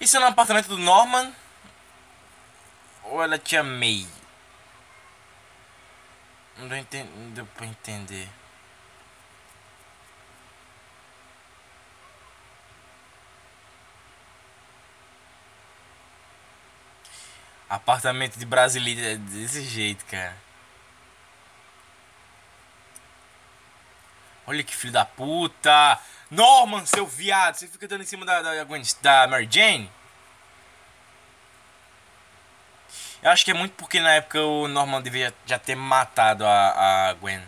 Isso 0.00 0.16
é 0.16 0.20
no 0.20 0.26
apartamento 0.26 0.68
do 0.68 0.78
Norman? 0.78 1.34
Ou 3.04 3.22
ela 3.22 3.38
te 3.38 3.56
amei? 3.56 4.06
Não 6.56 6.68
deu, 6.68 7.04
não 7.16 7.30
deu 7.30 7.46
pra 7.46 7.66
entender. 7.66 8.28
Apartamento 17.68 18.38
de 18.38 18.46
Brasília 18.46 19.14
é 19.14 19.16
desse 19.16 19.62
jeito, 19.62 20.04
cara. 20.06 20.36
Olha 24.46 24.62
que 24.62 24.74
filho 24.74 24.92
da 24.92 25.04
puta! 25.04 25.98
Norman, 26.30 26.86
seu 26.86 27.06
viado! 27.06 27.56
Você 27.56 27.66
fica 27.66 27.88
dando 27.88 28.02
em 28.02 28.06
cima 28.06 28.24
da, 28.24 28.40
da, 28.40 28.64
da 28.64 29.26
Mary 29.26 29.48
Jane? 29.50 29.90
Eu 33.22 33.30
acho 33.30 33.44
que 33.44 33.50
é 33.50 33.54
muito 33.54 33.72
porque 33.72 33.98
na 34.00 34.12
época 34.12 34.40
o 34.40 34.68
Norman 34.68 35.02
devia 35.02 35.34
já 35.44 35.58
ter 35.58 35.74
matado 35.74 36.46
a, 36.46 37.08
a 37.08 37.14
Gwen. 37.14 37.42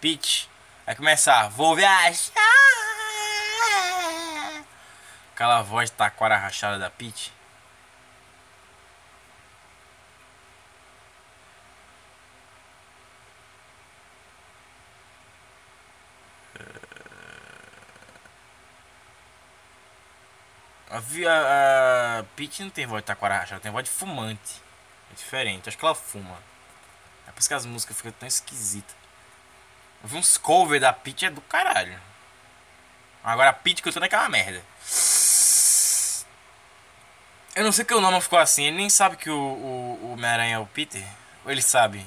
Peach. 0.00 0.50
Vai 0.84 0.94
começar. 0.94 1.48
Vou 1.48 1.74
viajar. 1.74 2.32
Aquela 5.38 5.62
voz 5.62 5.88
taquara 5.88 6.36
rachada 6.36 6.80
da 6.80 6.90
Peach. 6.90 7.32
A, 20.90 20.96
a, 20.96 22.18
a 22.18 22.24
Peach 22.34 22.64
não 22.64 22.70
tem 22.70 22.84
voz 22.84 23.00
de 23.02 23.06
taquara 23.06 23.38
rachada, 23.38 23.60
tem 23.60 23.70
voz 23.70 23.84
de 23.84 23.92
fumante. 23.92 24.60
É 25.12 25.14
diferente, 25.14 25.68
acho 25.68 25.78
que 25.78 25.84
ela 25.84 25.94
fuma. 25.94 26.36
É 27.28 27.30
por 27.30 27.38
isso 27.38 27.48
que 27.48 27.54
as 27.54 27.64
músicas 27.64 27.96
ficam 27.96 28.10
tão 28.10 28.26
esquisitas. 28.26 28.96
Eu 30.02 30.08
vi 30.08 30.16
uns 30.16 30.36
covers 30.36 30.80
da 30.80 30.92
Peach 30.92 31.26
é 31.26 31.30
do 31.30 31.40
caralho. 31.42 31.96
Agora 33.22 33.50
a 33.50 33.52
que 33.52 33.88
eu 33.88 33.92
tô 33.92 34.00
naquela 34.00 34.28
merda. 34.28 34.64
Eu 37.58 37.64
não 37.64 37.72
sei 37.72 37.84
que 37.84 37.92
o 37.92 38.00
nome 38.00 38.20
ficou 38.20 38.38
assim. 38.38 38.66
Ele 38.66 38.76
nem 38.76 38.88
sabe 38.88 39.16
que 39.16 39.28
o, 39.28 39.34
o, 39.36 39.98
o 40.04 40.12
Homem-Aranha 40.12 40.54
é 40.54 40.58
o 40.60 40.66
Peter? 40.66 41.04
Ou 41.44 41.50
ele 41.50 41.60
sabe? 41.60 42.06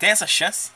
Tem 0.00 0.10
essa 0.10 0.26
chance? 0.26 0.72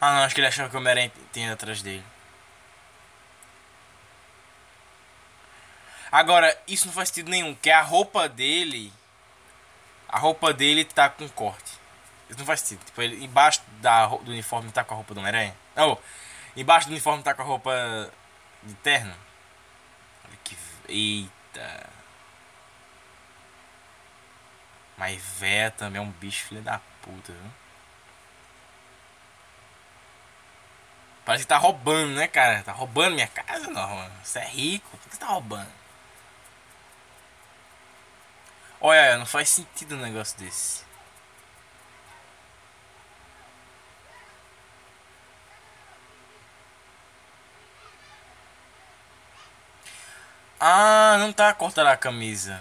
Ah 0.00 0.14
não, 0.14 0.24
acho 0.24 0.34
que 0.34 0.40
ele 0.40 0.48
achou 0.48 0.68
que 0.68 0.74
o 0.74 0.80
Homem-Aranha 0.80 1.12
tem 1.32 1.48
atrás 1.48 1.80
dele. 1.80 2.04
Agora, 6.10 6.60
isso 6.66 6.86
não 6.86 6.92
faz 6.92 7.08
sentido 7.08 7.30
nenhum, 7.30 7.54
que 7.54 7.70
a 7.70 7.82
roupa 7.82 8.28
dele 8.28 8.92
a 10.08 10.18
roupa 10.18 10.52
dele 10.52 10.84
tá 10.84 11.08
com 11.08 11.28
corte. 11.28 11.78
Isso 12.28 12.38
não 12.38 12.46
faz 12.46 12.60
sentido. 12.60 12.84
Tipo, 12.86 13.02
ele 13.02 13.24
embaixo 13.24 13.62
da, 13.80 14.06
do 14.06 14.30
uniforme 14.30 14.70
tá 14.72 14.84
com 14.84 14.94
a 14.94 14.96
roupa 14.96 15.14
do 15.14 15.20
Homem-Aranha. 15.20 15.54
Não, 15.76 15.98
embaixo 16.56 16.86
do 16.88 16.92
uniforme 16.92 17.22
tá 17.22 17.34
com 17.34 17.42
a 17.42 17.44
roupa 17.44 18.10
de 18.62 18.74
terno. 18.74 19.14
Olha 20.24 20.38
que. 20.44 20.56
Eita. 20.88 21.90
Mas 24.96 25.22
véia 25.38 25.70
também 25.70 26.00
é 26.00 26.04
um 26.04 26.10
bicho 26.10 26.46
filho 26.46 26.62
da 26.62 26.80
puta, 27.02 27.32
viu? 27.32 27.50
Parece 31.24 31.44
que 31.44 31.48
tá 31.48 31.58
roubando, 31.58 32.14
né, 32.14 32.26
cara? 32.26 32.62
Tá 32.62 32.72
roubando 32.72 33.14
minha 33.14 33.28
casa, 33.28 33.68
não, 33.68 33.96
mano. 33.96 34.12
Você 34.24 34.38
é 34.38 34.48
rico, 34.48 34.88
por 34.90 34.98
que 35.00 35.14
você 35.14 35.20
tá 35.20 35.26
roubando? 35.26 35.68
Olha, 38.80 39.18
não 39.18 39.26
faz 39.26 39.48
sentido 39.50 39.94
um 39.96 40.00
negócio 40.00 40.38
desse. 40.38 40.82
Ah, 50.60 51.16
não 51.18 51.32
tá 51.32 51.52
cortando 51.54 51.86
a 51.88 51.96
camisa. 51.96 52.60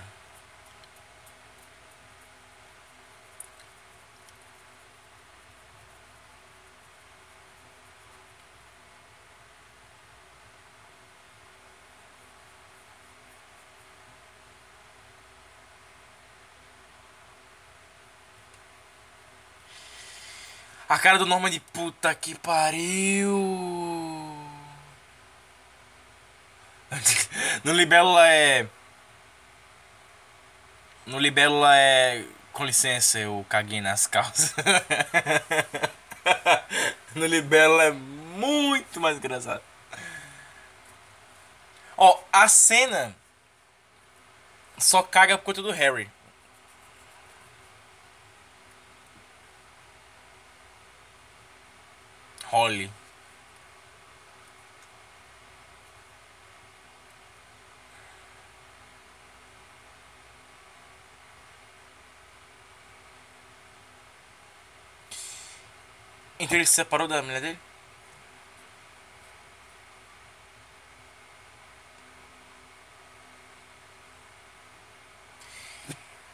A 20.98 20.99
cara 20.99 21.19
do 21.19 21.28
Norman 21.28 21.52
de 21.52 21.60
puta 21.60 22.15
que 22.15 22.34
pariu. 22.34 23.38
No 27.64 27.72
Libélula 27.72 28.28
é. 28.28 28.65
No 31.06 31.19
Libélula 31.19 31.78
é. 31.78 32.26
Com 32.52 32.65
licença, 32.65 33.19
eu 33.19 33.45
caguei 33.48 33.80
nas 33.80 34.07
calças. 34.07 34.56
no 37.14 37.28
Libélula 37.28 37.84
é 37.84 37.91
muito 37.91 38.99
mais 38.99 39.18
engraçado. 39.18 39.61
Ó, 41.95 42.19
a 42.34 42.48
cena 42.48 43.15
só 44.80 45.03
caga 45.03 45.38
por 45.38 45.45
conta 45.45 45.61
do 45.61 45.69
Harry. 45.69 46.10
Holly. 52.57 52.89
Então 66.39 66.57
ele 66.57 66.65
se 66.65 66.73
separou 66.73 67.07
da 67.07 67.21
mulher 67.21 67.41
dele? 67.41 67.66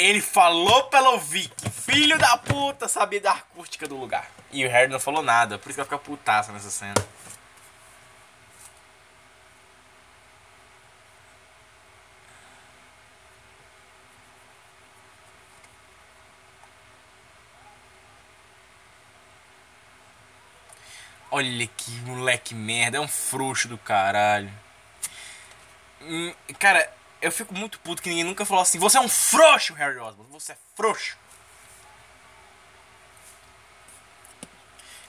Ele 0.04 0.20
falou 0.20 0.84
pelo 0.90 1.18
Vic, 1.18 1.70
filho 1.70 2.18
da 2.18 2.38
puta, 2.38 2.90
sabia 2.90 3.22
da 3.22 3.32
acústica 3.32 3.88
do 3.88 3.96
lugar. 3.96 4.30
E 4.52 4.66
o 4.66 4.70
Harry 4.70 4.92
não 4.92 5.00
falou 5.00 5.24
nada, 5.24 5.58
por 5.58 5.70
isso 5.70 5.82
que 5.82 5.86
vai 5.86 5.86
ficar 5.86 5.98
putaça 5.98 6.52
nessa 6.52 6.70
cena. 6.70 6.94
Olha 21.32 21.66
que 21.78 21.92
moleque 22.02 22.54
merda, 22.54 22.98
é 22.98 23.00
um 23.00 23.08
frouxo 23.08 23.70
do 23.70 23.78
caralho. 23.78 24.52
Hum, 26.02 26.34
cara, 26.60 26.92
eu 27.24 27.32
fico 27.32 27.54
muito 27.54 27.80
puto 27.80 28.02
que 28.02 28.10
ninguém 28.10 28.26
nunca 28.26 28.46
falou 28.46 28.62
assim: 28.62 28.78
Você 28.78 28.98
é 28.98 29.02
um 29.02 29.08
frouxo, 29.08 29.74
Harry 29.74 29.98
Osborn, 29.98 30.30
você 30.32 30.52
é 30.52 30.58
frouxo. 30.76 31.18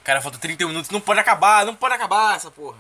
Cara, 0.04 0.20
falta 0.20 0.38
31 0.38 0.68
minutos, 0.68 0.90
não 0.90 1.00
pode 1.00 1.18
acabar, 1.18 1.66
não 1.66 1.74
pode 1.74 1.94
acabar 1.94 2.36
essa 2.36 2.50
porra. 2.50 2.78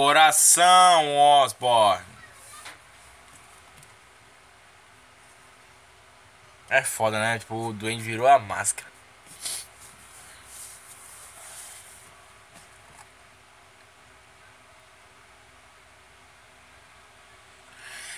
Coração, 0.00 1.14
Osborne. 1.14 2.02
É 6.70 6.82
foda, 6.82 7.20
né? 7.20 7.38
Tipo, 7.38 7.66
o 7.66 7.72
Duende 7.74 8.02
virou 8.02 8.26
a 8.26 8.38
máscara. 8.38 8.88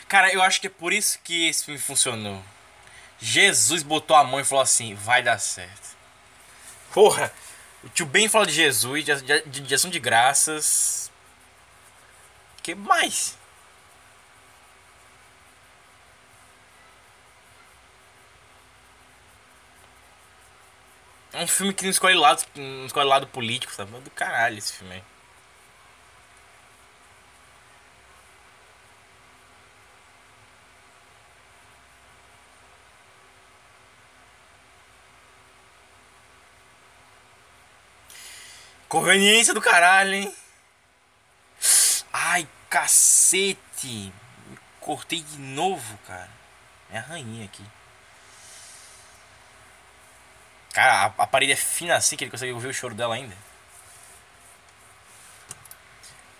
Cara, 0.06 0.32
eu 0.32 0.40
acho 0.40 0.60
que 0.60 0.68
é 0.68 0.70
por 0.70 0.92
isso 0.92 1.18
que 1.24 1.48
esse 1.48 1.64
filme 1.64 1.80
funcionou. 1.80 2.44
Jesus 3.18 3.82
botou 3.82 4.16
a 4.16 4.22
mão 4.22 4.38
e 4.38 4.44
falou 4.44 4.62
assim: 4.62 4.94
vai 4.94 5.20
dar 5.20 5.40
certo. 5.40 5.96
Porra, 6.94 7.32
o 7.82 7.88
tio 7.88 8.06
Ben 8.06 8.28
fala 8.28 8.46
de 8.46 8.52
Jesus, 8.52 9.04
de, 9.04 9.20
de, 9.46 9.60
de 9.62 9.74
ação 9.74 9.90
de 9.90 9.98
graças 9.98 11.02
que 12.62 12.74
mais? 12.74 13.36
É 21.32 21.43
um 21.43 21.47
filme 21.47 21.72
que 21.74 21.82
não 21.82 21.90
escolhe 21.90 22.14
lado, 22.14 22.43
não 22.56 22.86
escolhe 22.86 23.09
lado 23.09 23.26
político, 23.26 23.72
sabe? 23.72 23.90
Do 24.01 24.10
caralho 24.10 24.59
esse 24.59 24.72
filme 24.74 24.94
aí. 24.94 25.02
Conveniência 38.89 39.55
do 39.55 39.60
caralho, 39.60 40.14
hein? 40.14 40.34
Cacete! 42.73 44.11
Cortei 44.81 45.20
de 45.20 45.36
novo, 45.36 45.99
cara. 46.07 46.31
É 46.90 46.97
a 46.97 47.03
rainha 47.03 47.44
aqui. 47.44 47.62
Cara, 50.73 51.12
a, 51.19 51.23
a 51.23 51.27
parede 51.27 51.53
é 51.53 51.57
fina 51.57 51.97
assim 51.97 52.16
que 52.16 52.24
ele 52.24 52.31
consegue 52.31 52.51
ouvir 52.51 52.69
o 52.69 52.73
choro 52.73 52.94
dela 52.94 53.15
ainda. 53.15 53.36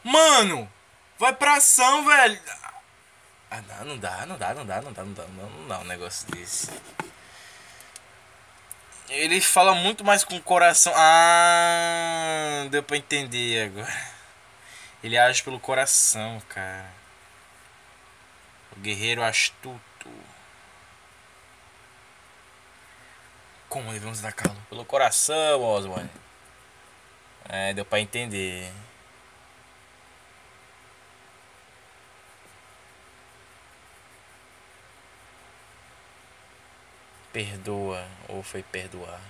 Mano! 0.03 0.73
Vai 1.19 1.35
pra 1.35 1.57
ação, 1.57 2.07
velho! 2.07 2.41
Ah, 3.51 3.61
não, 3.61 3.85
não 3.85 3.99
dá, 3.99 4.25
não 4.25 4.39
dá, 4.39 4.55
não 4.55 4.65
dá, 4.65 4.81
não 4.81 4.93
dá, 4.95 5.03
não 5.03 5.13
dá, 5.13 5.25
não, 5.27 5.51
não 5.51 5.69
dá 5.69 5.79
um 5.81 5.85
negócio 5.85 6.27
desse. 6.31 6.71
Ele 9.11 9.39
fala 9.43 9.75
muito 9.75 10.03
mais 10.03 10.25
com 10.25 10.35
o 10.35 10.43
coração. 10.43 10.95
Ah, 10.97 12.67
deu 12.71 12.83
pra 12.83 12.97
entender 12.97 13.67
agora. 13.67 14.12
Ele 15.03 15.19
age 15.19 15.43
pelo 15.43 15.59
coração, 15.59 16.41
cara. 16.49 16.91
O 18.77 18.81
guerreiro 18.81 19.23
astuto. 19.23 19.81
Como 23.69 23.93
devemos 23.93 24.25
atacá-lo? 24.25 24.61
Pelo 24.69 24.85
coração, 24.85 25.61
Oswald. 25.63 26.09
É, 27.49 27.75
deu 27.75 27.85
pra 27.85 28.01
entender. 28.01 28.73
Perdoa 37.33 38.07
ou 38.29 38.43
foi 38.43 38.63
perdoar. 38.63 39.21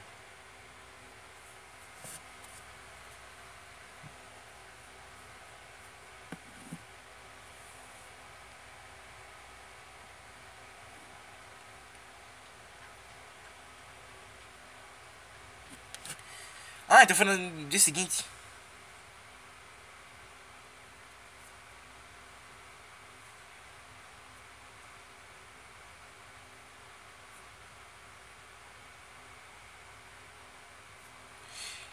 Ah, 17.03 17.05
então 17.05 17.17
foi 17.17 17.27
no 17.27 17.69
dia 17.69 17.81
seguinte. 17.81 18.25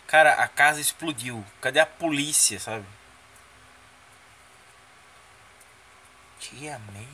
Cara, 0.06 0.34
a 0.34 0.48
casa 0.48 0.80
explodiu. 0.80 1.44
Cadê 1.60 1.80
a 1.80 1.88
polícia, 1.88 2.60
sabe? 2.60 2.86
Tia 6.40 6.78
May. 6.94 7.08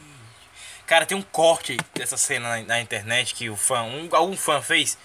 Cara, 0.85 1.05
tem 1.05 1.17
um 1.17 1.21
corte 1.21 1.77
dessa 1.93 2.17
cena 2.17 2.49
na, 2.49 2.63
na 2.63 2.81
internet 2.81 3.33
que 3.33 3.49
o 3.49 3.55
fã, 3.55 3.83
um, 3.83 4.09
algum 4.11 4.35
fã 4.35 4.61
fez. 4.61 4.97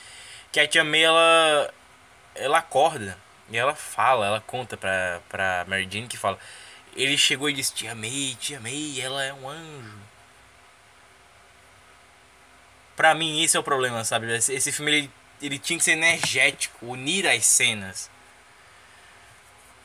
Que 0.50 0.58
a 0.58 0.66
tia 0.66 0.82
May, 0.82 1.04
ela 1.04 1.72
ela 2.34 2.58
acorda 2.58 3.18
e 3.50 3.56
ela 3.56 3.74
fala, 3.74 4.26
ela 4.26 4.40
conta 4.40 4.76
pra, 4.76 5.20
pra 5.28 5.64
Mary 5.66 5.88
Jane 5.90 6.06
que 6.06 6.16
fala. 6.16 6.38
Ele 6.94 7.16
chegou 7.18 7.50
e 7.50 7.52
disse: 7.52 7.74
Te 7.74 7.88
amei, 7.88 8.36
te 8.36 8.54
amei, 8.54 9.00
ela 9.00 9.22
é 9.24 9.32
um 9.32 9.48
anjo. 9.48 9.98
Pra 12.96 13.14
mim, 13.14 13.42
esse 13.42 13.56
é 13.56 13.60
o 13.60 13.62
problema, 13.62 14.04
sabe? 14.04 14.32
Esse, 14.34 14.52
esse 14.52 14.70
filme 14.70 14.92
ele, 14.92 15.10
ele 15.40 15.58
tinha 15.58 15.78
que 15.78 15.84
ser 15.84 15.92
energético, 15.92 16.86
unir 16.86 17.26
as 17.26 17.46
cenas. 17.46 18.10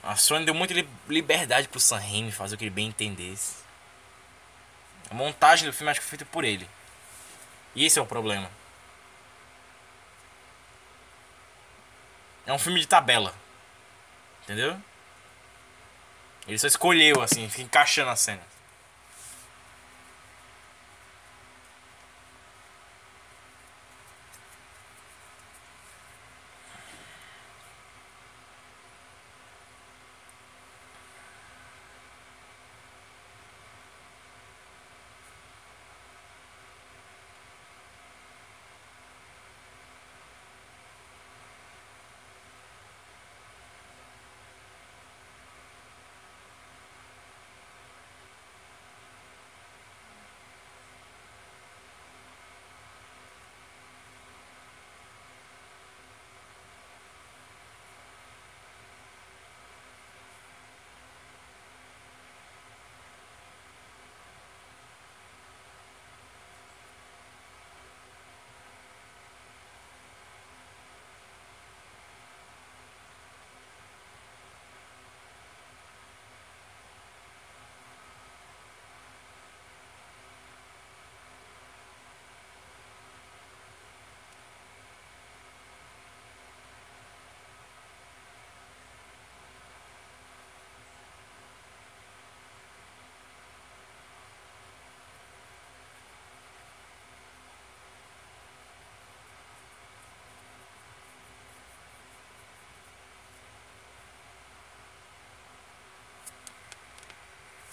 A 0.03 0.15
Sony 0.15 0.45
deu 0.45 0.53
muita 0.53 0.73
liberdade 1.07 1.67
pro 1.67 1.79
Sam 1.79 1.97
Raimi 1.97 2.31
fazer 2.31 2.55
o 2.55 2.57
que 2.57 2.65
ele 2.65 2.69
bem 2.69 2.87
entendesse. 2.87 3.55
A 5.09 5.13
montagem 5.15 5.65
do 5.65 5.73
filme 5.73 5.89
acho 5.89 5.99
que 5.99 6.05
foi 6.05 6.17
feita 6.17 6.31
por 6.31 6.43
ele. 6.43 6.67
E 7.73 7.85
esse 7.85 7.97
é 7.97 8.01
o 8.01 8.05
problema. 8.05 8.49
É 12.45 12.53
um 12.53 12.59
filme 12.59 12.79
de 12.79 12.87
tabela. 12.87 13.33
Entendeu? 14.43 14.79
Ele 16.47 16.57
só 16.57 16.67
escolheu, 16.67 17.21
assim, 17.21 17.49
fica 17.49 17.63
encaixando 17.63 18.11
a 18.11 18.15
cena. 18.15 18.41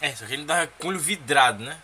É, 0.02 0.16
só 0.16 0.26
que 0.26 0.32
ele 0.32 0.44
tava 0.44 0.66
com 0.66 0.88
o 0.88 0.90
olho 0.90 0.98
vidrado, 0.98 1.62
né? 1.62 1.78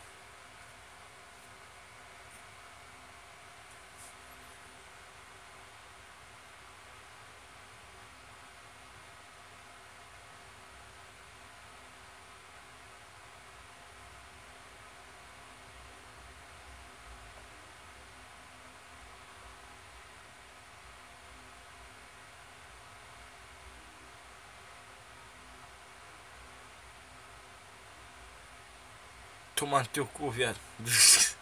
Tomar 29.58 29.80
no 29.80 29.88
teu 29.88 30.06
cu, 30.06 30.30
viado. 30.30 30.56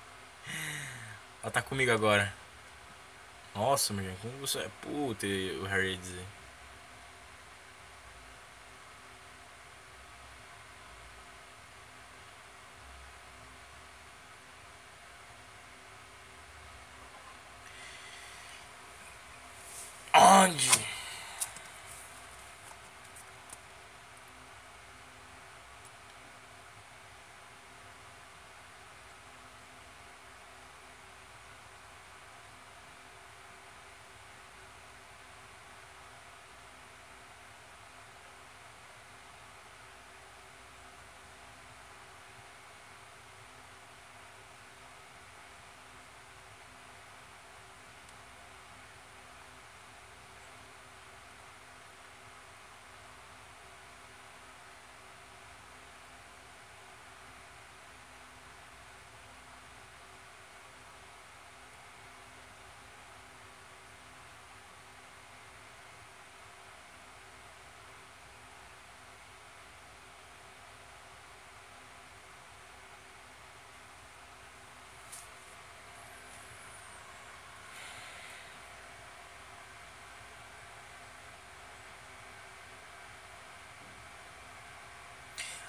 Ela 1.42 1.52
tá 1.52 1.60
comigo 1.60 1.92
agora. 1.92 2.32
Nossa, 3.54 3.92
meu 3.92 4.16
como 4.22 4.38
você 4.38 4.60
é 4.60 4.70
puta, 4.80 5.26
o 5.26 5.64
Harry 5.66 5.90
ia 5.92 5.98
dizer. 5.98 6.24
Onde? 20.14 20.86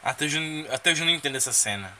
Até 0.07 0.23
hoje, 0.23 0.65
até 0.71 0.91
hoje 0.91 1.01
eu 1.01 1.05
não 1.05 1.13
entendo 1.13 1.35
essa 1.35 1.51
cena. 1.51 1.91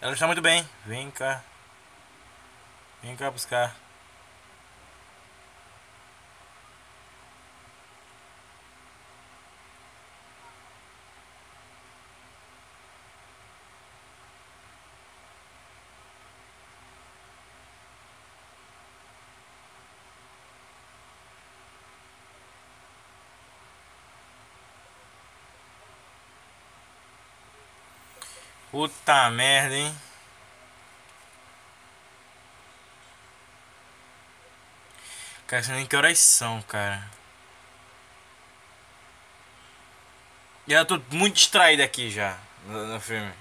Ela 0.00 0.14
está 0.14 0.26
muito 0.26 0.40
bem. 0.40 0.66
Vem 0.86 1.10
cá. 1.10 1.42
Vem 3.02 3.14
cá 3.16 3.30
buscar. 3.30 3.76
Puta 28.70 29.28
merda, 29.30 29.74
hein? 29.74 29.94
Cara, 35.46 35.62
você 35.62 35.72
nem 35.72 35.86
que 35.86 35.96
horas 35.96 36.18
são, 36.18 36.62
cara. 36.62 37.10
E 40.68 40.72
eu 40.72 40.86
tô 40.86 41.00
muito 41.10 41.34
distraído 41.34 41.82
aqui 41.82 42.10
já 42.10 42.38
no, 42.66 42.86
no 42.86 43.00
filme. 43.00 43.32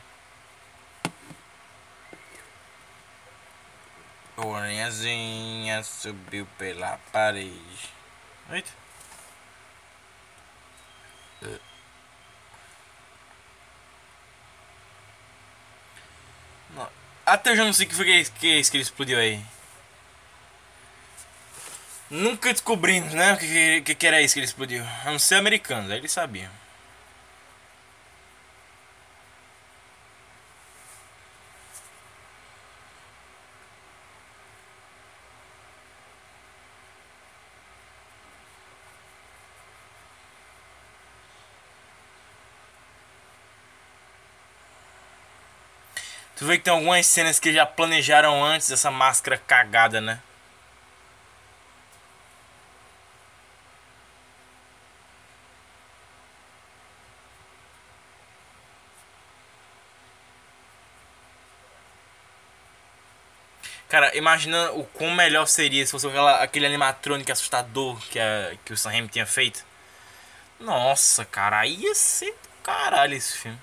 Orinhazinha 4.36 5.84
subiu 5.84 6.48
pela 6.58 6.98
parede. 7.12 7.90
Eita. 8.50 8.72
É. 11.44 11.69
Até 17.26 17.52
eu 17.52 17.56
já 17.56 17.66
não 17.66 17.74
sei 17.74 17.86
o 17.86 17.90
que 17.90 17.96
foi 17.96 18.06
que, 18.06 18.32
que 18.32 18.48
é 18.48 18.60
isso 18.60 18.72
que 18.72 18.78
ele 18.78 18.84
explodiu 18.84 19.20
aí. 19.20 19.40
Nunca 22.10 22.52
descobrimos, 22.52 23.14
né? 23.14 23.34
O 23.34 23.38
que, 23.38 23.82
que, 23.82 23.96
que 23.96 24.08
era 24.08 24.22
isso 24.22 24.34
que 24.34 24.40
ele 24.40 24.46
explodiu. 24.46 24.84
A 25.06 25.12
não 25.12 25.20
ser 25.20 25.36
americanos, 25.36 25.92
aí 25.92 25.98
eles 25.98 26.12
sabiam. 26.12 26.50
Vê 46.50 46.58
que 46.58 46.64
tem 46.64 46.74
algumas 46.74 47.06
cenas 47.06 47.40
que 47.40 47.54
já 47.54 47.66
planejaram 47.66 48.44
antes 48.44 48.72
essa 48.72 48.90
máscara 48.92 49.38
cagada, 49.38 50.02
né? 50.02 50.20
Cara, 63.88 64.16
imagina 64.16 64.72
o 64.74 64.84
quão 64.86 65.12
melhor 65.12 65.48
seria 65.48 65.84
se 65.86 65.92
fosse 65.92 66.08
aquela, 66.08 66.44
aquele 66.44 66.66
animatrônico 66.66 67.32
assustador 67.32 68.00
que, 68.10 68.20
a, 68.20 68.56
que 68.64 68.72
o 68.74 68.78
Sam 68.78 68.92
Raimi 68.92 69.08
tinha 69.08 69.26
feito. 69.26 69.64
Nossa, 70.60 71.26
cara, 71.26 71.66
ia 71.68 71.96
ser 71.96 72.36
caralho 72.64 73.16
esse 73.16 73.38
filme. 73.38 73.60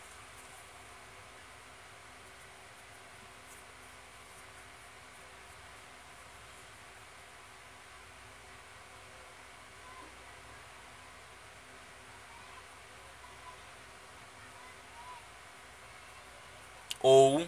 Ou 17.03 17.47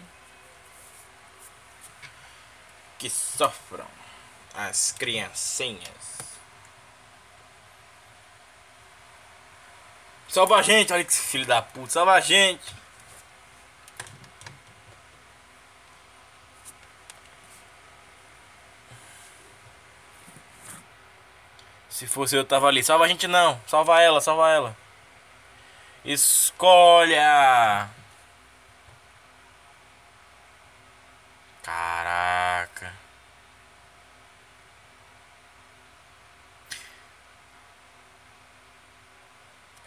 que 2.99 3.09
sofram 3.09 3.87
as 4.69 4.91
criancinhas. 4.91 6.09
Salva 10.27 10.57
a 10.57 10.61
gente, 10.61 10.93
olha 10.93 11.03
que 11.03 11.11
filho 11.13 11.45
da 11.45 11.61
puta, 11.61 11.89
salva 11.91 12.13
a 12.13 12.19
gente. 12.19 12.79
Se 21.89 22.07
fosse 22.07 22.35
eu 22.35 22.45
tava 22.45 22.67
ali, 22.67 22.83
salva 22.83 23.05
a 23.05 23.07
gente 23.07 23.27
não, 23.27 23.59
salva 23.67 24.01
ela, 24.01 24.21
salva 24.21 24.49
ela. 24.49 24.77
Escolha! 26.05 27.89
Caraca. 31.63 32.93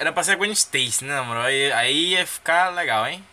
Era 0.03 0.13
pra 0.13 0.25
ser 0.25 0.33
a 0.33 0.35
Gwen 0.35 0.51
Stacy, 0.51 1.05
né, 1.05 1.21
mano? 1.21 1.41
Aí, 1.41 1.71
aí 1.71 2.07
ia 2.07 2.27
ficar 2.27 2.71
legal, 2.71 3.07
hein? 3.07 3.25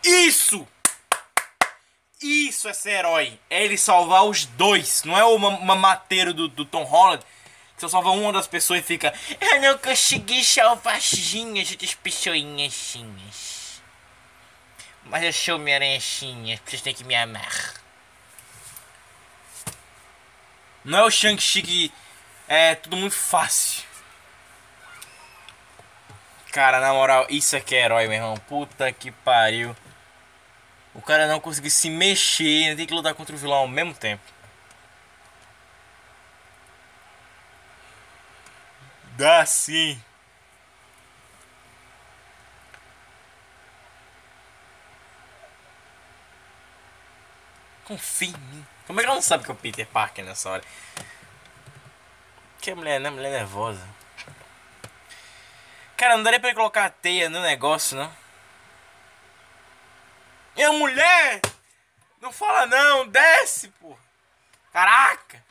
Isso! 0.00 0.64
Isso 2.22 2.68
é 2.68 2.72
ser 2.72 2.90
herói. 2.90 3.36
É 3.50 3.64
ele 3.64 3.76
salvar 3.76 4.24
os 4.26 4.44
dois. 4.44 5.02
Não 5.02 5.18
é 5.18 5.24
o 5.24 5.36
mamateiro 5.38 6.32
do, 6.32 6.46
do 6.46 6.64
Tom 6.64 6.84
Holland. 6.84 7.24
Que 7.74 7.80
só 7.80 7.88
salva 7.88 8.10
uma 8.10 8.32
das 8.32 8.46
pessoas 8.46 8.78
e 8.78 8.82
fica. 8.84 9.12
Eu 9.40 9.60
não 9.60 9.76
consegui 9.78 10.44
salvar 10.44 10.98
as 10.98 11.10
pessoinhas. 12.00 12.96
Mas 15.02 15.24
eu 15.24 15.32
sou 15.32 15.58
minha 15.58 15.74
aranhinha, 15.74 16.60
vocês 16.64 16.80
têm 16.80 16.94
que 16.94 17.02
me 17.02 17.16
amar. 17.16 17.74
Não 20.84 20.98
é 20.98 21.02
o 21.02 21.10
Shang-Chi 21.10 21.60
que 21.60 22.03
é 22.48 22.74
tudo 22.74 22.96
muito 22.96 23.16
fácil. 23.16 23.84
Cara, 26.52 26.78
na 26.80 26.92
moral, 26.92 27.26
isso 27.28 27.56
aqui 27.56 27.74
é 27.74 27.84
herói, 27.84 28.06
meu 28.06 28.16
irmão. 28.16 28.36
Puta 28.48 28.92
que 28.92 29.10
pariu. 29.10 29.74
O 30.94 31.02
cara 31.02 31.26
não 31.26 31.40
conseguiu 31.40 31.70
se 31.70 31.90
mexer, 31.90 32.76
tem 32.76 32.86
que 32.86 32.94
lutar 32.94 33.14
contra 33.14 33.34
o 33.34 33.38
vilão 33.38 33.58
ao 33.58 33.68
mesmo 33.68 33.92
tempo. 33.94 34.22
Dá 39.16 39.44
sim. 39.46 40.00
Confia 47.84 48.28
em 48.28 48.32
mim. 48.32 48.66
Como 48.86 49.00
é 49.00 49.02
que 49.02 49.06
ela 49.08 49.16
não 49.16 49.22
sabe 49.22 49.44
que 49.44 49.50
é 49.50 49.54
o 49.54 49.56
Peter 49.56 49.86
Parker 49.86 50.24
nessa 50.24 50.50
hora? 50.50 50.64
Que 52.64 52.70
a 52.70 52.76
mulher, 52.76 52.98
né? 52.98 53.10
Mulher 53.10 53.30
nervosa. 53.30 53.86
Cara, 55.98 56.16
não 56.16 56.24
daria 56.24 56.40
pra 56.40 56.48
ele 56.48 56.56
colocar 56.56 56.86
a 56.86 56.88
teia 56.88 57.28
no 57.28 57.42
negócio, 57.42 57.94
não? 57.94 58.10
E 60.56 60.62
a 60.62 60.72
mulher! 60.72 61.42
Não 62.22 62.32
fala 62.32 62.64
não, 62.64 63.06
desce, 63.06 63.68
pô! 63.68 63.94
Caraca! 64.72 65.44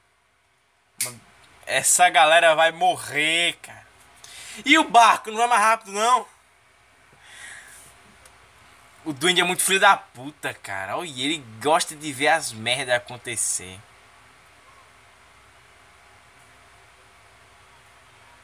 Essa 1.68 2.10
galera 2.10 2.56
vai 2.56 2.72
morrer, 2.72 3.60
cara. 3.62 3.86
E 4.66 4.76
o 4.80 4.90
barco 4.90 5.30
não 5.30 5.38
vai 5.38 5.48
mais 5.50 5.62
rápido, 5.62 5.92
não? 5.92 6.28
O 9.06 9.14
Duende 9.14 9.40
é 9.40 9.44
muito 9.44 9.62
filho 9.62 9.80
da 9.80 9.96
puta, 9.96 10.52
cara. 10.52 10.98
Olha, 10.98 11.10
ele 11.10 11.46
gosta 11.62 11.96
de 11.96 12.12
ver 12.12 12.30
as 12.30 12.52
merdas 12.52 12.96
acontecer. 12.96 13.80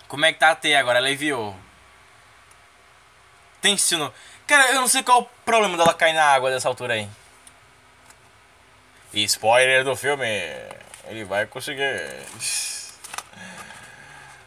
Como 0.09 0.25
é 0.25 0.33
que 0.33 0.39
tá 0.39 0.49
a 0.51 0.55
T 0.55 0.75
agora? 0.75 0.97
Ela 0.97 1.11
enviou. 1.11 1.55
Tensionou. 3.61 4.11
Cara, 4.47 4.71
eu 4.71 4.81
não 4.81 4.87
sei 4.87 5.03
qual 5.03 5.21
o 5.21 5.25
problema 5.45 5.77
dela 5.77 5.93
cair 5.93 6.13
na 6.13 6.25
água 6.25 6.49
dessa 6.49 6.67
altura 6.67 6.95
aí. 6.95 7.07
spoiler 9.13 9.83
do 9.83 9.95
filme. 9.95 10.25
Ele 11.05 11.23
vai 11.23 11.45
conseguir. 11.45 12.25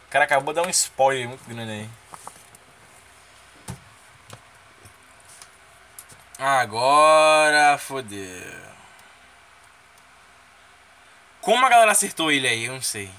O 0.05 0.09
cara 0.09 0.25
acabou 0.25 0.53
de 0.53 0.59
dar 0.61 0.67
um 0.67 0.69
spoiler 0.69 1.29
muito 1.29 1.45
grande 1.47 1.71
aí. 1.71 1.89
Agora 6.37 7.77
fodeu. 7.77 8.63
Como 11.39 11.65
a 11.65 11.69
galera 11.69 11.91
acertou 11.91 12.29
ele 12.29 12.47
aí? 12.49 12.65
Eu 12.65 12.73
não 12.73 12.81
sei. 12.81 13.09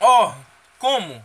Ó, 0.00 0.28
oh, 0.28 0.34
como? 0.78 1.22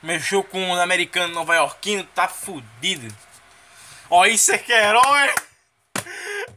Mexeu 0.00 0.44
com 0.44 0.70
o 0.70 0.80
americano 0.80 1.34
nova 1.34 1.56
iorquino, 1.56 2.04
tá 2.14 2.28
fudido. 2.28 3.12
Ó, 4.08 4.24
isso 4.24 4.52
é 4.52 4.58
que 4.58 4.72
é 4.72 4.88
herói. 4.88 5.34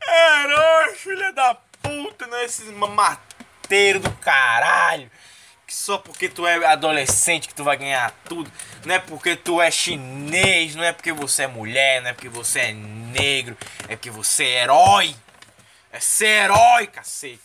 Herói, 0.07 0.95
filha 0.95 1.33
da 1.33 1.55
puta, 1.81 2.27
não 2.27 2.37
é 2.37 2.45
esse 2.45 2.63
mamateiro 2.65 3.99
do 3.99 4.11
caralho. 4.17 5.09
Que 5.69 5.75
só 5.75 5.99
porque 5.99 6.27
tu 6.27 6.47
é 6.47 6.65
adolescente 6.65 7.47
que 7.47 7.53
tu 7.53 7.63
vai 7.63 7.77
ganhar 7.77 8.09
tudo. 8.27 8.51
Não 8.83 8.95
é 8.95 8.97
porque 8.97 9.35
tu 9.35 9.61
é 9.61 9.69
chinês, 9.69 10.73
não 10.73 10.83
é 10.83 10.91
porque 10.91 11.11
você 11.13 11.43
é 11.43 11.47
mulher, 11.47 12.01
não 12.01 12.09
é 12.09 12.13
porque 12.13 12.27
você 12.27 12.59
é 12.61 12.73
negro. 12.73 13.55
É 13.87 13.95
porque 13.95 14.09
você 14.09 14.45
é 14.45 14.63
herói. 14.63 15.15
É 15.91 15.99
ser 15.99 16.45
herói, 16.45 16.87
cacete. 16.87 17.39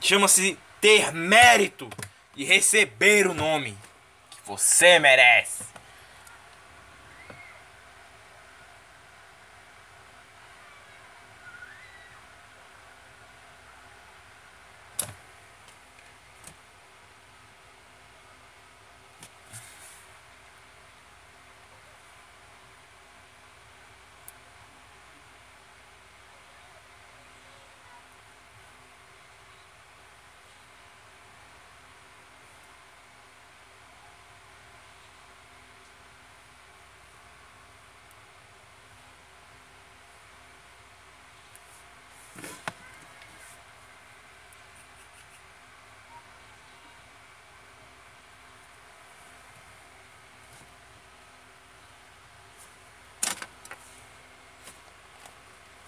Chama-se 0.00 0.58
ter 0.80 1.12
mérito 1.12 1.88
e 2.34 2.44
receber 2.44 3.28
o 3.28 3.34
nome 3.34 3.78
que 4.30 4.38
você 4.44 4.98
merece. 4.98 5.62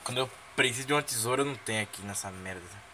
Quando 0.04 0.18
eu 0.18 0.30
preciso 0.56 0.86
de 0.86 0.92
uma 0.92 1.02
tesoura, 1.02 1.44
não 1.44 1.54
tenho 1.54 1.82
aqui 1.82 2.02
nessa 2.02 2.30
merda. 2.30 2.91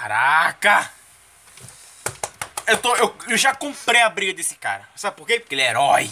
Caraca! 0.00 0.90
Eu, 2.66 2.78
tô, 2.78 2.96
eu, 2.96 3.14
eu 3.28 3.36
já 3.36 3.54
comprei 3.54 4.00
a 4.00 4.08
briga 4.08 4.32
desse 4.32 4.54
cara. 4.54 4.88
Sabe 4.96 5.14
por 5.14 5.26
quê? 5.26 5.38
Porque 5.38 5.54
ele 5.54 5.60
é 5.60 5.68
herói. 5.68 6.10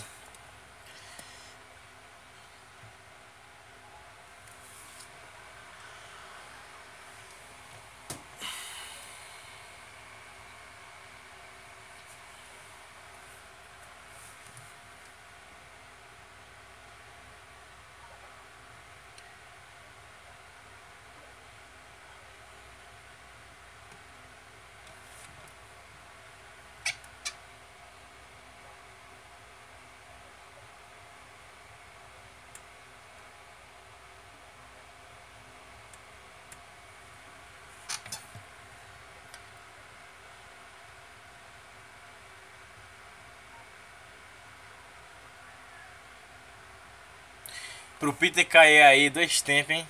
Pro 47.99 48.13
Peter 48.13 48.45
cair 48.45 48.83
aí 48.83 49.11
dois 49.11 49.41
tempos, 49.41 49.75
hein? 49.75 49.87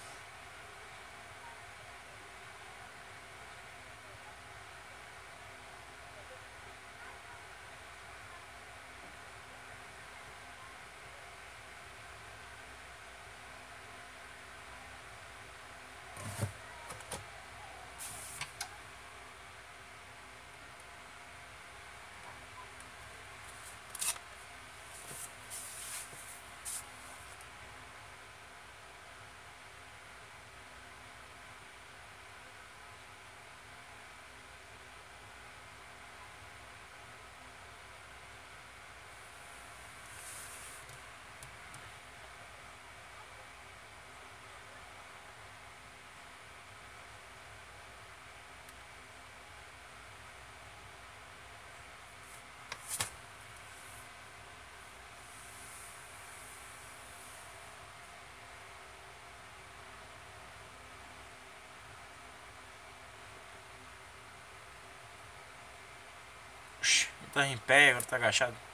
Tá 67.38 67.46
em 67.46 67.56
pé, 67.56 67.90
agora 67.90 68.04
tá 68.04 68.16
agachado. 68.16 68.67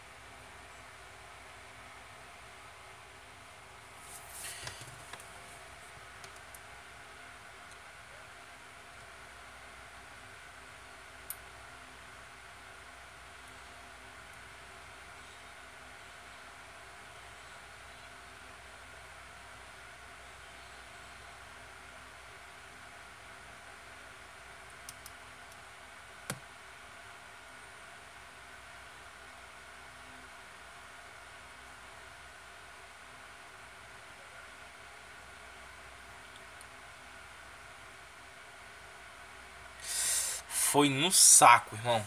Foi 40.74 40.88
no 40.88 41.12
saco, 41.12 41.76
irmão. 41.76 42.04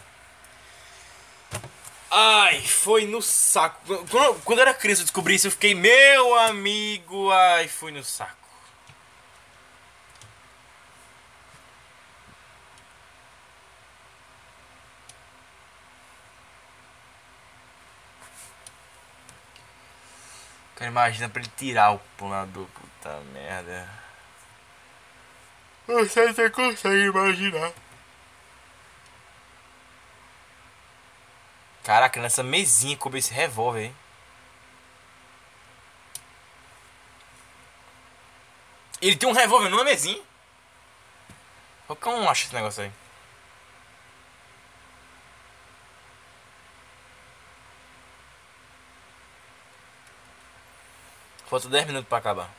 Ai, 2.10 2.60
foi 2.60 3.06
no 3.06 3.22
saco. 3.22 3.80
Quando, 4.10 4.42
quando 4.42 4.58
eu 4.58 4.62
era 4.62 4.74
criança 4.74 5.00
eu 5.00 5.04
descobri 5.06 5.36
isso, 5.36 5.46
eu 5.46 5.52
fiquei, 5.52 5.74
meu 5.74 6.38
amigo, 6.40 7.30
ai, 7.30 7.66
foi 7.66 7.92
no 7.92 8.04
saco. 8.04 8.36
Cara, 20.76 20.90
imagina 20.90 21.30
pra 21.30 21.40
ele 21.40 21.50
tirar 21.56 21.92
o 21.92 21.98
pulador, 22.18 22.66
puta 22.66 23.18
merda. 23.32 23.88
Você 25.86 26.50
consegue 26.50 27.06
imaginar. 27.06 27.72
Caraca, 31.88 32.20
nessa 32.20 32.42
mesinha 32.42 32.98
coube 32.98 33.16
esse 33.16 33.32
revólver, 33.32 33.84
hein? 33.84 33.96
Ele 39.00 39.16
tem 39.16 39.26
um 39.26 39.32
revólver 39.32 39.70
numa 39.70 39.84
mesinha? 39.84 40.22
Qualquer 41.86 42.10
um 42.10 42.28
acha 42.28 42.44
esse 42.44 42.54
negócio 42.54 42.82
aí. 42.82 42.92
Falta 51.46 51.70
10 51.70 51.86
minutos 51.86 52.06
pra 52.06 52.18
acabar. 52.18 52.57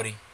Howdy. 0.00 0.29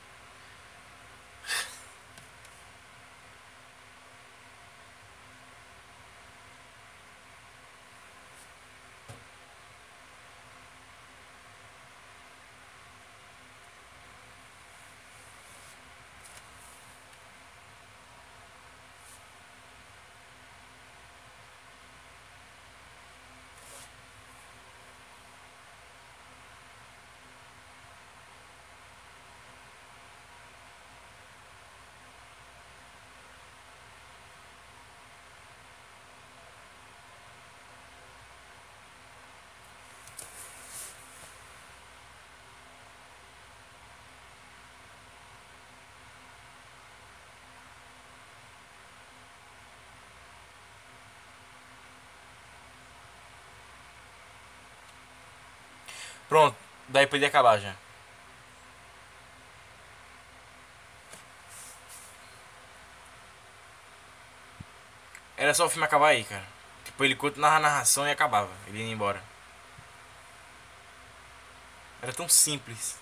Pronto, 56.28 56.56
daí 56.88 57.06
podia 57.06 57.28
acabar 57.28 57.58
já. 57.58 57.74
Era 65.36 65.52
só 65.54 65.66
o 65.66 65.68
filme 65.70 65.84
acabar 65.84 66.08
aí, 66.08 66.24
cara. 66.24 66.46
Tipo, 66.84 67.04
ele 67.04 67.14
continuava 67.14 67.56
a 67.56 67.60
narração 67.60 68.06
e 68.06 68.10
acabava. 68.10 68.50
Ele 68.66 68.78
ia 68.78 68.92
embora. 68.92 69.22
Era 72.02 72.12
tão 72.12 72.28
simples. 72.28 72.98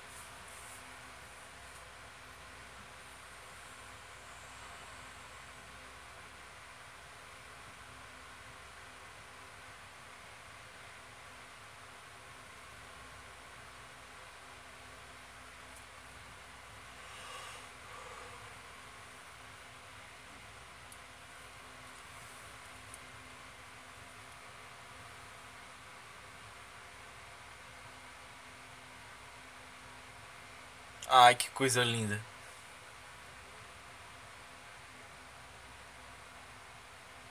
Ai, 31.17 31.37
que 31.37 31.49
coisa 31.51 31.85
linda. 31.85 32.21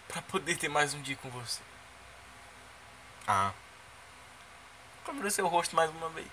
Pra 0.07 0.22
poder 0.22 0.55
ter 0.57 0.69
mais 0.69 0.93
um 0.93 1.01
dia 1.01 1.18
com 1.18 1.30
você. 1.30 1.61
Ah. 3.27 3.51
Pra 5.03 5.14
ver 5.14 5.30
seu 5.31 5.47
rosto 5.47 5.76
mais 5.76 5.89
uma 5.91 6.07
vez. 6.11 6.31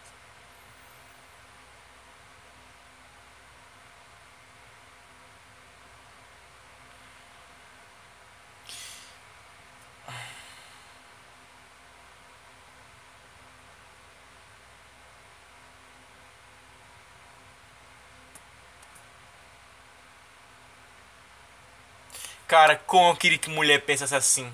Cara, 22.51 22.75
como 22.85 23.11
eu 23.11 23.17
queria 23.17 23.39
que 23.39 23.49
mulher 23.49 23.81
pensasse 23.83 24.13
assim. 24.13 24.53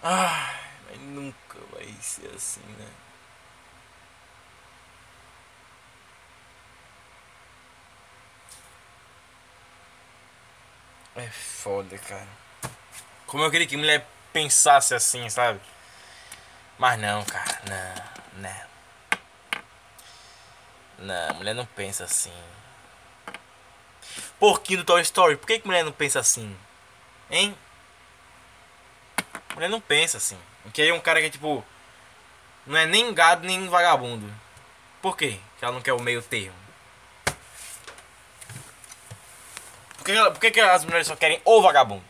Ah, 0.00 0.54
mas 0.86 1.00
nunca 1.00 1.58
vai 1.72 1.84
ser 2.00 2.30
assim, 2.32 2.60
né? 2.78 2.86
É 11.16 11.28
foda, 11.28 11.98
cara. 11.98 12.28
Como 13.26 13.42
eu 13.42 13.50
queria 13.50 13.66
que 13.66 13.76
mulher 13.76 14.06
pensasse 14.32 14.94
assim, 14.94 15.28
sabe? 15.28 15.60
Mas 16.78 17.00
não, 17.00 17.24
cara, 17.24 17.60
não, 18.38 18.42
não. 18.42 18.64
Não, 20.98 21.34
mulher 21.34 21.52
não 21.52 21.66
pensa 21.66 22.04
assim 22.04 22.32
porquinho 24.38 24.80
do 24.80 24.84
Toy 24.84 25.00
Story. 25.02 25.36
Por 25.36 25.46
que, 25.46 25.58
que 25.58 25.66
mulher 25.66 25.84
não 25.84 25.92
pensa 25.92 26.20
assim? 26.20 26.56
Hein? 27.30 27.56
Mulher 29.54 29.68
não 29.68 29.80
pensa 29.80 30.18
assim. 30.18 30.38
Que 30.72 30.82
aí 30.82 30.88
é 30.88 30.94
um 30.94 31.00
cara 31.00 31.20
que 31.20 31.26
é 31.26 31.30
tipo. 31.30 31.64
Não 32.66 32.76
é 32.76 32.86
nem 32.86 33.12
gado 33.12 33.46
nem 33.46 33.68
vagabundo. 33.68 34.32
Por 35.02 35.16
quê? 35.16 35.38
Que 35.58 35.64
ela 35.64 35.74
não 35.74 35.82
quer 35.82 35.92
o 35.92 36.00
meio 36.00 36.22
termo. 36.22 36.56
Por 39.98 40.04
que, 40.04 40.12
por 40.14 40.40
que, 40.40 40.50
que 40.50 40.60
as 40.60 40.84
mulheres 40.84 41.06
só 41.06 41.16
querem 41.16 41.40
o 41.44 41.62
vagabundo? 41.62 42.04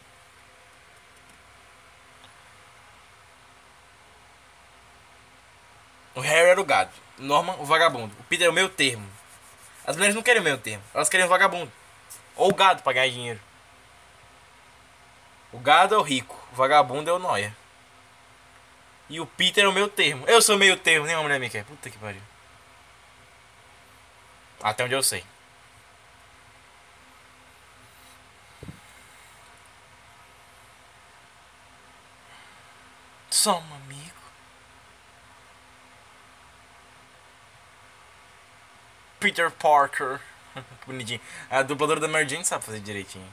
O 6.14 6.20
Harry 6.20 6.50
era 6.50 6.60
o 6.60 6.64
gado. 6.64 6.92
Norman, 7.18 7.54
o 7.58 7.64
vagabundo. 7.64 8.14
O 8.20 8.22
Peter 8.24 8.46
é 8.46 8.50
o 8.50 8.52
meio 8.52 8.68
termo. 8.68 9.08
As 9.84 9.96
mulheres 9.96 10.14
não 10.14 10.22
querem 10.22 10.40
o 10.40 10.44
meio 10.44 10.58
termo. 10.58 10.82
Elas 10.94 11.08
querem 11.08 11.26
o 11.26 11.28
vagabundo. 11.28 11.70
Ou 12.36 12.50
o 12.50 12.54
gado 12.54 12.82
pra 12.82 12.92
ganhar 12.92 13.10
dinheiro. 13.10 13.40
O 15.52 15.58
gado 15.58 15.94
é 15.94 15.98
o 15.98 16.02
rico, 16.02 16.36
o 16.52 16.56
vagabundo 16.56 17.08
é 17.08 17.12
o 17.12 17.18
noia. 17.18 17.56
E 19.08 19.20
o 19.20 19.26
Peter 19.26 19.64
é 19.64 19.68
o 19.68 19.72
meu 19.72 19.88
termo. 19.88 20.26
Eu 20.26 20.40
sou 20.42 20.56
meio 20.58 20.76
termo, 20.76 21.06
nenhuma 21.06 21.22
mulher 21.24 21.38
me 21.38 21.50
quer. 21.50 21.64
Puta 21.64 21.90
que 21.90 21.98
pariu. 21.98 22.22
Até 24.62 24.84
onde 24.84 24.94
eu 24.94 25.02
sei. 25.02 25.24
Só 33.30 33.58
um 33.58 33.74
amigo. 33.74 34.14
Peter 39.20 39.50
Parker. 39.50 40.20
bonitinho. 40.86 41.20
A 41.50 41.62
dubladora 41.62 42.00
da 42.00 42.08
Mary 42.08 42.28
Jane 42.28 42.44
sabe 42.44 42.64
fazer 42.64 42.80
direitinho. 42.80 43.26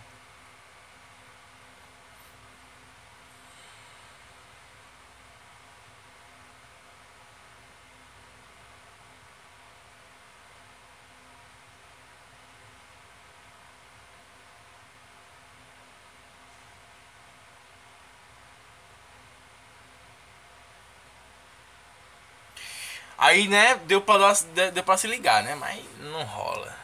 Aí, 23.17 23.47
né, 23.47 23.75
deu 23.85 24.01
pra, 24.01 24.33
deu 24.73 24.83
pra 24.83 24.97
se 24.97 25.07
ligar, 25.07 25.43
né? 25.43 25.55
Mas 25.55 25.79
não 25.99 26.23
rola. 26.23 26.80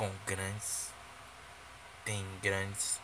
Com 0.00 0.10
grandes, 0.26 0.88
tem 2.06 2.26
grandes. 2.42 2.98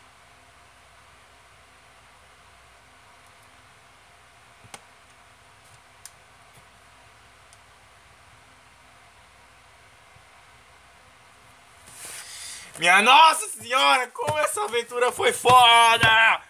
Minha 12.79 13.03
nossa 13.03 13.47
senhora, 13.49 14.07
como 14.07 14.35
essa 14.39 14.63
aventura 14.63 15.11
foi 15.11 15.31
foda! 15.31 16.41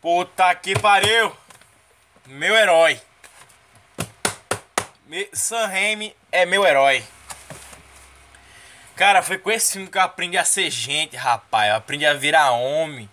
Puta 0.00 0.54
que 0.54 0.72
pariu! 0.78 1.36
Meu 2.24 2.56
herói. 2.56 2.98
Sam 5.34 5.66
Raimi 5.66 6.16
é 6.32 6.46
meu 6.46 6.64
herói. 6.64 7.04
Cara, 8.96 9.22
foi 9.22 9.38
com 9.38 9.50
esse 9.50 9.72
filme 9.72 9.88
que 9.88 9.98
eu 9.98 10.02
aprendi 10.02 10.38
a 10.38 10.44
ser 10.44 10.70
gente, 10.70 11.16
rapaz. 11.16 11.70
Eu 11.70 11.76
aprendi 11.76 12.06
a 12.06 12.14
virar 12.14 12.52
homem. 12.52 13.10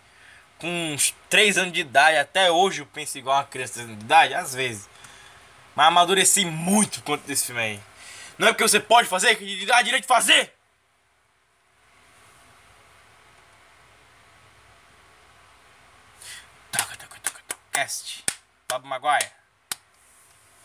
Com 0.60 0.94
uns 0.94 1.14
3 1.30 1.58
anos 1.58 1.74
de 1.74 1.82
idade. 1.82 2.18
Até 2.18 2.52
hoje 2.52 2.82
eu 2.82 2.86
penso 2.86 3.18
igual 3.18 3.38
uma 3.38 3.44
criança 3.44 3.74
de 3.74 3.80
3 3.80 3.90
anos 3.90 4.00
de 4.00 4.06
idade, 4.06 4.34
às 4.34 4.54
vezes. 4.54 4.88
Mas 5.76 5.88
amadureci 5.88 6.46
muito 6.46 7.02
quanto 7.02 7.26
desse 7.26 7.48
filme 7.48 7.62
aí. 7.62 7.80
Não 8.38 8.48
é 8.48 8.52
porque 8.52 8.64
você 8.64 8.80
pode 8.80 9.08
fazer 9.08 9.36
que 9.36 9.66
dá 9.66 9.82
direito 9.82 10.04
de 10.04 10.08
fazer. 10.08 10.54
Cast. 17.72 18.24
Bob 18.70 18.86
Maguire. 18.86 19.32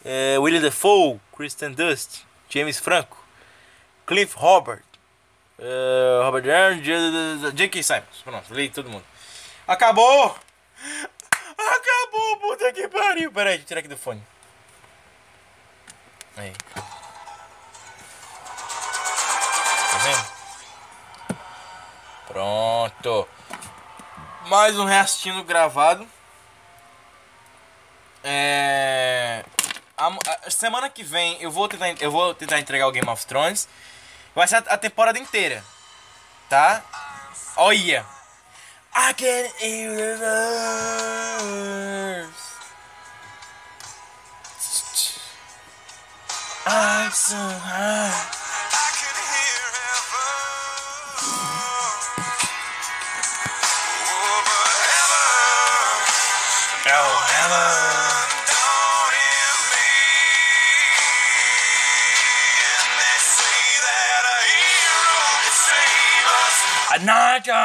É, 0.05 0.37
William 0.39 0.61
Defoe, 0.61 1.21
Kristen 1.35 1.73
Dust, 1.73 2.23
James 2.51 2.79
Franco, 2.79 3.25
Cliff 4.07 4.35
Robert, 4.37 4.83
Uh, 5.59 6.23
Robert 6.23 6.43
Downey, 6.43 6.83
J.K. 7.53 7.83
Simons. 7.83 8.23
Pronto, 8.23 8.55
li 8.55 8.69
todo 8.69 8.91
mundo. 8.91 9.05
Acabou! 9.67 10.37
Acabou, 11.59 12.37
puta 12.39 12.73
que 12.73 12.87
pariu! 12.89 13.33
Pera 13.33 13.51
aí, 13.51 13.59
tirar 13.61 13.81
aqui 13.81 13.89
do 13.89 13.97
fone. 13.97 14.23
Aí. 16.37 16.53
Tá 19.91 19.99
vendo? 20.03 21.37
Pronto. 22.27 23.29
Mais 24.49 24.79
um 24.79 24.85
restinho 24.85 25.43
gravado. 25.45 26.07
É... 28.23 29.43
A, 29.97 30.09
a, 30.47 30.51
semana 30.51 30.91
que 30.91 31.03
vem 31.03 31.41
eu 31.41 31.51
vou 31.51 31.67
tentar 31.67 31.89
eu 32.03 32.11
vou 32.11 32.35
tentar 32.35 32.61
entregar 32.61 32.87
o 32.87 32.93
Game 32.93 33.09
of 33.09 33.25
Thrones. 33.25 33.67
Vai 34.37 34.47
ser 34.47 34.63
a, 34.69 34.77
temporada 34.77 35.19
inteira. 35.19 35.65
Tá? 36.47 36.83
Olha. 37.57 38.05
I 38.95 39.15
can 39.15 39.49
hear 39.59 40.19
the 40.19 40.47
verse. 42.21 42.37
I'm 46.67 47.11
so 47.13 47.35
high. 47.35 48.36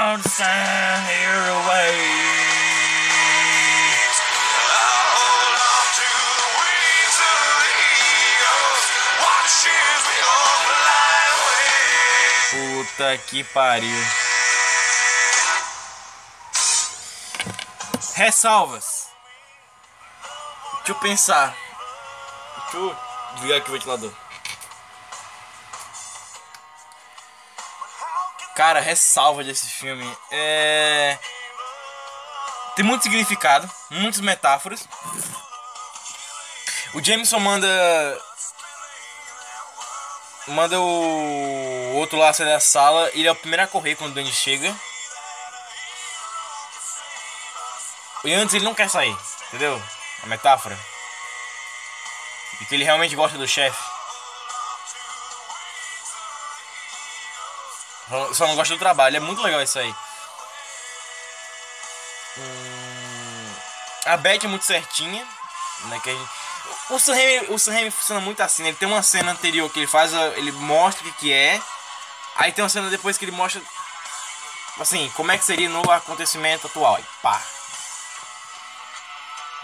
Here 0.02 1.46
away. 1.62 1.94
Puta 12.50 13.18
que 13.28 13.44
pariu. 13.44 14.06
Ressalvas. 18.16 19.08
Deixa 20.78 20.92
eu 20.92 20.96
pensar. 20.96 21.56
Deixa 22.58 22.78
eu 22.78 22.98
desligar 23.36 23.58
aqui 23.60 23.70
o 23.70 23.74
ventilador. 23.74 24.31
Cara, 28.62 28.80
ressalva 28.80 29.44
desse 29.44 29.66
filme. 29.66 30.06
É. 30.30 31.18
Tem 32.76 32.86
muito 32.86 33.02
significado, 33.02 33.68
muitas 33.90 34.22
metáforas. 34.22 34.88
O 36.94 37.04
Jameson 37.04 37.40
manda. 37.40 37.68
Manda 40.50 40.80
o 40.80 41.96
outro 41.96 42.20
lá 42.20 42.32
sair 42.34 42.46
da 42.46 42.60
sala. 42.60 43.10
Ele 43.16 43.28
é 43.28 43.32
o 43.32 43.36
primeiro 43.36 43.64
a 43.64 43.68
correr 43.68 43.96
quando 43.96 44.12
o 44.12 44.14
Danny 44.14 44.32
chega. 44.32 44.72
E 48.24 48.32
antes 48.32 48.54
ele 48.54 48.66
não 48.66 48.76
quer 48.76 48.92
sair, 48.92 49.18
entendeu? 49.48 49.82
A 50.22 50.28
metáfora. 50.28 50.78
E 52.62 52.66
que 52.66 52.76
ele 52.76 52.84
realmente 52.84 53.16
gosta 53.16 53.40
do 53.40 53.48
chefe. 53.48 53.91
Só- 58.34 58.48
não 58.48 58.56
gosta 58.56 58.74
do 58.76 58.80
trabalho. 58.80 59.18
É 59.18 59.20
muito 59.20 59.42
legal 59.42 59.62
isso 59.62 59.80
aí. 59.80 59.96
Hum, 62.38 63.54
A 64.06 64.18
Beth 64.18 64.44
é 64.44 64.48
muito 64.48 64.66
certinha. 64.66 65.26
Né, 65.86 66.00
que 66.04 66.12
gente... 66.12 66.30
O 66.90 67.00
Sam 67.00 67.14
o 67.50 67.58
Sam 67.58 67.90
funciona 67.92 68.22
muito 68.22 68.42
assim. 68.42 68.64
né? 68.64 68.70
Ele 68.70 68.78
tem 68.78 68.88
uma 68.88 69.02
cena 69.02 69.32
anterior 69.32 69.70
que 69.70 69.80
ele 69.80 69.88
faz, 69.88 70.14
ele 70.36 70.52
mostra 70.52 71.02
o 71.02 71.06
que, 71.12 71.20
que 71.20 71.34
é. 71.34 71.62
Aí 72.36 72.52
tem 72.52 72.64
uma 72.64 72.70
cena 72.70 72.90
depois 72.90 73.18
que 73.18 73.26
ele 73.26 73.32
mostra 73.32 73.62
assim, 74.80 75.10
como 75.16 75.32
é 75.32 75.38
que 75.38 75.44
seria 75.46 75.70
no 75.70 75.90
acontecimento 75.92 76.68
atual. 76.68 77.00
E 77.00 77.04
pá. 77.22 77.42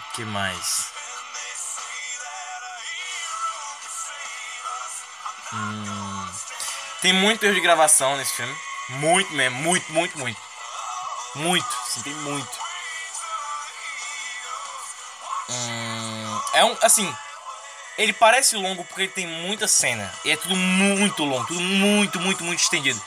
O 0.09 0.13
que 0.15 0.23
mais? 0.25 0.87
Hum, 5.53 5.86
tem 7.07 7.13
muito 7.13 7.41
erro 7.45 7.55
de 7.55 7.61
gravação 7.61 8.17
nesse 8.17 8.33
filme. 8.33 8.53
Muito 8.89 9.31
mesmo, 9.31 9.57
muito, 9.59 9.93
muito, 9.93 10.19
muito. 10.19 10.41
Muito, 11.35 11.77
sim, 11.87 12.01
tem 12.01 12.13
muito. 12.15 12.59
Hum, 15.49 16.41
é 16.51 16.65
um, 16.65 16.77
assim, 16.81 17.15
ele 17.97 18.11
parece 18.11 18.57
longo 18.57 18.83
porque 18.83 19.03
ele 19.03 19.11
tem 19.13 19.25
muita 19.25 19.69
cena. 19.69 20.13
E 20.25 20.31
é 20.31 20.35
tudo 20.35 20.53
muito 20.57 21.23
longo, 21.23 21.47
tudo 21.47 21.61
muito, 21.61 22.19
muito, 22.19 22.43
muito 22.43 22.59
estendido. 22.59 23.01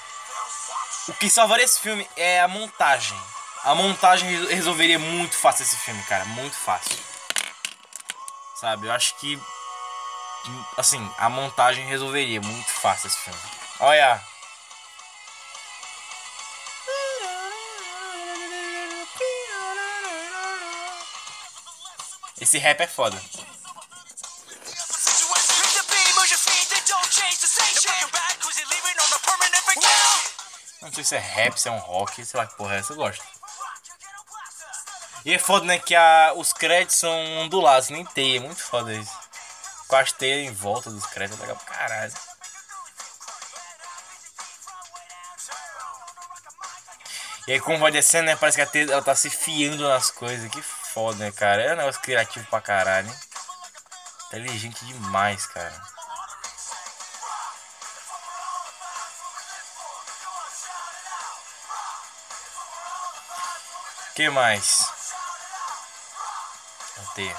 O 1.06 1.12
que 1.12 1.28
salvaria 1.28 1.66
esse 1.66 1.80
filme 1.80 2.08
é 2.16 2.40
a 2.40 2.48
montagem. 2.48 3.20
A 3.64 3.74
montagem 3.74 4.30
resol- 4.30 4.48
resolveria 4.48 4.98
muito 4.98 5.36
fácil 5.36 5.64
esse 5.64 5.76
filme, 5.76 6.02
cara. 6.04 6.24
Muito 6.24 6.56
fácil. 6.56 6.98
Sabe, 8.54 8.86
eu 8.86 8.92
acho 8.92 9.14
que. 9.16 9.38
Assim, 10.78 11.06
a 11.18 11.28
montagem 11.28 11.84
resolveria 11.86 12.40
muito 12.40 12.70
fácil 12.70 13.08
esse 13.08 13.18
filme. 13.18 13.59
Olha. 13.80 14.20
Esse 22.38 22.58
rap 22.58 22.80
é 22.80 22.86
foda. 22.86 23.20
Não 30.82 30.92
sei 30.92 31.04
se 31.04 31.16
é 31.16 31.18
rap, 31.18 31.56
se 31.58 31.68
é 31.68 31.70
um 31.70 31.78
rock, 31.78 32.24
sei 32.24 32.38
lá 32.38 32.46
que 32.46 32.56
porra 32.56 32.74
é 32.74 32.78
essa, 32.80 32.92
eu 32.92 32.96
gosto. 32.96 33.24
E 35.24 35.32
é 35.32 35.38
foda, 35.38 35.64
né, 35.64 35.78
que 35.78 35.94
a, 35.94 36.32
os 36.36 36.52
créditos 36.52 36.96
são 36.96 37.12
ondulados, 37.38 37.88
nem 37.88 38.04
teia, 38.04 38.38
é 38.38 38.40
muito 38.40 38.62
foda 38.62 38.92
isso. 38.92 39.12
Com 39.88 39.96
as 39.96 40.12
teias 40.12 40.46
em 40.46 40.52
volta 40.52 40.90
dos 40.90 41.06
créditos, 41.06 41.38
é 41.38 41.46
legal 41.46 41.56
pra 41.64 41.74
caralho. 41.74 42.29
E 47.50 47.54
aí 47.54 47.60
como 47.60 47.80
vai 47.80 47.90
descendo, 47.90 48.26
né, 48.26 48.36
parece 48.36 48.56
que 48.56 48.62
a 48.62 48.66
teia 48.66 48.92
ela 48.92 49.02
tá 49.02 49.12
se 49.12 49.28
fiando 49.28 49.88
nas 49.88 50.08
coisas, 50.08 50.48
que 50.52 50.62
foda, 50.62 51.24
né, 51.24 51.32
cara. 51.32 51.60
É 51.60 51.72
um 51.72 51.76
negócio 51.78 52.00
criativo 52.00 52.46
pra 52.46 52.60
caralho. 52.60 53.12
Inteligente 54.28 54.84
demais, 54.84 55.46
cara. 55.46 55.82
que 64.14 64.30
mais? 64.30 64.86
A 66.98 67.14
teia. 67.16 67.36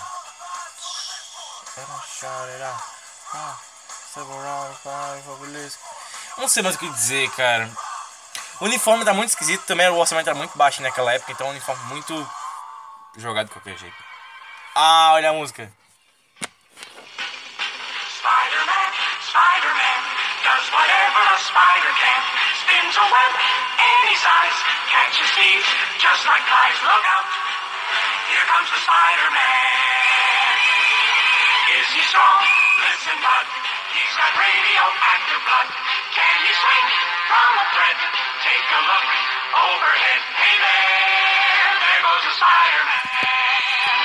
Não 6.37 6.49
sei 6.49 6.61
mais 6.61 6.75
o 6.75 6.79
que 6.79 6.89
dizer, 6.89 7.31
cara. 7.31 7.71
O 8.61 8.65
uniforme 8.65 9.03
tá 9.03 9.11
muito 9.11 9.29
esquisito, 9.29 9.65
também 9.65 9.89
o 9.89 9.97
orçamento 9.97 10.29
era 10.29 10.37
muito 10.37 10.55
baixo 10.55 10.83
naquela 10.83 11.11
época, 11.11 11.31
então 11.31 11.47
um 11.47 11.49
uniforme 11.49 11.83
muito 11.85 12.13
jogado 13.17 13.47
de 13.47 13.53
qualquer 13.53 13.75
jeito. 13.75 13.95
Ah, 14.75 15.13
olha 15.13 15.31
a 15.31 15.33
música. 15.33 15.73
Spider-Man, 18.21 18.89
Spider-Man, 19.25 19.97
whatever 20.77 21.25
a 21.33 21.37
spider 21.41 21.93
can. 21.97 22.21
Web 23.01 23.33
any 23.81 24.15
size, 24.15 24.57
just 25.97 26.21
like. 26.27 26.45
Look 26.85 27.05
out, 27.17 27.25
here 28.29 28.45
comes 28.45 28.69
the 28.69 28.77
Spider-Man. 28.77 29.41
Is 31.81 31.87
he 31.97 32.01
strong? 32.13 32.45
Listen, 32.85 33.17
he's 33.17 34.13
got 34.21 34.37
radioactive 34.37 35.41
blood. 35.49 35.90
He 36.41 36.49
swing 36.57 36.87
from 37.29 37.51
a 37.53 37.65
thread? 37.69 37.97
Take 38.41 38.65
a 38.65 38.81
look 38.81 39.09
overhead. 39.61 40.21
Hey 40.41 40.57
there, 40.57 41.69
there 41.77 42.01
goes 42.01 42.23
the 42.25 42.33
Spider-Man. 42.33 43.97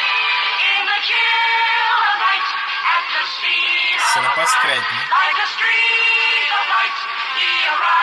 In 0.60 0.82
the 0.84 1.00
chill 1.00 1.96
of 1.96 2.16
night, 2.20 2.48
at 2.92 3.04
the 3.08 3.24
speed 3.40 3.96
of 4.20 4.36
a 4.36 4.36
like 4.36 5.38
a 5.40 5.48
streak 5.48 6.48
of 6.52 6.64
light, 6.76 6.98
he 7.40 7.48
arrives 7.72 7.95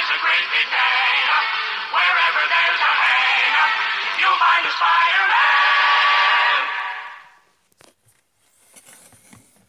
A 0.00 0.18
great 0.22 0.46
big 0.50 0.68
up. 0.72 1.46
Wherever 1.92 2.42
there's 2.48 2.80
a 2.80 2.92
hang 3.04 3.52
up, 3.62 3.72
you'll 4.18 4.38
find 4.40 4.64
a 4.66 4.72
Spider-Man. 4.78 6.60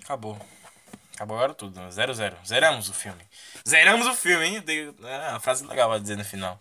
Acabou. 0.04 0.40
Acabou 1.16 1.38
agora 1.38 1.54
tudo. 1.54 1.80
né? 1.80 1.92
Zero, 1.92 2.14
zero. 2.14 2.38
Zeramos 2.46 2.90
o 2.90 2.94
filme. 2.94 3.22
Zeramos 3.68 4.08
o 4.08 4.14
filme, 4.16 4.46
hein? 4.46 4.62
Tem- 4.62 4.96
É 5.04 5.30
uma 5.30 5.40
frase 5.40 5.66
legal 5.66 5.90
pra 5.90 6.00
dizer 6.00 6.16
no 6.18 6.26
final. 6.26 6.60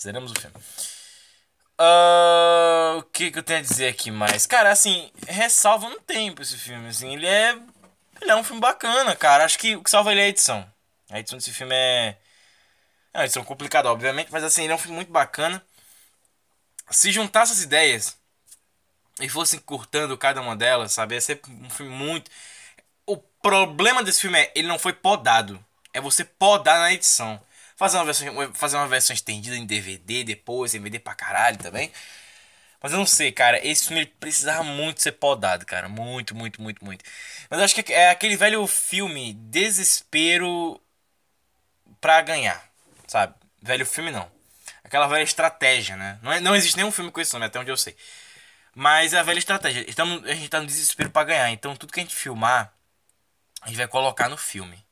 Zeramos 0.00 0.30
o 0.32 0.40
filme. 0.40 0.56
Ah, 1.78 2.94
o 2.98 3.02
que, 3.02 3.30
que 3.30 3.38
eu 3.38 3.42
tenho 3.42 3.58
a 3.60 3.62
dizer 3.62 3.88
aqui 3.88 4.10
mais? 4.10 4.46
Cara, 4.46 4.70
assim, 4.70 5.10
ressalva 5.26 5.88
no 5.88 6.00
tempo 6.00 6.42
esse 6.42 6.56
filme. 6.56 6.88
Assim, 6.88 7.14
ele 7.14 7.26
é. 7.26 7.58
Ele 8.20 8.30
é 8.30 8.36
um 8.36 8.44
filme 8.44 8.60
bacana, 8.60 9.14
cara. 9.16 9.44
Acho 9.44 9.58
que 9.58 9.76
o 9.76 9.82
que 9.82 9.90
salva 9.90 10.12
ele 10.12 10.20
é 10.20 10.24
a 10.24 10.28
edição. 10.28 10.70
A 11.10 11.18
edição 11.20 11.38
desse 11.38 11.52
filme 11.52 11.74
é. 11.74 12.16
É 13.18 13.22
uma 13.22 13.24
edição 13.24 13.44
complicada, 13.44 13.90
obviamente, 13.90 14.30
mas 14.30 14.44
assim, 14.44 14.62
ele 14.62 14.72
é 14.72 14.76
um 14.76 14.78
filme 14.78 14.94
muito 14.94 15.10
bacana. 15.10 15.60
Se 16.90 17.10
juntar 17.10 17.42
essas 17.42 17.62
ideias, 17.62 18.16
e 19.20 19.28
fossem 19.28 19.58
cortando 19.58 20.16
cada 20.16 20.40
uma 20.40 20.56
delas, 20.56 20.92
sabe? 20.92 21.14
Ia 21.14 21.20
ser 21.20 21.40
um 21.48 21.70
filme 21.70 21.92
muito. 21.92 22.30
O 23.06 23.16
problema 23.16 24.04
desse 24.04 24.20
filme 24.20 24.38
é 24.38 24.52
ele 24.54 24.68
não 24.68 24.78
foi 24.78 24.92
podado. 24.92 25.64
É 25.92 26.00
você 26.00 26.24
podar 26.24 26.78
na 26.78 26.92
edição. 26.92 27.40
Fazer 27.76 27.98
uma 27.98 28.04
versão, 28.04 28.54
fazer 28.54 28.76
uma 28.76 28.88
versão 28.88 29.14
estendida 29.14 29.56
em 29.56 29.66
DVD 29.66 30.24
depois, 30.24 30.74
em 30.74 30.78
DVD 30.78 30.98
pra 31.00 31.14
caralho 31.14 31.58
também. 31.58 31.92
Mas 32.82 32.92
eu 32.92 32.98
não 32.98 33.06
sei, 33.06 33.32
cara. 33.32 33.64
Esse 33.66 33.86
filme 33.86 34.02
ele 34.02 34.12
precisava 34.20 34.62
muito 34.64 35.02
ser 35.02 35.12
podado, 35.12 35.66
cara. 35.66 35.88
Muito, 35.88 36.34
muito, 36.34 36.62
muito, 36.62 36.84
muito. 36.84 37.04
Mas 37.50 37.58
eu 37.58 37.64
acho 37.64 37.74
que 37.74 37.92
é 37.92 38.10
aquele 38.10 38.36
velho 38.36 38.66
filme 38.66 39.34
desespero 39.34 40.80
pra 42.00 42.20
ganhar, 42.22 42.67
sabe? 43.08 43.34
Velho 43.60 43.84
filme 43.84 44.10
não. 44.12 44.30
Aquela 44.84 45.08
velha 45.08 45.22
estratégia, 45.22 45.96
né? 45.96 46.18
Não, 46.22 46.32
é, 46.32 46.40
não 46.40 46.54
existe 46.54 46.76
nenhum 46.76 46.92
filme 46.92 47.10
com 47.10 47.20
esse 47.20 47.32
nome, 47.32 47.46
até 47.46 47.58
onde 47.58 47.70
eu 47.70 47.76
sei. 47.76 47.96
Mas 48.74 49.12
é 49.12 49.18
a 49.18 49.22
velha 49.22 49.38
estratégia. 49.38 49.84
Estamos, 49.88 50.24
a 50.24 50.34
gente 50.34 50.48
tá 50.48 50.60
no 50.60 50.66
desespero 50.66 51.10
pra 51.10 51.24
ganhar. 51.24 51.50
Então 51.50 51.74
tudo 51.74 51.92
que 51.92 52.00
a 52.00 52.02
gente 52.02 52.14
filmar, 52.14 52.72
a 53.62 53.68
gente 53.68 53.76
vai 53.76 53.88
colocar 53.88 54.28
no 54.28 54.36
filme. 54.36 54.86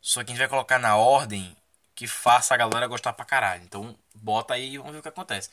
Só 0.00 0.22
que 0.22 0.30
a 0.30 0.34
gente 0.34 0.38
vai 0.38 0.48
colocar 0.48 0.78
na 0.78 0.96
ordem 0.96 1.56
que 1.94 2.06
faça 2.06 2.54
a 2.54 2.56
galera 2.56 2.86
gostar 2.86 3.12
pra 3.12 3.24
caralho. 3.24 3.64
Então 3.64 3.98
bota 4.14 4.54
aí 4.54 4.74
e 4.74 4.78
vamos 4.78 4.92
ver 4.92 4.98
o 4.98 5.02
que 5.02 5.08
acontece. 5.08 5.50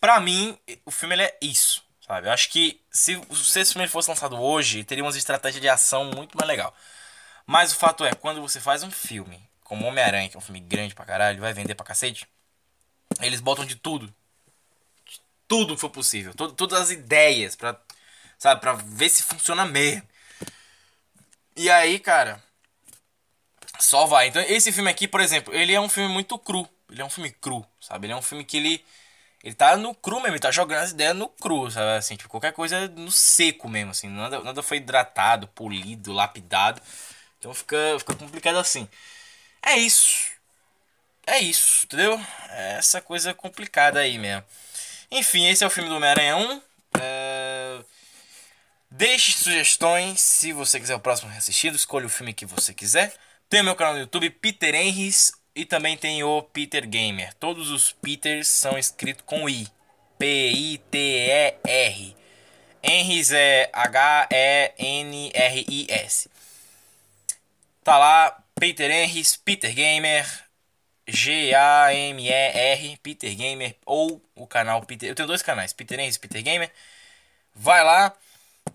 Pra 0.00 0.20
mim, 0.20 0.58
o 0.84 0.90
filme 0.90 1.20
é 1.20 1.36
isso, 1.42 1.82
sabe? 2.06 2.28
Eu 2.28 2.32
acho 2.32 2.48
que 2.50 2.80
se, 2.90 3.20
se 3.34 3.60
esse 3.60 3.72
filme 3.72 3.88
fosse 3.88 4.08
lançado 4.08 4.40
hoje, 4.40 4.84
teria 4.84 5.04
umas 5.04 5.16
estratégias 5.16 5.60
de 5.60 5.68
ação 5.68 6.04
muito 6.04 6.36
mais 6.38 6.48
legal. 6.48 6.74
Mas 7.44 7.72
o 7.72 7.76
fato 7.76 8.04
é, 8.04 8.14
quando 8.14 8.40
você 8.40 8.60
faz 8.60 8.82
um 8.82 8.90
filme 8.90 9.49
como 9.70 9.86
Homem-Aranha, 9.86 10.28
que 10.28 10.36
é 10.36 10.38
um 10.38 10.42
filme 10.42 10.58
grande 10.58 10.96
pra 10.96 11.04
caralho, 11.04 11.40
vai 11.40 11.52
vender 11.52 11.76
pra 11.76 11.86
cacete, 11.86 12.26
eles 13.20 13.38
botam 13.40 13.64
de 13.64 13.76
tudo. 13.76 14.12
De 15.06 15.20
tudo 15.46 15.76
que 15.76 15.80
for 15.80 15.90
possível. 15.90 16.34
Todo, 16.34 16.54
todas 16.54 16.80
as 16.80 16.90
ideias 16.90 17.54
pra, 17.54 17.80
sabe, 18.36 18.60
pra 18.60 18.72
ver 18.72 19.08
se 19.08 19.22
funciona 19.22 19.64
mesmo. 19.64 20.02
E 21.54 21.70
aí, 21.70 22.00
cara, 22.00 22.42
só 23.78 24.06
vai. 24.06 24.26
Então, 24.26 24.42
esse 24.42 24.72
filme 24.72 24.90
aqui, 24.90 25.06
por 25.06 25.20
exemplo, 25.20 25.54
ele 25.54 25.72
é 25.72 25.80
um 25.80 25.88
filme 25.88 26.12
muito 26.12 26.36
cru. 26.36 26.68
Ele 26.90 27.00
é 27.00 27.04
um 27.04 27.10
filme 27.10 27.30
cru, 27.30 27.64
sabe? 27.80 28.06
Ele 28.06 28.12
é 28.12 28.16
um 28.16 28.22
filme 28.22 28.44
que 28.44 28.56
ele. 28.56 28.84
Ele 29.44 29.54
tá 29.54 29.76
no 29.76 29.94
cru 29.94 30.16
mesmo, 30.16 30.32
ele 30.34 30.40
tá 30.40 30.50
jogando 30.50 30.82
as 30.82 30.90
ideias 30.90 31.14
no 31.14 31.28
cru, 31.28 31.70
sabe? 31.70 31.96
Assim, 31.96 32.16
tipo, 32.16 32.28
qualquer 32.28 32.52
coisa 32.52 32.88
no 32.88 33.12
seco 33.12 33.68
mesmo, 33.68 33.92
assim. 33.92 34.08
Nada, 34.08 34.42
nada 34.42 34.64
foi 34.64 34.78
hidratado, 34.78 35.46
polido, 35.46 36.12
lapidado. 36.12 36.82
Então 37.38 37.54
fica, 37.54 37.76
fica 38.00 38.16
complicado 38.16 38.58
assim. 38.58 38.88
É 39.62 39.76
isso. 39.76 40.30
É 41.26 41.38
isso, 41.38 41.86
entendeu? 41.86 42.20
É 42.50 42.72
essa 42.78 43.00
coisa 43.00 43.32
complicada 43.32 44.00
aí 44.00 44.18
mesmo. 44.18 44.44
Enfim, 45.10 45.46
esse 45.48 45.62
é 45.62 45.66
o 45.66 45.70
filme 45.70 45.88
do 45.88 45.96
Homem-Aranha 45.96 46.36
1. 46.36 46.62
É... 47.00 47.78
Deixe 48.90 49.32
sugestões 49.32 50.20
se 50.20 50.52
você 50.52 50.80
quiser 50.80 50.94
o 50.94 51.00
próximo 51.00 51.30
assistido. 51.32 51.76
Escolha 51.76 52.06
o 52.06 52.10
filme 52.10 52.34
que 52.34 52.46
você 52.46 52.74
quiser. 52.74 53.14
Tem 53.48 53.60
o 53.60 53.64
meu 53.64 53.76
canal 53.76 53.94
no 53.94 54.00
YouTube, 54.00 54.30
Peter 54.30 54.74
Henrys. 54.74 55.32
E 55.54 55.64
também 55.64 55.96
tem 55.96 56.22
o 56.22 56.42
Peter 56.42 56.88
Gamer. 56.88 57.34
Todos 57.34 57.70
os 57.70 57.92
Peters 57.92 58.48
são 58.48 58.78
escritos 58.78 59.24
com 59.26 59.48
I. 59.48 59.68
P-I-T-E-R. 60.18 62.16
Henrys 62.82 63.32
é 63.32 63.70
H-E-N-R-I-S. 63.72 64.70
Tá 67.82 67.98
lá, 67.98 68.42
Peter 68.60 68.90
Henrys, 68.90 69.36
Peter 69.36 69.74
Gamer. 69.74 70.26
G-A-M-E-R, 71.08 72.96
Peter 73.02 73.34
Gamer. 73.34 73.76
Ou 73.84 74.22
o 74.36 74.46
canal 74.46 74.82
Peter. 74.84 75.08
Eu 75.08 75.14
tenho 75.16 75.26
dois 75.26 75.42
canais, 75.42 75.72
Peter 75.72 75.98
Henrys 75.98 76.14
e 76.14 76.20
Peter 76.20 76.42
Gamer. 76.42 76.70
Vai 77.52 77.82
lá. 77.82 78.14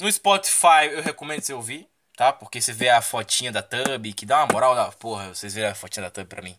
No 0.02 0.12
Spotify 0.12 0.88
eu 0.92 1.02
recomendo 1.02 1.42
você 1.42 1.54
ouvir 1.54 1.88
tá? 2.16 2.32
Porque 2.34 2.62
você 2.62 2.74
vê 2.74 2.90
a 2.90 3.02
fotinha 3.02 3.52
da 3.52 3.62
Tub, 3.62 4.14
que 4.16 4.26
dá 4.26 4.40
uma 4.40 4.54
moral 4.54 4.76
da 4.76 4.92
porra, 4.92 5.34
vocês 5.34 5.54
verem 5.54 5.70
a 5.70 5.76
fotinha 5.76 6.04
da 6.04 6.10
Tub 6.10 6.28
pra 6.28 6.42
mim. 6.42 6.58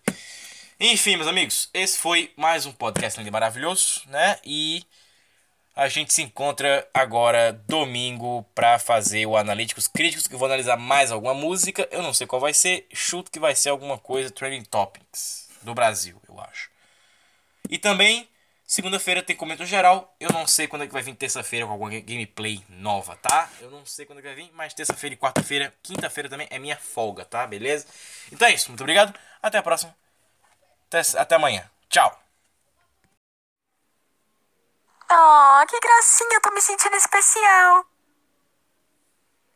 Enfim, 0.78 1.16
meus 1.16 1.28
amigos, 1.28 1.70
esse 1.72 1.98
foi 1.98 2.32
mais 2.36 2.66
um 2.66 2.72
podcast 2.72 3.18
lindo 3.18 3.32
maravilhoso, 3.32 4.02
né? 4.08 4.38
E 4.44 4.84
a 5.76 5.88
gente 5.88 6.12
se 6.12 6.22
encontra 6.22 6.88
agora 6.92 7.52
domingo 7.68 8.42
pra 8.54 8.78
fazer 8.78 9.26
o 9.26 9.36
Analíticos 9.36 9.86
Críticos, 9.86 10.26
que 10.26 10.34
eu 10.34 10.38
vou 10.38 10.46
analisar 10.46 10.76
mais 10.76 11.12
alguma 11.12 11.34
música. 11.34 11.86
Eu 11.92 12.02
não 12.02 12.14
sei 12.14 12.26
qual 12.26 12.40
vai 12.40 12.54
ser, 12.54 12.86
chuto 12.92 13.30
que 13.30 13.38
vai 13.38 13.54
ser 13.54 13.68
alguma 13.68 13.98
coisa 13.98 14.30
Trending 14.30 14.64
Topics 14.64 15.48
do 15.62 15.74
Brasil, 15.74 16.20
eu 16.28 16.40
acho. 16.40 16.70
E 17.68 17.78
também 17.78 18.28
Segunda-feira 18.66 19.22
tem 19.22 19.36
comentário 19.36 19.70
geral. 19.70 20.12
Eu 20.18 20.30
não 20.30 20.44
sei 20.44 20.66
quando 20.66 20.82
é 20.82 20.86
que 20.88 20.92
vai 20.92 21.02
vir 21.02 21.14
terça-feira 21.14 21.64
com 21.64 21.72
alguma 21.72 21.90
gameplay 22.00 22.64
nova, 22.68 23.14
tá? 23.14 23.48
Eu 23.60 23.70
não 23.70 23.86
sei 23.86 24.04
quando 24.04 24.18
é 24.18 24.22
que 24.22 24.28
vai 24.28 24.36
vir, 24.36 24.50
mas 24.54 24.74
terça-feira 24.74 25.14
e 25.14 25.16
quarta-feira, 25.16 25.72
quinta-feira 25.84 26.28
também 26.28 26.48
é 26.50 26.58
minha 26.58 26.76
folga, 26.76 27.24
tá? 27.24 27.46
Beleza? 27.46 27.86
Então 28.32 28.48
é 28.48 28.52
isso. 28.52 28.68
Muito 28.68 28.80
obrigado. 28.80 29.16
Até 29.40 29.58
a 29.58 29.62
próxima. 29.62 29.94
Até, 30.88 31.00
até 31.16 31.36
amanhã. 31.36 31.70
Tchau. 31.88 32.25
Oh, 35.10 35.64
que 35.68 35.78
gracinha, 35.80 36.36
eu 36.36 36.40
tô 36.40 36.50
me 36.52 36.60
sentindo 36.60 36.94
especial. 36.96 37.84